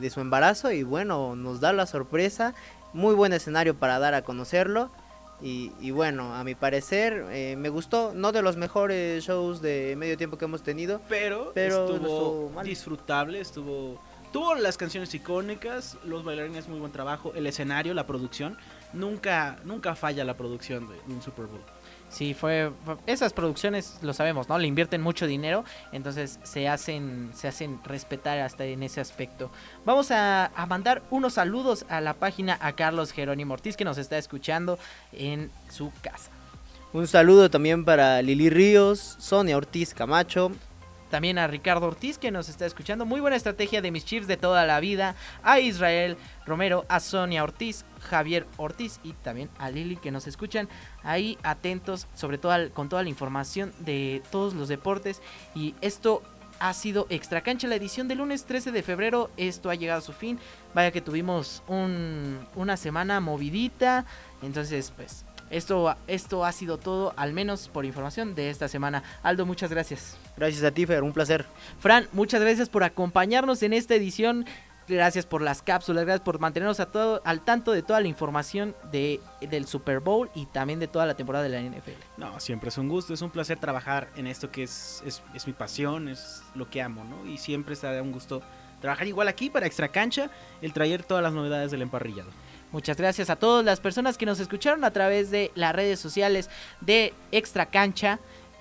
de 0.00 0.10
su 0.10 0.20
embarazo 0.20 0.72
y 0.72 0.82
bueno, 0.82 1.36
nos 1.36 1.60
da 1.60 1.72
la 1.72 1.86
sorpresa. 1.86 2.54
Muy 2.92 3.14
buen 3.14 3.32
escenario 3.32 3.76
para 3.76 4.00
dar 4.00 4.14
a 4.14 4.22
conocerlo. 4.22 4.90
Y, 5.40 5.72
y 5.80 5.92
bueno, 5.92 6.34
a 6.34 6.42
mi 6.42 6.54
parecer 6.56 7.26
eh, 7.30 7.54
me 7.56 7.68
gustó, 7.68 8.12
no 8.14 8.32
de 8.32 8.42
los 8.42 8.56
mejores 8.56 9.24
shows 9.24 9.62
de 9.62 9.94
medio 9.96 10.16
tiempo 10.16 10.36
que 10.36 10.46
hemos 10.46 10.62
tenido. 10.62 11.00
Pero, 11.08 11.52
Pero 11.54 11.84
estuvo 11.84 11.96
estuvo 11.96 12.50
mal. 12.50 12.66
disfrutable, 12.66 13.40
estuvo... 13.40 14.00
Tuvo 14.32 14.54
las 14.56 14.76
canciones 14.76 15.14
icónicas, 15.14 15.96
los 16.04 16.22
bailarines 16.22 16.68
muy 16.68 16.78
buen 16.78 16.92
trabajo, 16.92 17.32
el 17.34 17.46
escenario, 17.46 17.94
la 17.94 18.06
producción. 18.06 18.58
Nunca, 18.92 19.58
nunca 19.64 19.94
falla 19.94 20.22
la 20.22 20.36
producción 20.36 20.86
de 20.86 20.96
un 21.14 21.22
Super 21.22 21.46
Bowl. 21.46 21.62
Sí, 22.10 22.32
fue, 22.32 22.72
esas 23.06 23.32
producciones 23.32 23.98
lo 24.02 24.14
sabemos, 24.14 24.48
¿no? 24.48 24.58
Le 24.58 24.66
invierten 24.66 25.02
mucho 25.02 25.26
dinero, 25.26 25.64
entonces 25.92 26.40
se 26.42 26.66
hacen 26.66 27.30
se 27.34 27.48
hacen 27.48 27.80
respetar 27.84 28.38
hasta 28.38 28.64
en 28.64 28.82
ese 28.82 29.00
aspecto. 29.00 29.50
Vamos 29.84 30.10
a, 30.10 30.46
a 30.46 30.66
mandar 30.66 31.02
unos 31.10 31.34
saludos 31.34 31.84
a 31.88 32.00
la 32.00 32.14
página 32.14 32.58
a 32.60 32.72
Carlos 32.72 33.12
Jerónimo 33.12 33.54
Ortiz 33.54 33.76
que 33.76 33.84
nos 33.84 33.98
está 33.98 34.16
escuchando 34.16 34.78
en 35.12 35.50
su 35.70 35.92
casa. 36.00 36.30
Un 36.94 37.06
saludo 37.06 37.50
también 37.50 37.84
para 37.84 38.22
Lili 38.22 38.48
Ríos, 38.48 39.16
Sonia 39.18 39.58
Ortiz 39.58 39.92
Camacho, 39.92 40.52
También 41.10 41.38
a 41.38 41.46
Ricardo 41.46 41.86
Ortiz 41.86 42.18
que 42.18 42.30
nos 42.30 42.48
está 42.48 42.66
escuchando. 42.66 43.06
Muy 43.06 43.20
buena 43.20 43.36
estrategia 43.36 43.80
de 43.80 43.90
mis 43.90 44.04
chips 44.04 44.26
de 44.26 44.36
toda 44.36 44.66
la 44.66 44.78
vida. 44.80 45.14
A 45.42 45.58
Israel 45.60 46.16
Romero, 46.46 46.84
a 46.88 47.00
Sonia 47.00 47.42
Ortiz, 47.42 47.84
Javier 48.00 48.46
Ortiz 48.56 49.00
y 49.02 49.12
también 49.14 49.48
a 49.58 49.70
Lili 49.70 49.96
que 49.96 50.10
nos 50.10 50.26
escuchan 50.26 50.68
ahí 51.02 51.38
atentos, 51.42 52.06
sobre 52.14 52.38
todo 52.38 52.54
con 52.72 52.88
toda 52.88 53.02
la 53.02 53.08
información 53.08 53.72
de 53.80 54.22
todos 54.30 54.54
los 54.54 54.68
deportes. 54.68 55.22
Y 55.54 55.74
esto 55.80 56.22
ha 56.60 56.74
sido 56.74 57.06
Extra 57.08 57.40
Cancha, 57.40 57.68
la 57.68 57.76
edición 57.76 58.08
del 58.08 58.18
lunes 58.18 58.44
13 58.44 58.72
de 58.72 58.82
febrero. 58.82 59.30
Esto 59.36 59.70
ha 59.70 59.76
llegado 59.76 60.00
a 60.00 60.02
su 60.02 60.12
fin. 60.12 60.38
Vaya 60.74 60.90
que 60.90 61.00
tuvimos 61.00 61.62
un- 61.68 62.40
una 62.56 62.76
semana 62.76 63.20
movidita. 63.20 64.04
Entonces, 64.42 64.92
pues, 64.96 65.24
esto, 65.50 65.96
esto 66.06 66.44
ha 66.44 66.52
sido 66.52 66.78
todo, 66.78 67.14
al 67.16 67.32
menos 67.32 67.68
por 67.68 67.84
información 67.84 68.34
de 68.34 68.50
esta 68.50 68.68
semana. 68.68 69.02
Aldo, 69.22 69.46
muchas 69.46 69.70
gracias. 69.70 70.16
Gracias 70.36 70.62
a 70.64 70.70
ti, 70.70 70.86
Fer, 70.86 71.02
un 71.02 71.12
placer. 71.12 71.46
Fran, 71.78 72.08
muchas 72.12 72.40
gracias 72.40 72.68
por 72.68 72.84
acompañarnos 72.84 73.62
en 73.62 73.72
esta 73.72 73.94
edición. 73.94 74.46
Gracias 74.88 75.26
por 75.26 75.42
las 75.42 75.60
cápsulas, 75.60 76.04
gracias 76.04 76.24
por 76.24 76.38
mantenernos 76.38 76.80
a 76.80 76.86
todo, 76.86 77.20
al 77.26 77.42
tanto 77.42 77.72
de 77.72 77.82
toda 77.82 78.00
la 78.00 78.08
información 78.08 78.74
de, 78.90 79.20
del 79.42 79.66
Super 79.66 80.00
Bowl 80.00 80.30
y 80.34 80.46
también 80.46 80.80
de 80.80 80.88
toda 80.88 81.04
la 81.04 81.14
temporada 81.14 81.44
de 81.46 81.50
la 81.50 81.60
NFL. 81.60 81.90
No, 82.16 82.40
siempre 82.40 82.70
es 82.70 82.78
un 82.78 82.88
gusto, 82.88 83.12
es 83.12 83.20
un 83.20 83.28
placer 83.28 83.58
trabajar 83.58 84.08
en 84.16 84.26
esto 84.26 84.50
que 84.50 84.62
es, 84.62 85.02
es, 85.04 85.22
es 85.34 85.46
mi 85.46 85.52
pasión, 85.52 86.08
es 86.08 86.42
lo 86.54 86.70
que 86.70 86.80
amo, 86.80 87.04
¿no? 87.04 87.26
Y 87.26 87.36
siempre 87.36 87.74
estará 87.74 88.02
un 88.02 88.12
gusto 88.12 88.42
trabajar 88.80 89.06
igual 89.06 89.28
aquí 89.28 89.50
para 89.50 89.66
Extra 89.66 89.88
Cancha, 89.88 90.30
el 90.62 90.72
traer 90.72 91.02
todas 91.02 91.22
las 91.22 91.34
novedades 91.34 91.70
del 91.70 91.82
emparrillado. 91.82 92.30
Muchas 92.72 92.96
gracias 92.98 93.30
a 93.30 93.36
todas 93.36 93.64
las 93.64 93.80
personas 93.80 94.18
que 94.18 94.26
nos 94.26 94.40
escucharon 94.40 94.84
a 94.84 94.90
través 94.90 95.30
de 95.30 95.50
las 95.54 95.74
redes 95.74 95.98
sociales 95.98 96.50
de 96.80 97.14
Extra 97.32 97.66
Cancha 97.66 98.18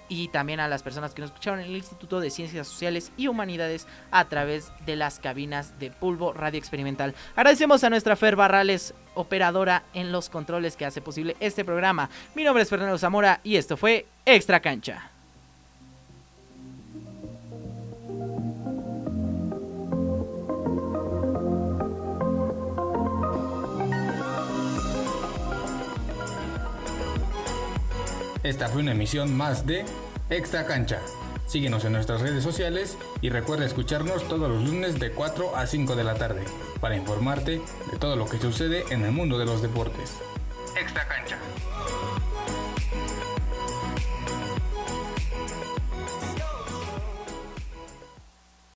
y 0.09 0.29
también 0.29 0.59
a 0.59 0.67
las 0.67 0.83
personas 0.83 1.13
que 1.13 1.21
nos 1.21 1.31
escucharon 1.31 1.59
en 1.59 1.65
el 1.67 1.75
Instituto 1.75 2.19
de 2.19 2.29
Ciencias 2.29 2.67
Sociales 2.67 3.11
y 3.17 3.27
Humanidades 3.27 3.87
a 4.11 4.25
través 4.29 4.71
de 4.85 4.95
las 4.95 5.19
cabinas 5.19 5.77
de 5.79 5.91
Pulvo 5.91 6.31
Radio 6.31 6.57
Experimental. 6.57 7.13
Agradecemos 7.35 7.83
a 7.83 7.89
nuestra 7.89 8.15
Fer 8.15 8.35
Barrales, 8.35 8.93
operadora 9.15 9.83
en 9.93 10.11
los 10.11 10.29
controles 10.29 10.77
que 10.77 10.85
hace 10.85 11.01
posible 11.01 11.35
este 11.39 11.65
programa. 11.65 12.09
Mi 12.35 12.43
nombre 12.43 12.63
es 12.63 12.69
Fernando 12.69 12.97
Zamora 12.97 13.41
y 13.43 13.57
esto 13.57 13.75
fue 13.75 14.05
Extra 14.25 14.61
Cancha. 14.61 15.16
Esta 28.47 28.69
fue 28.69 28.79
una 28.81 28.93
emisión 28.93 29.35
más 29.35 29.65
de 29.65 29.83
Extra 30.29 30.65
Cancha. 30.65 31.01
Síguenos 31.47 31.83
en 31.83 31.91
nuestras 31.91 32.21
redes 32.21 32.45
sociales 32.45 32.97
y 33.19 33.29
recuerda 33.29 33.65
escucharnos 33.65 34.25
todos 34.29 34.49
los 34.49 34.63
lunes 34.63 35.01
de 35.01 35.11
4 35.11 35.57
a 35.57 35.67
5 35.67 35.97
de 35.97 36.03
la 36.05 36.15
tarde 36.15 36.45
para 36.79 36.95
informarte 36.95 37.61
de 37.91 37.97
todo 37.99 38.15
lo 38.15 38.25
que 38.25 38.37
sucede 38.37 38.85
en 38.89 39.03
el 39.03 39.11
mundo 39.11 39.37
de 39.37 39.43
los 39.43 39.61
deportes. 39.61 40.13
Extra 40.79 41.05
Cancha. 41.09 41.37